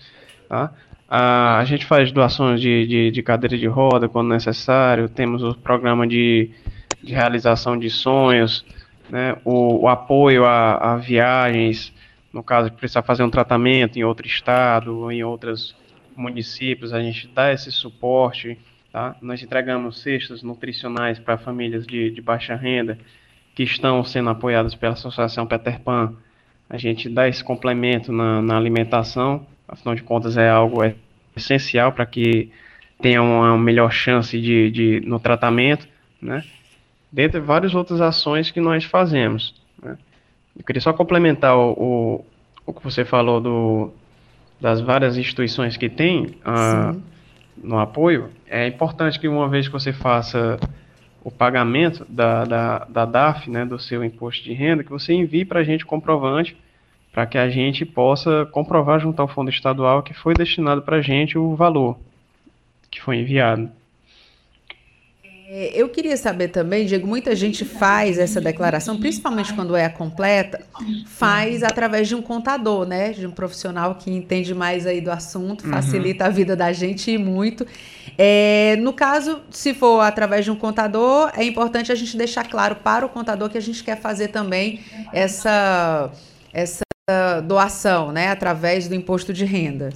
Tá? 0.48 0.72
A, 1.08 1.58
a 1.58 1.64
gente 1.64 1.84
faz 1.84 2.10
doações 2.10 2.60
de, 2.60 2.86
de, 2.86 3.10
de, 3.10 3.22
cadeira 3.22 3.56
de 3.56 3.66
roda 3.66 4.08
quando 4.08 4.28
necessário, 4.28 5.08
temos 5.08 5.42
o 5.42 5.54
programa 5.54 6.06
de, 6.06 6.50
de 7.02 7.12
realização 7.12 7.78
de 7.78 7.90
sonhos, 7.90 8.64
né, 9.10 9.36
o, 9.44 9.82
o 9.82 9.88
apoio 9.88 10.44
a, 10.44 10.94
a, 10.94 10.96
viagens, 10.96 11.92
no 12.32 12.42
caso 12.42 12.70
de 12.70 12.76
precisar 12.76 13.02
fazer 13.02 13.22
um 13.22 13.30
tratamento 13.30 13.98
em 13.98 14.04
outro 14.04 14.26
estado 14.26 14.98
ou 14.98 15.12
em 15.12 15.22
outros 15.22 15.76
municípios, 16.16 16.92
a 16.92 17.00
gente 17.00 17.28
dá 17.34 17.52
esse 17.52 17.70
suporte. 17.70 18.58
Tá? 18.90 19.14
Nós 19.20 19.42
entregamos 19.42 20.00
cestas 20.00 20.42
nutricionais 20.42 21.18
para 21.18 21.36
famílias 21.36 21.86
de, 21.86 22.10
de 22.10 22.20
baixa 22.22 22.54
renda, 22.54 22.98
que 23.54 23.62
estão 23.62 24.02
sendo 24.04 24.30
apoiadas 24.30 24.74
pela 24.74 24.94
Associação 24.94 25.46
Peter 25.46 25.80
Pan, 25.80 26.14
a 26.68 26.76
gente 26.76 27.08
dá 27.08 27.28
esse 27.28 27.42
complemento 27.44 28.10
na, 28.10 28.42
na 28.42 28.56
alimentação, 28.56 29.46
afinal 29.68 29.94
de 29.94 30.02
contas 30.02 30.36
é 30.36 30.48
algo 30.48 30.80
essencial 31.36 31.92
para 31.92 32.06
que 32.06 32.50
tenha 33.00 33.22
uma 33.22 33.56
melhor 33.58 33.92
chance 33.92 34.40
de, 34.40 34.70
de, 34.70 35.00
no 35.04 35.20
tratamento, 35.20 35.86
né? 36.20 36.42
Dentre 37.12 37.38
várias 37.40 37.74
outras 37.74 38.00
ações 38.00 38.50
que 38.50 38.60
nós 38.60 38.84
fazemos. 38.84 39.54
Né? 39.80 39.96
Eu 40.56 40.64
queria 40.64 40.80
só 40.80 40.92
complementar 40.92 41.56
o, 41.56 41.72
o, 41.72 42.24
o, 42.66 42.72
que 42.72 42.82
você 42.82 43.04
falou 43.04 43.40
do, 43.40 43.92
das 44.60 44.80
várias 44.80 45.16
instituições 45.16 45.76
que 45.76 45.88
tem 45.88 46.36
uh, 46.44 47.00
no 47.62 47.78
apoio. 47.78 48.30
É 48.48 48.66
importante 48.66 49.20
que 49.20 49.28
uma 49.28 49.48
vez 49.48 49.68
que 49.68 49.72
você 49.72 49.92
faça 49.92 50.58
o 51.24 51.30
pagamento 51.30 52.04
da, 52.08 52.44
da, 52.44 52.78
da 52.84 53.04
DAF, 53.06 53.50
né, 53.50 53.64
do 53.64 53.78
seu 53.78 54.04
imposto 54.04 54.44
de 54.44 54.52
renda, 54.52 54.84
que 54.84 54.90
você 54.90 55.14
envie 55.14 55.44
para 55.44 55.60
a 55.60 55.64
gente 55.64 55.84
comprovante 55.84 56.56
para 57.10 57.26
que 57.26 57.38
a 57.38 57.48
gente 57.48 57.86
possa 57.86 58.44
comprovar 58.46 58.98
junto 58.98 59.22
ao 59.22 59.28
fundo 59.28 59.48
estadual 59.48 60.02
que 60.02 60.12
foi 60.12 60.34
destinado 60.34 60.82
para 60.82 60.96
a 60.96 61.00
gente 61.00 61.38
o 61.38 61.54
valor 61.54 61.96
que 62.90 63.00
foi 63.00 63.18
enviado. 63.18 63.70
É, 65.56 65.70
eu 65.72 65.88
queria 65.88 66.16
saber 66.16 66.48
também, 66.48 66.84
Diego, 66.84 67.06
muita 67.06 67.36
gente 67.36 67.64
faz 67.64 68.18
essa 68.18 68.40
declaração, 68.40 68.98
principalmente 68.98 69.54
quando 69.54 69.76
é 69.76 69.84
a 69.84 69.90
completa, 69.90 70.60
faz 71.06 71.62
através 71.62 72.08
de 72.08 72.16
um 72.16 72.20
contador, 72.20 72.84
né? 72.84 73.12
De 73.12 73.24
um 73.24 73.30
profissional 73.30 73.94
que 73.94 74.10
entende 74.10 74.52
mais 74.52 74.84
aí 74.84 75.00
do 75.00 75.12
assunto, 75.12 75.64
uhum. 75.64 75.70
facilita 75.70 76.24
uhum. 76.24 76.30
a 76.30 76.32
vida 76.32 76.56
da 76.56 76.72
gente 76.72 77.08
e 77.12 77.16
muito. 77.16 77.64
É, 78.18 78.74
no 78.80 78.92
caso, 78.92 79.42
se 79.48 79.72
for 79.72 80.00
através 80.00 80.44
de 80.44 80.50
um 80.50 80.56
contador, 80.56 81.30
é 81.36 81.44
importante 81.44 81.92
a 81.92 81.94
gente 81.94 82.16
deixar 82.16 82.50
claro 82.50 82.74
para 82.74 83.06
o 83.06 83.08
contador 83.08 83.48
que 83.48 83.56
a 83.56 83.62
gente 83.62 83.84
quer 83.84 84.00
fazer 84.00 84.28
também 84.28 84.80
essa, 85.12 86.10
essa 86.52 86.82
doação, 87.44 88.10
né? 88.10 88.26
Através 88.26 88.88
do 88.88 88.94
imposto 88.96 89.32
de 89.32 89.44
renda. 89.44 89.90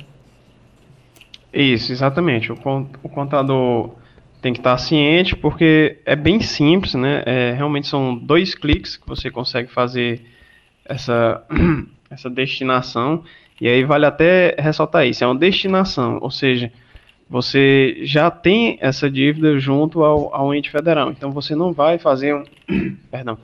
Isso, 1.52 1.90
exatamente. 1.90 2.52
O, 2.52 2.54
o 3.02 3.08
contador 3.08 3.98
tem 4.40 4.52
que 4.52 4.60
estar 4.60 4.78
ciente, 4.78 5.34
porque 5.36 5.98
é 6.04 6.14
bem 6.14 6.40
simples, 6.40 6.94
né? 6.94 7.22
É, 7.26 7.52
realmente 7.52 7.86
são 7.86 8.16
dois 8.16 8.54
cliques 8.54 8.96
que 8.96 9.06
você 9.06 9.30
consegue 9.30 9.70
fazer 9.70 10.22
essa, 10.84 11.44
essa 12.10 12.30
destinação. 12.30 13.24
E 13.60 13.68
aí 13.68 13.84
vale 13.84 14.06
até 14.06 14.54
ressaltar 14.58 15.06
isso, 15.06 15.24
é 15.24 15.26
uma 15.26 15.34
destinação, 15.34 16.18
ou 16.20 16.30
seja, 16.30 16.72
você 17.28 17.98
já 18.02 18.30
tem 18.30 18.78
essa 18.80 19.10
dívida 19.10 19.58
junto 19.58 20.04
ao, 20.04 20.34
ao 20.34 20.54
ente 20.54 20.70
federal. 20.70 21.10
Então 21.10 21.32
você 21.32 21.54
não 21.54 21.72
vai 21.72 21.98
fazer 21.98 22.34
um, 22.34 22.44
perdão, 23.10 23.36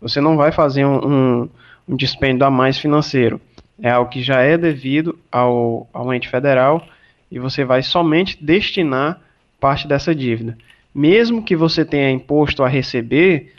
você 0.00 0.20
não 0.20 0.36
vai 0.36 0.52
fazer 0.52 0.84
um, 0.84 0.98
um, 1.06 1.48
um 1.88 1.96
dispêndio 1.96 2.46
a 2.46 2.50
mais 2.50 2.78
financeiro. 2.78 3.40
É 3.80 3.90
algo 3.90 4.10
que 4.10 4.22
já 4.22 4.42
é 4.42 4.58
devido 4.58 5.18
ao, 5.30 5.88
ao 5.92 6.12
ente 6.12 6.28
federal 6.28 6.86
e 7.30 7.38
você 7.38 7.64
vai 7.64 7.82
somente 7.82 8.42
destinar 8.44 9.20
parte 9.62 9.86
dessa 9.86 10.12
dívida. 10.12 10.58
Mesmo 10.92 11.40
que 11.40 11.54
você 11.54 11.84
tenha 11.84 12.10
imposto 12.10 12.64
a 12.64 12.68
receber, 12.68 13.54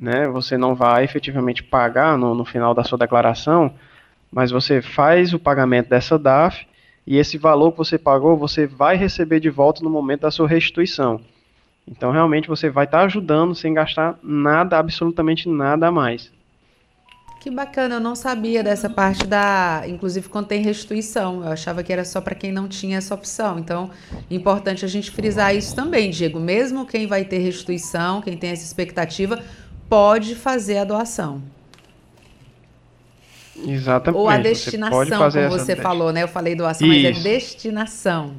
né, 0.00 0.28
você 0.28 0.56
não 0.56 0.72
vai 0.72 1.02
efetivamente 1.02 1.64
pagar 1.64 2.16
no, 2.16 2.32
no 2.32 2.44
final 2.44 2.72
da 2.72 2.84
sua 2.84 2.96
declaração, 2.96 3.74
mas 4.30 4.52
você 4.52 4.80
faz 4.80 5.34
o 5.34 5.38
pagamento 5.38 5.88
dessa 5.88 6.16
DAF 6.16 6.64
e 7.04 7.16
esse 7.18 7.36
valor 7.36 7.72
que 7.72 7.78
você 7.78 7.98
pagou 7.98 8.36
você 8.36 8.68
vai 8.68 8.96
receber 8.96 9.40
de 9.40 9.50
volta 9.50 9.82
no 9.82 9.90
momento 9.90 10.20
da 10.20 10.30
sua 10.30 10.46
restituição. 10.46 11.20
Então, 11.88 12.12
realmente, 12.12 12.46
você 12.46 12.70
vai 12.70 12.84
estar 12.84 13.00
ajudando 13.00 13.54
sem 13.54 13.74
gastar 13.74 14.16
nada, 14.22 14.78
absolutamente 14.78 15.48
nada 15.48 15.88
a 15.88 15.90
mais. 15.90 16.30
Que 17.40 17.50
bacana, 17.50 17.96
eu 17.96 18.00
não 18.00 18.16
sabia 18.16 18.64
dessa 18.64 18.90
parte 18.90 19.24
da, 19.24 19.84
inclusive 19.86 20.28
quando 20.28 20.46
tem 20.46 20.60
restituição. 20.60 21.44
Eu 21.44 21.52
achava 21.52 21.84
que 21.84 21.92
era 21.92 22.04
só 22.04 22.20
para 22.20 22.34
quem 22.34 22.50
não 22.50 22.66
tinha 22.66 22.98
essa 22.98 23.14
opção. 23.14 23.58
Então, 23.58 23.90
importante 24.28 24.84
a 24.84 24.88
gente 24.88 25.10
frisar 25.10 25.54
isso 25.54 25.74
também, 25.74 26.10
Diego. 26.10 26.40
Mesmo 26.40 26.84
quem 26.84 27.06
vai 27.06 27.24
ter 27.24 27.38
restituição, 27.38 28.20
quem 28.20 28.36
tem 28.36 28.50
essa 28.50 28.64
expectativa, 28.64 29.40
pode 29.88 30.34
fazer 30.34 30.78
a 30.78 30.84
doação. 30.84 31.40
Exatamente. 33.66 34.20
Ou 34.20 34.28
a 34.28 34.38
destinação, 34.38 35.04
você 35.04 35.16
como 35.16 35.50
você 35.50 35.76
falou, 35.76 36.12
né? 36.12 36.22
Eu 36.22 36.28
falei 36.28 36.54
doação, 36.54 36.86
isso. 36.88 37.08
mas 37.08 37.18
é 37.18 37.30
destinação. 37.30 38.34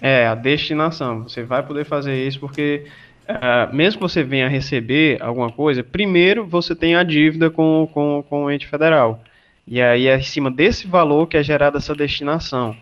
É, 0.00 0.26
a 0.26 0.34
destinação. 0.34 1.24
Você 1.24 1.42
vai 1.42 1.62
poder 1.62 1.84
fazer 1.84 2.26
isso 2.26 2.38
porque 2.38 2.86
Uh, 3.24 3.74
mesmo 3.74 3.98
que 3.98 4.02
você 4.02 4.22
venha 4.22 4.48
receber 4.48 5.22
alguma 5.22 5.50
coisa, 5.50 5.82
primeiro 5.82 6.46
você 6.46 6.74
tem 6.74 6.94
a 6.94 7.02
dívida 7.02 7.50
com, 7.50 7.88
com, 7.92 8.22
com 8.28 8.44
o 8.44 8.50
ente 8.50 8.66
federal. 8.66 9.22
E 9.66 9.80
aí 9.80 10.06
é 10.08 10.16
em 10.16 10.22
cima 10.22 10.50
desse 10.50 10.86
valor 10.86 11.26
que 11.26 11.36
é 11.36 11.42
gerada 11.42 11.78
essa 11.78 11.94
destinação. 11.94 12.76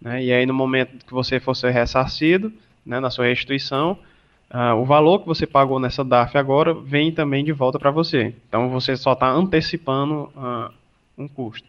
Né? 0.00 0.24
E 0.24 0.32
aí 0.32 0.46
no 0.46 0.54
momento 0.54 1.04
que 1.04 1.12
você 1.12 1.40
for 1.40 1.54
ser 1.54 1.70
ressarcido, 1.70 2.52
né, 2.86 3.00
na 3.00 3.10
sua 3.10 3.26
restituição, 3.26 3.98
uh, 4.52 4.74
o 4.76 4.84
valor 4.84 5.20
que 5.20 5.26
você 5.26 5.44
pagou 5.44 5.80
nessa 5.80 6.04
DAF 6.04 6.38
agora 6.38 6.72
vem 6.72 7.10
também 7.10 7.44
de 7.44 7.52
volta 7.52 7.78
para 7.78 7.90
você. 7.90 8.32
Então 8.48 8.70
você 8.70 8.96
só 8.96 9.12
está 9.14 9.28
antecipando 9.28 10.30
uh, 10.36 10.72
um 11.18 11.26
custo. 11.26 11.68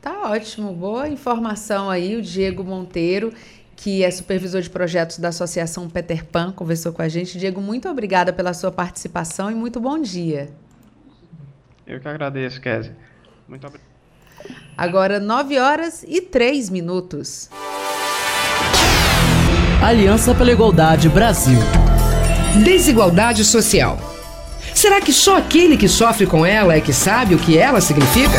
Tá 0.00 0.30
ótimo, 0.30 0.72
boa 0.72 1.08
informação 1.08 1.90
aí, 1.90 2.14
o 2.14 2.22
Diego 2.22 2.62
Monteiro 2.62 3.32
que 3.76 4.02
é 4.02 4.10
supervisor 4.10 4.62
de 4.62 4.70
projetos 4.70 5.18
da 5.18 5.28
Associação 5.28 5.88
Peter 5.88 6.24
Pan, 6.24 6.50
conversou 6.50 6.92
com 6.92 7.02
a 7.02 7.08
gente. 7.08 7.38
Diego, 7.38 7.60
muito 7.60 7.88
obrigada 7.88 8.32
pela 8.32 8.54
sua 8.54 8.72
participação 8.72 9.50
e 9.50 9.54
muito 9.54 9.78
bom 9.78 10.00
dia. 10.00 10.48
Eu 11.86 12.00
que 12.00 12.08
agradeço, 12.08 12.60
Kézia. 12.60 12.96
Muito 13.46 13.66
obrigado. 13.66 13.86
Agora, 14.76 15.20
9 15.20 15.58
horas 15.58 16.04
e 16.08 16.20
3 16.20 16.70
minutos. 16.70 17.48
Aliança 19.82 20.34
pela 20.34 20.50
Igualdade 20.50 21.08
Brasil. 21.08 21.58
Desigualdade 22.64 23.44
social. 23.44 23.98
Será 24.74 25.00
que 25.00 25.12
só 25.12 25.36
aquele 25.36 25.76
que 25.76 25.88
sofre 25.88 26.26
com 26.26 26.44
ela 26.44 26.74
é 26.74 26.80
que 26.80 26.92
sabe 26.92 27.34
o 27.34 27.38
que 27.38 27.56
ela 27.56 27.80
significa? 27.80 28.38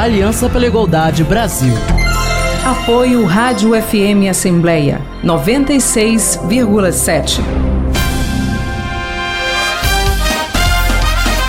Aliança 0.00 0.48
pela 0.48 0.66
Igualdade 0.66 1.22
Brasil. 1.22 1.74
Apoio 2.64 3.26
Rádio 3.26 3.72
FM 3.72 4.30
Assembleia 4.30 5.02
96,7. 5.22 7.42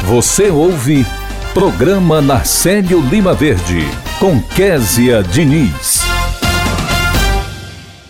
Você 0.04 0.50
ouve 0.50 1.06
Programa 1.54 2.22
Narcélio 2.22 3.00
Lima 3.00 3.34
Verde 3.34 3.86
com 4.20 4.44
Késia 4.44 5.24
Diniz. 5.24 6.02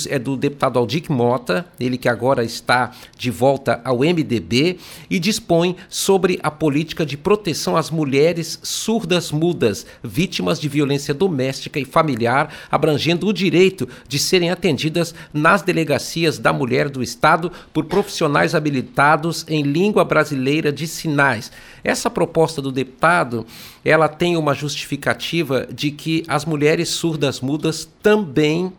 é 0.09 0.19
do 0.19 0.35
deputado 0.35 0.79
Aldic 0.79 1.13
Mota, 1.13 1.67
ele 1.79 1.99
que 1.99 2.09
agora 2.09 2.43
está 2.43 2.91
de 3.19 3.31
volta 3.31 3.83
ao 3.85 3.99
MDB, 3.99 4.79
e 5.11 5.19
dispõe 5.19 5.77
sobre 5.91 6.41
a 6.43 6.51
política 6.51 7.05
de 7.05 7.19
proteção 7.19 7.77
às 7.77 7.91
mulheres 7.91 8.59
surdas 8.63 9.31
mudas 9.31 9.85
vítimas 10.07 10.61
de 10.61 10.69
violência 10.69 11.13
doméstica 11.13 11.79
e 11.79 11.85
familiar, 11.85 12.53
abrangendo 12.71 13.27
o 13.27 13.33
direito 13.33 13.89
de 14.09 14.19
serem 14.19 14.51
atendidas 14.51 15.15
nas 15.33 15.63
delegacias 15.63 16.39
da 16.39 16.53
mulher 16.53 16.89
do 16.89 17.03
Estado 17.03 17.51
por 17.73 17.85
profissionais 17.85 18.55
habilitados 18.55 19.45
em 19.49 19.63
língua 19.63 20.05
brasileira 20.05 20.73
de 20.73 20.87
sinais. 20.87 21.51
Essa 21.83 22.11
proposta 22.11 22.63
do 22.63 22.73
deputado, 22.73 23.47
ela 23.85 24.09
tem 24.09 24.37
uma 24.37 24.55
justificativa 24.55 25.67
de 25.73 25.91
que 25.91 26.25
as 26.29 26.45
mulheres 26.45 26.89
surdas 26.89 27.41
mudas 27.41 27.89
também 28.03 28.73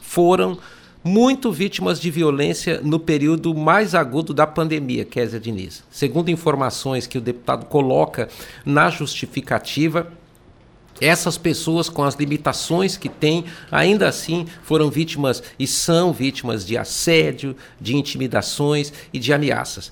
foram 0.00 0.58
muito 1.04 1.52
vítimas 1.52 2.00
de 2.00 2.10
violência 2.10 2.80
no 2.82 2.98
período 2.98 3.54
mais 3.54 3.94
agudo 3.94 4.32
da 4.32 4.46
pandemia, 4.46 5.04
Kézia 5.04 5.38
Diniz. 5.38 5.84
Segundo 5.90 6.30
informações 6.30 7.06
que 7.06 7.18
o 7.18 7.20
deputado 7.20 7.66
coloca 7.66 8.30
na 8.64 8.88
justificativa, 8.88 10.10
essas 11.00 11.36
pessoas, 11.36 11.88
com 11.88 12.02
as 12.02 12.14
limitações 12.14 12.96
que 12.96 13.08
têm, 13.08 13.44
ainda 13.70 14.08
assim 14.08 14.46
foram 14.62 14.90
vítimas 14.90 15.42
e 15.58 15.66
são 15.66 16.12
vítimas 16.12 16.64
de 16.64 16.78
assédio, 16.78 17.56
de 17.80 17.96
intimidações 17.96 18.92
e 19.12 19.18
de 19.18 19.32
ameaças. 19.32 19.90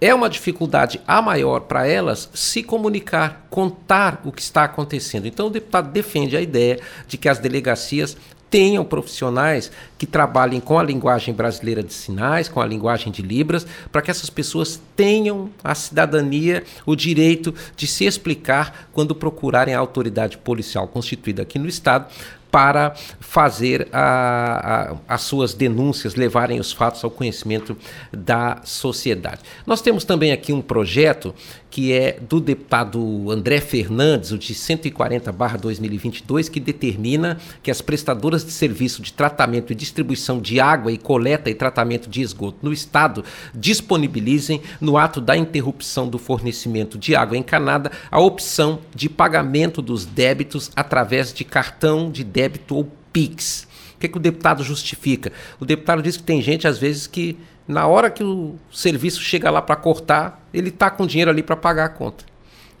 É 0.00 0.12
uma 0.12 0.28
dificuldade 0.28 1.00
a 1.06 1.22
maior 1.22 1.60
para 1.60 1.86
elas 1.86 2.28
se 2.34 2.60
comunicar, 2.62 3.46
contar 3.48 4.20
o 4.24 4.32
que 4.32 4.42
está 4.42 4.64
acontecendo. 4.64 5.26
Então, 5.26 5.46
o 5.46 5.50
deputado 5.50 5.92
defende 5.92 6.36
a 6.36 6.40
ideia 6.40 6.80
de 7.06 7.16
que 7.16 7.28
as 7.28 7.38
delegacias 7.38 8.16
tenham 8.52 8.84
profissionais 8.84 9.72
que 9.96 10.04
trabalhem 10.04 10.60
com 10.60 10.78
a 10.78 10.82
linguagem 10.82 11.32
brasileira 11.32 11.82
de 11.82 11.94
sinais, 11.94 12.50
com 12.50 12.60
a 12.60 12.66
linguagem 12.66 13.10
de 13.10 13.22
Libras, 13.22 13.66
para 13.90 14.02
que 14.02 14.10
essas 14.10 14.28
pessoas 14.28 14.78
tenham 14.94 15.48
a 15.64 15.74
cidadania, 15.74 16.62
o 16.84 16.94
direito 16.94 17.54
de 17.74 17.86
se 17.86 18.04
explicar 18.04 18.90
quando 18.92 19.14
procurarem 19.14 19.74
a 19.74 19.78
autoridade 19.78 20.36
policial 20.36 20.86
constituída 20.86 21.40
aqui 21.40 21.58
no 21.58 21.66
Estado 21.66 22.06
para 22.50 22.94
fazer 23.18 23.88
a, 23.90 24.92
a, 25.08 25.14
as 25.14 25.22
suas 25.22 25.54
denúncias, 25.54 26.14
levarem 26.14 26.60
os 26.60 26.70
fatos 26.70 27.02
ao 27.02 27.10
conhecimento 27.10 27.74
da 28.12 28.60
sociedade. 28.62 29.40
Nós 29.66 29.80
temos 29.80 30.04
também 30.04 30.32
aqui 30.32 30.52
um 30.52 30.60
projeto 30.60 31.34
que 31.72 31.90
é 31.90 32.20
do 32.20 32.38
deputado 32.38 33.30
André 33.30 33.58
Fernandes, 33.58 34.30
o 34.30 34.36
de 34.36 34.54
140/2022, 34.54 36.50
que 36.50 36.60
determina 36.60 37.38
que 37.62 37.70
as 37.70 37.80
prestadoras 37.80 38.44
de 38.44 38.52
serviço 38.52 39.00
de 39.00 39.10
tratamento 39.10 39.72
e 39.72 39.74
distribuição 39.74 40.38
de 40.38 40.60
água 40.60 40.92
e 40.92 40.98
coleta 40.98 41.48
e 41.48 41.54
tratamento 41.54 42.10
de 42.10 42.20
esgoto 42.20 42.58
no 42.60 42.74
estado 42.74 43.24
disponibilizem 43.54 44.60
no 44.82 44.98
ato 44.98 45.18
da 45.18 45.34
interrupção 45.34 46.06
do 46.06 46.18
fornecimento 46.18 46.98
de 46.98 47.16
água 47.16 47.38
encanada 47.38 47.90
a 48.10 48.20
opção 48.20 48.80
de 48.94 49.08
pagamento 49.08 49.80
dos 49.80 50.04
débitos 50.04 50.70
através 50.76 51.32
de 51.32 51.42
cartão 51.42 52.10
de 52.10 52.22
débito 52.22 52.76
ou 52.76 52.86
Pix. 53.10 53.66
O 53.96 53.98
que, 54.02 54.06
é 54.06 54.08
que 54.10 54.16
o 54.18 54.20
deputado 54.20 54.62
justifica? 54.62 55.32
O 55.58 55.64
deputado 55.64 56.02
diz 56.02 56.18
que 56.18 56.22
tem 56.22 56.42
gente, 56.42 56.68
às 56.68 56.76
vezes, 56.76 57.06
que 57.06 57.38
na 57.66 57.86
hora 57.86 58.10
que 58.10 58.24
o 58.24 58.56
serviço 58.70 59.20
chega 59.20 59.50
lá 59.50 59.62
para 59.62 59.76
cortar, 59.76 60.44
ele 60.52 60.68
está 60.68 60.90
com 60.90 61.06
dinheiro 61.06 61.30
ali 61.30 61.42
para 61.42 61.56
pagar 61.56 61.84
a 61.84 61.88
conta. 61.88 62.24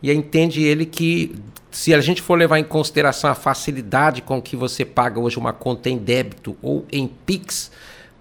E 0.02 0.12
entende 0.12 0.62
ele 0.62 0.84
que 0.84 1.34
se 1.70 1.94
a 1.94 2.00
gente 2.00 2.20
for 2.20 2.36
levar 2.36 2.58
em 2.58 2.64
consideração 2.64 3.30
a 3.30 3.34
facilidade 3.34 4.20
com 4.20 4.42
que 4.42 4.56
você 4.56 4.84
paga 4.84 5.18
hoje 5.18 5.38
uma 5.38 5.52
conta 5.52 5.88
em 5.88 5.96
débito 5.96 6.56
ou 6.60 6.84
em 6.90 7.06
Pix, 7.06 7.70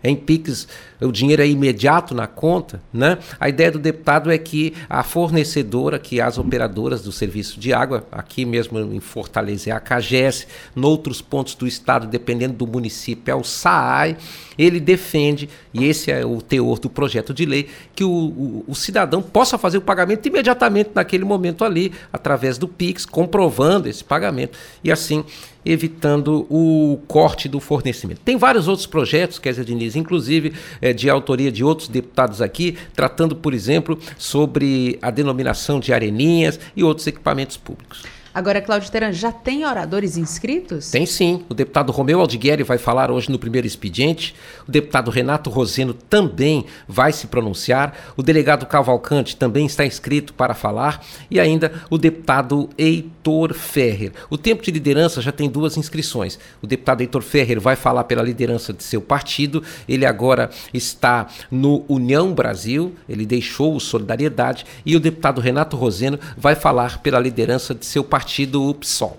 em 0.04 0.16
Pix 0.16 0.68
o 1.02 1.12
dinheiro 1.12 1.42
é 1.42 1.48
imediato 1.48 2.14
na 2.14 2.28
conta, 2.28 2.82
né? 2.94 3.18
A 3.40 3.50
ideia 3.50 3.72
do 3.72 3.80
deputado 3.80 4.32
é 4.32 4.38
que 4.38 4.74
a 4.90 5.04
fornecedora, 5.04 5.98
que 5.98 6.22
as 6.22 6.38
operadoras 6.38 7.02
do 7.02 7.12
serviço 7.12 7.60
de 7.60 7.74
água, 7.74 8.06
aqui 8.12 8.46
mesmo 8.46 8.80
em 8.80 9.00
Fortaleza 9.00 9.70
é 9.70 9.74
a 9.74 9.80
CAGES, 9.80 10.48
noutros 10.76 11.22
pontos 11.22 11.56
do 11.56 11.68
estado, 11.68 12.08
dependendo 12.08 12.54
do 12.54 12.68
município, 12.68 13.32
é 13.32 13.36
o 13.36 13.44
SAAI, 13.44 14.18
ele 14.58 14.80
defende, 14.80 15.50
e 15.74 15.86
esse 15.86 16.12
é 16.12 16.26
o 16.26 16.42
teor 16.42 16.78
do 16.78 16.90
projeto 16.90 17.34
de 17.34 17.46
lei, 17.46 17.68
que 17.96 18.04
o, 18.04 18.10
o, 18.10 18.66
o 18.68 18.76
cidadão 18.76 19.22
possa 19.22 19.58
fazer 19.58 19.78
o 19.78 19.82
pagamento 19.82 20.28
imediatamente 20.28 20.92
naquele 20.94 21.26
momento 21.26 21.66
ali, 21.66 21.92
através 22.14 22.58
do 22.58 22.68
Pix, 22.68 23.06
comprovando 23.06 23.90
esse 23.90 24.04
pagamento, 24.04 24.58
e 24.84 24.92
assim 24.92 25.24
evitando 25.66 26.48
o 26.50 27.00
corte 27.08 27.48
do 27.48 27.60
fornecimento. 27.60 28.22
Tem 28.22 28.36
vários 28.36 28.68
outros 28.68 28.88
projetos, 28.88 29.38
Kézia 29.38 29.64
Diniz, 29.64 29.96
inclusive 29.96 30.54
é, 30.82 30.91
de 30.94 31.10
autoria 31.10 31.52
de 31.52 31.64
outros 31.64 31.88
deputados 31.88 32.42
aqui, 32.42 32.78
tratando, 32.96 33.36
por 33.36 33.54
exemplo, 33.54 33.98
sobre 34.18 34.98
a 35.02 35.12
denominação 35.12 35.80
de 35.80 35.94
areninhas 35.94 36.60
e 36.76 36.84
outros 36.84 37.08
equipamentos 37.08 37.58
públicos. 37.58 38.04
Agora, 38.34 38.62
Cláudio 38.62 38.90
Teran, 38.90 39.12
já 39.12 39.30
tem 39.30 39.66
oradores 39.66 40.16
inscritos? 40.16 40.90
Tem 40.90 41.06
sim. 41.06 41.44
O 41.50 41.54
deputado 41.54 41.92
Romeu 41.92 42.22
Aldigueri 42.22 42.64
vai 42.64 42.78
falar 42.78 43.12
hoje 43.12 43.30
no 43.30 43.38
primeiro 43.38 43.68
expediente. 43.68 44.34
O 44.66 44.72
deputado 44.72 45.12
Renato 45.12 45.50
Roseno 45.50 45.94
também 45.94 46.66
vai 46.88 47.12
se 47.12 47.28
pronunciar. 47.28 47.94
O 48.16 48.24
delegado 48.24 48.66
Cavalcante 48.66 49.36
também 49.36 49.66
está 49.66 49.86
inscrito 49.86 50.34
para 50.34 50.54
falar. 50.54 51.06
E 51.30 51.42
ainda 51.42 51.74
o 51.90 51.98
deputado 51.98 52.70
Heitor 52.78 53.54
Ferrer. 53.54 54.14
O 54.30 54.38
tempo 54.38 54.64
de 54.64 54.72
liderança 54.72 55.22
já 55.22 55.34
tem 55.34 55.50
duas 55.50 55.76
inscrições. 55.76 56.40
O 56.62 56.68
deputado 56.68 57.02
Heitor 57.02 57.24
Ferrer 57.24 57.60
vai 57.60 57.76
falar 57.76 58.06
pela 58.06 58.24
liderança 58.24 58.72
de 58.72 58.84
seu 58.84 59.02
partido. 59.02 59.62
Ele 59.90 60.06
agora 60.06 60.50
está 60.74 61.28
no 61.52 61.84
União 61.90 62.34
Brasil. 62.34 62.96
Ele 63.10 63.26
deixou 63.26 63.76
o 63.76 63.80
Solidariedade. 63.82 64.66
E 64.86 64.96
o 64.96 65.02
deputado 65.02 65.42
Renato 65.42 65.76
Roseno 65.76 66.18
vai 66.38 66.56
falar 66.56 67.00
pela 67.00 67.20
liderança 67.20 67.76
de 67.76 67.86
seu 67.86 68.06
partido 68.06 68.21
partido 68.22 68.76
PSOL. 68.76 69.18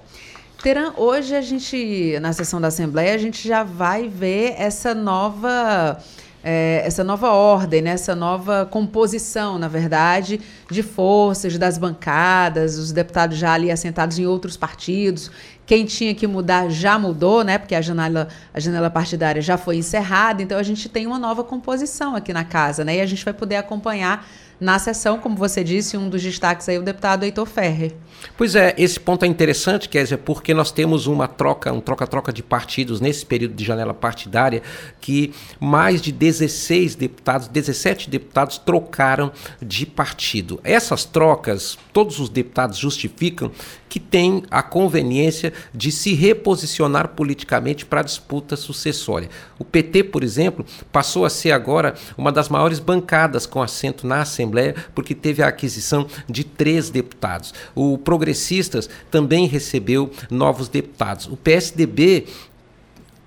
Teran, 0.62 0.92
hoje 0.96 1.34
a 1.34 1.40
gente, 1.40 2.16
na 2.20 2.32
sessão 2.32 2.61
da 2.61 2.68
Assembleia, 2.68 3.16
a 3.16 3.18
gente 3.18 3.46
já 3.46 3.64
vai 3.64 4.09
ver 4.09 4.55
essa 4.57 4.94
nova. 4.94 6.00
É, 6.44 6.82
essa 6.84 7.05
nova 7.05 7.30
ordem, 7.30 7.82
né? 7.82 7.90
essa 7.90 8.16
nova 8.16 8.66
composição, 8.66 9.61
na 9.61 9.68
verdade, 9.68 10.40
de 10.68 10.82
forças 10.82 11.57
das 11.57 11.78
bancadas, 11.78 12.78
os 12.78 12.90
deputados 12.90 13.38
já 13.38 13.53
ali 13.53 13.70
assentados 13.70 14.18
em 14.18 14.26
outros 14.26 14.57
partidos. 14.57 15.30
Quem 15.64 15.84
tinha 15.84 16.12
que 16.16 16.26
mudar 16.26 16.68
já 16.68 16.98
mudou, 16.98 17.44
né? 17.44 17.59
Porque 17.59 17.76
a 17.76 17.80
janela, 17.80 18.26
a 18.53 18.59
janela 18.59 18.90
partidária 18.90 19.40
já 19.40 19.57
foi 19.57 19.76
encerrada. 19.76 20.42
Então 20.42 20.59
a 20.59 20.64
gente 20.64 20.88
tem 20.88 21.07
uma 21.07 21.18
nova 21.18 21.44
composição 21.44 22.16
aqui 22.16 22.32
na 22.32 22.44
casa, 22.44 22.84
né? 22.84 22.96
E 22.96 23.00
a 23.00 23.07
gente 23.07 23.24
vai 23.24 23.34
poder 23.34 23.57
acompanhar 23.57 24.26
na 24.61 24.78
sessão, 24.78 25.18
como 25.18 25.36
você 25.36 25.64
disse, 25.64 25.96
um 25.96 26.09
dos 26.09 26.22
destaques 26.22 26.68
aí, 26.68 26.78
o 26.78 26.82
deputado 26.82 27.24
Heitor 27.24 27.46
Ferrer. 27.46 27.92
Pois 28.36 28.55
é, 28.55 28.74
esse 28.78 28.98
ponto 28.98 29.24
é 29.24 29.28
interessante, 29.28 29.88
Kézia, 29.88 30.16
porque 30.16 30.55
nós 30.55 30.70
temos 30.70 31.07
uma 31.07 31.26
troca, 31.26 31.72
um 31.72 31.80
troca-troca 31.80 32.32
de 32.32 32.42
partidos 32.42 33.00
nesse 33.00 33.26
período 33.26 33.55
de 33.55 33.64
janela 33.64 33.92
partidária, 33.92 34.62
que 35.00 35.34
mais 35.59 36.00
de 36.00 36.12
16 36.12 36.94
deputados, 36.94 37.48
17 37.48 38.09
deputados 38.09 38.59
trocaram 38.59 39.32
de 39.61 39.84
partido. 39.84 40.61
Essas 40.62 41.05
trocas, 41.05 41.76
todos 41.92 42.20
os 42.20 42.28
deputados 42.28 42.78
justificam 42.78 43.50
que 43.93 44.01
tem 44.01 44.43
a 44.51 44.62
conveniência 44.62 45.53
de 45.74 45.93
se 45.93 46.14
reposicionar 46.14 47.09
politicamente 47.09 47.84
para 47.84 48.01
a 48.01 48.03
disputa 48.03 48.57
sucessória. 48.57 49.28
O 49.59 49.66
PT, 49.66 50.05
por 50.05 50.24
exemplo, 50.24 50.64
passou 50.90 51.26
a 51.26 51.28
ser 51.28 51.53
agora 51.53 51.93
uma 52.16 52.32
das 52.32 52.49
maiores 52.49 52.78
bancadas 52.78 53.45
com 53.45 53.61
assento 53.61 54.07
na 54.07 54.22
Assembleia, 54.22 54.74
porque 54.95 55.14
teve 55.14 55.43
a 55.43 55.49
aquisição 55.49 56.07
de 56.26 56.43
três 56.43 56.88
deputados. 56.88 57.53
O 57.74 57.99
Progressistas 57.99 58.88
também 59.11 59.47
recebeu 59.47 60.11
novos 60.30 60.70
deputados. 60.70 61.26
O 61.26 61.36
PSDB 61.36 62.28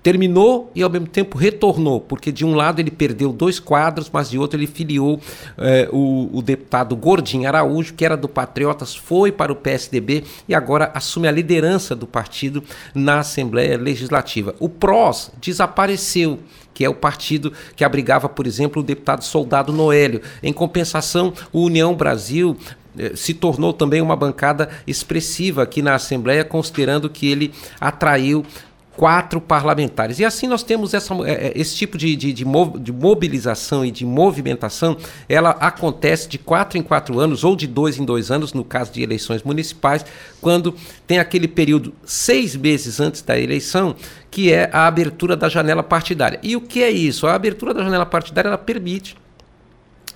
terminou 0.06 0.70
e 0.72 0.84
ao 0.84 0.88
mesmo 0.88 1.08
tempo 1.08 1.36
retornou, 1.36 2.00
porque 2.00 2.30
de 2.30 2.44
um 2.44 2.54
lado 2.54 2.78
ele 2.78 2.92
perdeu 2.92 3.32
dois 3.32 3.58
quadros, 3.58 4.08
mas 4.12 4.30
de 4.30 4.38
outro 4.38 4.56
ele 4.56 4.68
filiou 4.68 5.20
eh, 5.58 5.88
o, 5.92 6.30
o, 6.32 6.40
deputado 6.40 6.94
Gordinho 6.94 7.48
Araújo, 7.48 7.92
que 7.92 8.04
era 8.04 8.16
do 8.16 8.28
Patriotas, 8.28 8.94
foi 8.94 9.32
para 9.32 9.50
o 9.50 9.56
PSDB 9.56 10.22
e 10.48 10.54
agora 10.54 10.92
assume 10.94 11.26
a 11.26 11.32
liderança 11.32 11.96
do 11.96 12.06
partido 12.06 12.62
na 12.94 13.18
Assembleia 13.18 13.76
Legislativa. 13.76 14.54
O 14.60 14.68
PROS 14.68 15.32
desapareceu 15.40 16.38
que 16.72 16.84
é 16.84 16.88
o 16.88 16.94
partido 16.94 17.52
que 17.74 17.82
abrigava, 17.82 18.28
por 18.28 18.46
exemplo, 18.46 18.82
o 18.82 18.84
deputado 18.84 19.24
Soldado 19.24 19.72
Noélio. 19.72 20.20
Em 20.42 20.52
compensação, 20.52 21.32
o 21.50 21.62
União 21.62 21.94
Brasil 21.94 22.54
eh, 22.98 23.12
se 23.14 23.34
tornou 23.34 23.72
também 23.72 24.00
uma 24.00 24.16
bancada 24.16 24.68
expressiva 24.86 25.62
aqui 25.62 25.82
na 25.82 25.94
Assembleia, 25.94 26.44
considerando 26.44 27.08
que 27.10 27.30
ele 27.30 27.52
atraiu 27.80 28.44
quatro 28.96 29.40
parlamentares. 29.40 30.18
E 30.18 30.24
assim 30.24 30.46
nós 30.46 30.62
temos 30.62 30.94
essa, 30.94 31.14
é, 31.26 31.48
é, 31.48 31.52
esse 31.54 31.76
tipo 31.76 31.98
de, 31.98 32.16
de, 32.16 32.32
de, 32.32 32.44
mobilização 32.44 33.84
e 33.84 33.90
de 33.90 34.04
movimentação, 34.06 34.96
ela 35.28 35.50
acontece 35.50 36.28
de 36.28 36.38
quatro 36.38 36.78
em 36.78 36.82
quatro 36.82 37.20
anos 37.20 37.44
ou 37.44 37.54
de 37.54 37.66
dois 37.66 37.98
em 37.98 38.04
dois 38.04 38.30
anos, 38.30 38.52
no 38.52 38.64
caso 38.64 38.92
de 38.92 39.02
eleições 39.02 39.42
municipais, 39.42 40.04
quando 40.40 40.74
tem 41.06 41.18
aquele 41.18 41.46
período 41.46 41.92
seis 42.04 42.56
meses 42.56 42.98
antes 42.98 43.20
da 43.20 43.38
eleição, 43.38 43.94
que 44.30 44.52
é 44.52 44.70
a 44.72 44.86
abertura 44.86 45.36
da 45.36 45.48
janela 45.48 45.82
partidária. 45.82 46.40
E 46.42 46.56
o 46.56 46.60
que 46.60 46.82
é 46.82 46.90
isso? 46.90 47.26
A 47.26 47.34
abertura 47.34 47.74
da 47.74 47.84
janela 47.84 48.06
partidária 48.06 48.48
ela 48.48 48.58
permite 48.58 49.16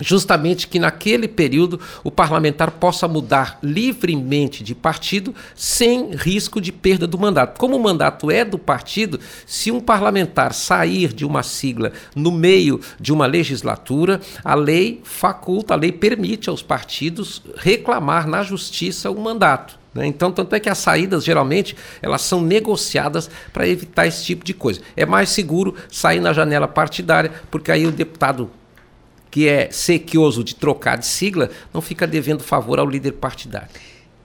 justamente 0.01 0.67
que 0.67 0.79
naquele 0.79 1.29
período 1.29 1.81
o 2.03 2.11
parlamentar 2.11 2.73
possa 2.73 3.07
mudar 3.07 3.59
livremente 3.63 4.65
de 4.65 4.75
partido 4.75 5.35
sem 5.55 6.13
risco 6.15 6.61
de 6.61 6.73
perda 6.73 7.07
do 7.07 7.19
mandato. 7.19 7.59
Como 7.59 7.77
o 7.77 7.83
mandato 7.83 8.31
é 8.31 8.45
do 8.45 8.59
partido, 8.59 9.21
se 9.47 9.71
um 9.71 9.81
parlamentar 9.81 10.53
sair 10.53 11.13
de 11.13 11.25
uma 11.25 11.43
sigla 11.43 11.93
no 12.15 12.33
meio 12.33 12.81
de 12.99 13.13
uma 13.13 13.27
legislatura, 13.27 14.21
a 14.45 14.55
lei 14.55 15.01
faculta, 15.05 15.75
a 15.75 15.77
lei 15.77 15.93
permite 15.93 16.49
aos 16.49 16.63
partidos 16.63 17.43
reclamar 17.57 18.27
na 18.27 18.43
justiça 18.43 19.11
o 19.11 19.21
mandato. 19.21 19.79
Né? 19.95 20.07
Então, 20.07 20.31
tanto 20.31 20.55
é 20.55 20.61
que 20.61 20.69
as 20.69 20.79
saídas, 20.79 21.25
geralmente, 21.25 21.77
elas 22.01 22.23
são 22.23 22.41
negociadas 22.41 23.31
para 23.53 23.69
evitar 23.69 24.07
esse 24.07 24.25
tipo 24.25 24.45
de 24.45 24.55
coisa. 24.55 24.81
É 24.97 25.05
mais 25.05 25.31
seguro 25.31 25.75
sair 25.91 26.21
na 26.21 26.33
janela 26.33 26.69
partidária, 26.69 27.33
porque 27.51 27.73
aí 27.73 27.87
o 27.87 27.93
deputado 27.93 28.51
que 29.31 29.49
é 29.49 29.71
sequioso 29.71 30.43
de 30.43 30.55
trocar 30.55 30.99
de 30.99 31.07
sigla, 31.07 31.51
não 31.73 31.81
fica 31.81 32.07
devendo 32.07 32.43
favor 32.43 32.79
ao 32.79 32.87
líder 32.87 33.13
partidário. 33.13 33.69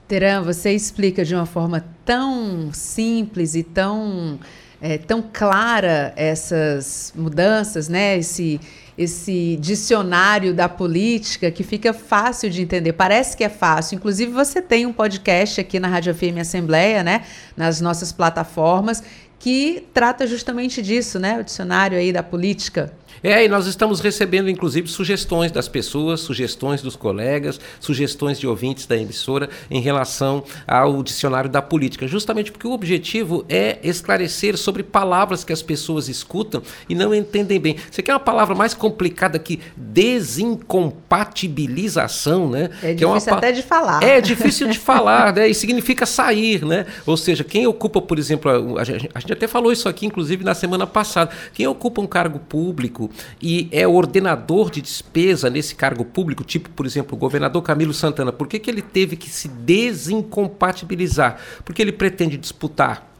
Teran, 0.07 0.41
você 0.41 0.71
explica 0.71 1.25
de 1.25 1.33
uma 1.33 1.45
forma 1.45 1.83
tão 2.05 2.71
simples 2.71 3.55
e 3.55 3.63
tão, 3.63 4.39
é, 4.79 4.97
tão 4.97 5.23
clara 5.33 6.13
essas 6.15 7.11
mudanças, 7.15 7.89
né? 7.89 8.17
Esse, 8.17 8.59
esse 8.95 9.57
dicionário 9.59 10.53
da 10.53 10.69
política 10.69 11.49
que 11.49 11.63
fica 11.63 11.91
fácil 11.91 12.51
de 12.51 12.61
entender. 12.61 12.93
Parece 12.93 13.35
que 13.35 13.43
é 13.43 13.49
fácil. 13.49 13.95
Inclusive, 13.95 14.31
você 14.31 14.61
tem 14.61 14.85
um 14.85 14.93
podcast 14.93 15.59
aqui 15.59 15.79
na 15.79 15.87
Rádio 15.87 16.13
FM 16.13 16.37
Assembleia, 16.39 17.03
né? 17.03 17.23
Nas 17.57 17.81
nossas 17.81 18.11
plataformas, 18.11 19.03
que 19.39 19.87
trata 19.91 20.27
justamente 20.27 20.83
disso, 20.83 21.19
né? 21.19 21.39
O 21.39 21.43
dicionário 21.43 21.97
aí 21.97 22.13
da 22.13 22.21
política. 22.21 22.93
É, 23.25 23.43
e 23.43 23.47
nós 23.47 23.65
estamos 23.65 24.01
recebendo, 24.01 24.51
inclusive, 24.51 24.87
sugestões 24.87 25.51
das 25.51 25.67
pessoas, 25.67 26.19
sugestões 26.19 26.83
dos 26.83 26.95
colegas, 26.95 27.59
sugestões 27.79 28.39
de 28.39 28.45
ouvintes 28.45 28.85
da 28.85 28.95
emissora 28.95 29.49
em 29.71 29.81
relação 29.81 30.43
ao 30.67 31.01
dicionário 31.01 31.49
da 31.49 31.59
política, 31.59 32.07
justamente 32.07 32.51
porque 32.51 32.67
o 32.67 32.71
objetivo 32.71 33.43
é 33.49 33.79
esclarecer 33.81 34.55
sobre 34.59 34.83
palavras 34.83 35.43
que 35.43 35.51
as 35.51 35.63
pessoas 35.63 36.07
escutam 36.07 36.61
e 36.87 36.93
não 36.93 37.15
entendem 37.15 37.59
bem. 37.59 37.77
Você 37.89 38.03
quer 38.03 38.13
uma 38.13 38.19
palavra 38.19 38.53
mais 38.53 38.75
complicada 38.75 39.39
que 39.39 39.59
desincompatibilização, 39.75 42.47
né? 42.47 42.69
É 42.83 42.93
que 42.93 43.03
difícil 43.03 43.29
é 43.29 43.31
uma, 43.31 43.37
até 43.39 43.51
de 43.51 43.63
falar. 43.63 44.03
É 44.03 44.21
difícil 44.21 44.67
de 44.67 44.77
falar, 44.77 45.33
né? 45.33 45.47
E 45.47 45.55
significa 45.55 46.05
sair, 46.05 46.63
né? 46.63 46.85
Ou 47.07 47.17
seja, 47.17 47.43
quem 47.43 47.65
ocupa, 47.65 47.99
por 47.99 48.19
exemplo, 48.19 48.77
a 48.77 48.83
gente, 48.83 49.09
a 49.15 49.19
gente 49.19 49.33
até 49.33 49.47
falou 49.47 49.71
isso 49.71 49.89
aqui, 49.89 50.05
inclusive, 50.05 50.43
na 50.43 50.53
semana 50.53 50.85
passada, 50.85 51.31
quem 51.55 51.65
ocupa 51.65 51.99
um 51.99 52.07
cargo 52.07 52.37
público 52.37 53.09
e 53.41 53.67
é 53.71 53.87
ordenador 53.87 54.69
de 54.69 54.81
despesa 54.81 55.49
nesse 55.49 55.75
cargo 55.75 56.03
público, 56.05 56.43
tipo, 56.43 56.69
por 56.69 56.85
exemplo, 56.85 57.15
o 57.15 57.19
governador 57.19 57.61
Camilo 57.61 57.93
Santana, 57.93 58.31
por 58.31 58.47
que, 58.47 58.59
que 58.59 58.69
ele 58.69 58.81
teve 58.81 59.15
que 59.15 59.29
se 59.29 59.47
desincompatibilizar? 59.47 61.39
Porque 61.63 61.81
ele 61.81 61.91
pretende 61.91 62.37
disputar 62.37 63.14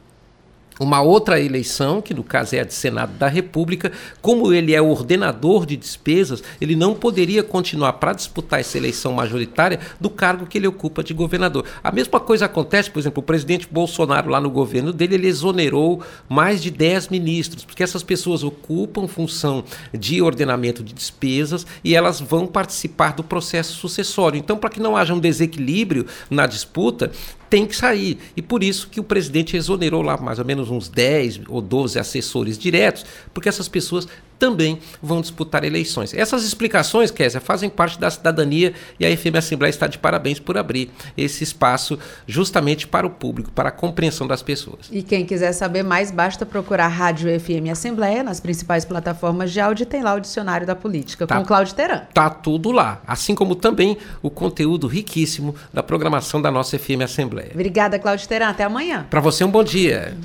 uma 0.80 1.02
outra 1.02 1.40
eleição, 1.40 2.02
que 2.02 2.14
no 2.14 2.24
caso 2.24 2.56
é 2.56 2.60
a 2.60 2.64
de 2.64 2.74
Senado 2.74 3.14
da 3.18 3.28
República, 3.28 3.92
como 4.22 4.52
ele 4.54 4.74
é 4.74 4.82
ordenador 4.82 5.66
de 5.66 5.76
despesas, 5.76 6.44
ele 6.60 6.76
não 6.76 6.94
poderia 6.94 7.44
continuar 7.44 7.94
para 7.94 8.14
disputar 8.14 8.60
essa 8.60 8.78
eleição 8.78 9.14
majoritária 9.14 9.80
do 10.00 10.10
cargo 10.10 10.46
que 10.46 10.58
ele 10.58 10.68
ocupa 10.68 11.04
de 11.04 11.14
governador. 11.14 11.66
A 11.84 11.92
mesma 11.92 12.20
coisa 12.20 12.46
acontece, 12.46 12.92
por 12.92 13.00
exemplo, 13.00 13.22
o 13.22 13.26
presidente 13.26 13.68
Bolsonaro 13.72 14.30
lá 14.30 14.42
no 14.42 14.50
governo 14.50 14.92
dele, 14.92 15.16
ele 15.16 15.28
exonerou 15.28 16.02
mais 16.28 16.62
de 16.62 16.70
10 16.72 17.10
ministros, 17.10 17.64
porque 17.64 17.84
essas 17.84 18.04
pessoas 18.04 18.44
ocupam 18.44 19.08
função 19.08 19.64
de 19.94 20.22
ordenamento 20.22 20.84
de 20.84 20.94
despesas 20.94 21.66
e 21.84 21.96
elas 21.96 22.20
vão 22.20 22.46
participar 22.46 23.14
do 23.14 23.24
processo 23.24 23.74
sucessório. 23.74 24.38
Então, 24.38 24.58
para 24.58 24.70
que 24.70 24.80
não 24.80 24.98
haja 24.98 25.14
um 25.14 25.20
desequilíbrio 25.20 26.06
na 26.30 26.46
disputa, 26.46 27.12
tem 27.50 27.66
que 27.66 27.76
sair. 27.76 28.18
E 28.36 28.42
por 28.42 28.64
isso 28.64 28.90
que 28.90 29.00
o 29.00 29.04
presidente 29.04 29.56
exonerou 29.56 30.02
lá 30.02 30.18
mais 30.18 30.40
ou 30.40 30.46
menos 30.46 30.70
uns 30.70 30.90
10 30.90 31.42
ou 31.48 31.62
12 31.62 32.00
assessores 32.00 32.58
diretos, 32.58 33.06
porque 33.34 33.50
essas 33.50 33.68
pessoas 33.68 34.08
também 34.38 34.80
vão 35.02 35.22
disputar 35.22 35.64
eleições. 35.64 36.14
Essas 36.14 36.44
explicações, 36.44 37.12
Kézia, 37.12 37.42
fazem 37.42 37.70
parte 37.70 38.00
da 38.00 38.10
cidadania 38.10 38.74
e 39.00 39.06
a 39.06 39.16
FM 39.18 39.36
Assembleia 39.38 39.70
está 39.70 39.88
de 39.88 39.98
parabéns 39.98 40.40
por 40.40 40.58
abrir 40.58 40.92
esse 41.18 41.44
espaço 41.44 41.98
justamente 42.28 42.88
para 42.88 43.06
o 43.06 43.10
público, 43.10 43.52
para 43.52 43.70
a 43.70 43.72
compreensão 43.72 44.28
das 44.28 44.42
pessoas. 44.42 44.88
E 44.92 45.02
quem 45.02 45.26
quiser 45.26 45.52
saber 45.54 45.84
mais, 45.84 46.12
basta 46.12 46.46
procurar 46.46 46.88
Rádio 46.88 47.40
FM 47.40 47.72
Assembleia 47.72 48.24
nas 48.24 48.40
principais 48.40 48.86
plataformas 48.86 49.52
de 49.52 49.60
áudio 49.60 49.84
e 49.84 49.86
tem 49.86 50.04
lá 50.04 50.14
o 50.14 50.20
Dicionário 50.20 50.68
da 50.68 50.76
Política, 50.76 51.26
tá, 51.26 51.36
com 51.36 51.42
o 51.42 51.46
Cláudio 51.46 51.74
Teran. 51.76 52.02
Tá 52.14 52.30
tudo 52.30 52.72
lá, 52.72 53.02
assim 53.08 53.36
como 53.36 53.56
também 53.56 53.98
o 54.22 54.30
conteúdo 54.30 54.88
riquíssimo 54.88 55.56
da 55.74 55.84
programação 55.84 56.42
da 56.42 56.52
nossa 56.52 56.78
FM 56.78 57.02
Assembleia. 57.04 57.52
Obrigada, 57.54 58.00
Cláudio 58.00 58.28
Teran. 58.28 58.50
Até 58.50 58.64
amanhã. 58.64 59.06
Para 59.10 59.20
você, 59.20 59.44
um 59.44 59.52
bom 59.52 59.64
dia. 59.64 60.16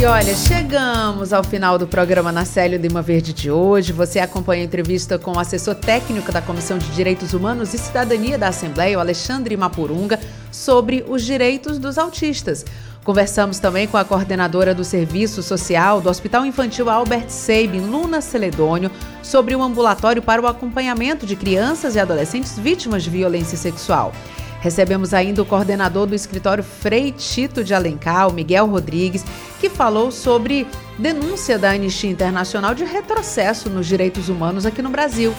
E 0.00 0.04
olha, 0.04 0.32
chegamos 0.32 1.32
ao 1.32 1.42
final 1.42 1.76
do 1.76 1.84
programa 1.84 2.30
na 2.30 2.44
Célio 2.44 2.78
Lima 2.78 3.02
Verde 3.02 3.32
de 3.32 3.50
hoje. 3.50 3.92
Você 3.92 4.20
acompanha 4.20 4.62
a 4.62 4.64
entrevista 4.64 5.18
com 5.18 5.32
o 5.32 5.40
assessor 5.40 5.74
técnico 5.74 6.30
da 6.30 6.40
Comissão 6.40 6.78
de 6.78 6.86
Direitos 6.90 7.34
Humanos 7.34 7.74
e 7.74 7.78
Cidadania 7.78 8.38
da 8.38 8.46
Assembleia, 8.46 8.96
o 8.96 9.00
Alexandre 9.00 9.56
Mapurunga, 9.56 10.20
sobre 10.52 11.04
os 11.08 11.24
direitos 11.24 11.80
dos 11.80 11.98
autistas. 11.98 12.64
Conversamos 13.02 13.58
também 13.58 13.88
com 13.88 13.96
a 13.96 14.04
coordenadora 14.04 14.72
do 14.72 14.84
Serviço 14.84 15.42
Social 15.42 16.00
do 16.00 16.08
Hospital 16.08 16.46
Infantil 16.46 16.88
Albert 16.88 17.28
Sabin, 17.28 17.80
Luna 17.80 18.20
Celedônio, 18.20 18.92
sobre 19.20 19.56
o 19.56 19.62
ambulatório 19.64 20.22
para 20.22 20.40
o 20.40 20.46
acompanhamento 20.46 21.26
de 21.26 21.34
crianças 21.34 21.96
e 21.96 21.98
adolescentes 21.98 22.56
vítimas 22.56 23.02
de 23.02 23.10
violência 23.10 23.58
sexual. 23.58 24.12
Recebemos 24.60 25.14
ainda 25.14 25.40
o 25.40 25.46
coordenador 25.46 26.06
do 26.06 26.14
escritório 26.14 26.64
Frei 26.64 27.12
Tito 27.12 27.62
de 27.62 27.74
Alencar, 27.74 28.32
Miguel 28.32 28.66
Rodrigues, 28.66 29.24
que 29.60 29.68
falou 29.68 30.10
sobre 30.10 30.66
denúncia 30.98 31.58
da 31.58 31.70
Anistia 31.70 32.10
Internacional 32.10 32.74
de 32.74 32.84
retrocesso 32.84 33.70
nos 33.70 33.86
direitos 33.86 34.28
humanos 34.28 34.66
aqui 34.66 34.82
no 34.82 34.90
Brasil. 34.90 35.32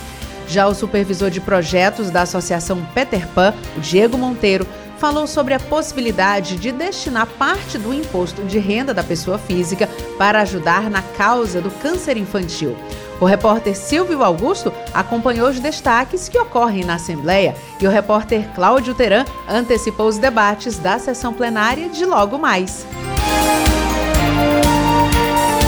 Já 0.47 0.67
o 0.67 0.73
supervisor 0.73 1.29
de 1.29 1.41
projetos 1.41 2.09
da 2.09 2.23
Associação 2.23 2.83
Peter 2.95 3.27
Pan, 3.27 3.53
o 3.77 3.81
Diego 3.81 4.17
Monteiro, 4.17 4.65
falou 4.97 5.27
sobre 5.27 5.53
a 5.53 5.59
possibilidade 5.59 6.57
de 6.57 6.71
destinar 6.71 7.25
parte 7.25 7.77
do 7.77 7.93
imposto 7.93 8.43
de 8.43 8.57
renda 8.57 8.93
da 8.93 9.03
pessoa 9.03 9.37
física 9.37 9.87
para 10.17 10.41
ajudar 10.41 10.89
na 10.89 11.01
causa 11.01 11.61
do 11.61 11.71
câncer 11.71 12.17
infantil. 12.17 12.75
O 13.19 13.25
repórter 13.25 13.75
Silvio 13.75 14.23
Augusto 14.23 14.71
acompanhou 14.93 15.49
os 15.49 15.59
destaques 15.59 16.29
que 16.29 16.39
ocorrem 16.39 16.85
na 16.85 16.95
Assembleia 16.95 17.53
e 17.79 17.85
o 17.85 17.89
repórter 17.89 18.47
Cláudio 18.53 18.93
Teran 18.93 19.25
antecipou 19.47 20.07
os 20.07 20.17
debates 20.17 20.77
da 20.77 20.97
sessão 20.97 21.33
plenária 21.33 21.89
de 21.89 22.05
logo 22.05 22.37
mais. 22.37 22.85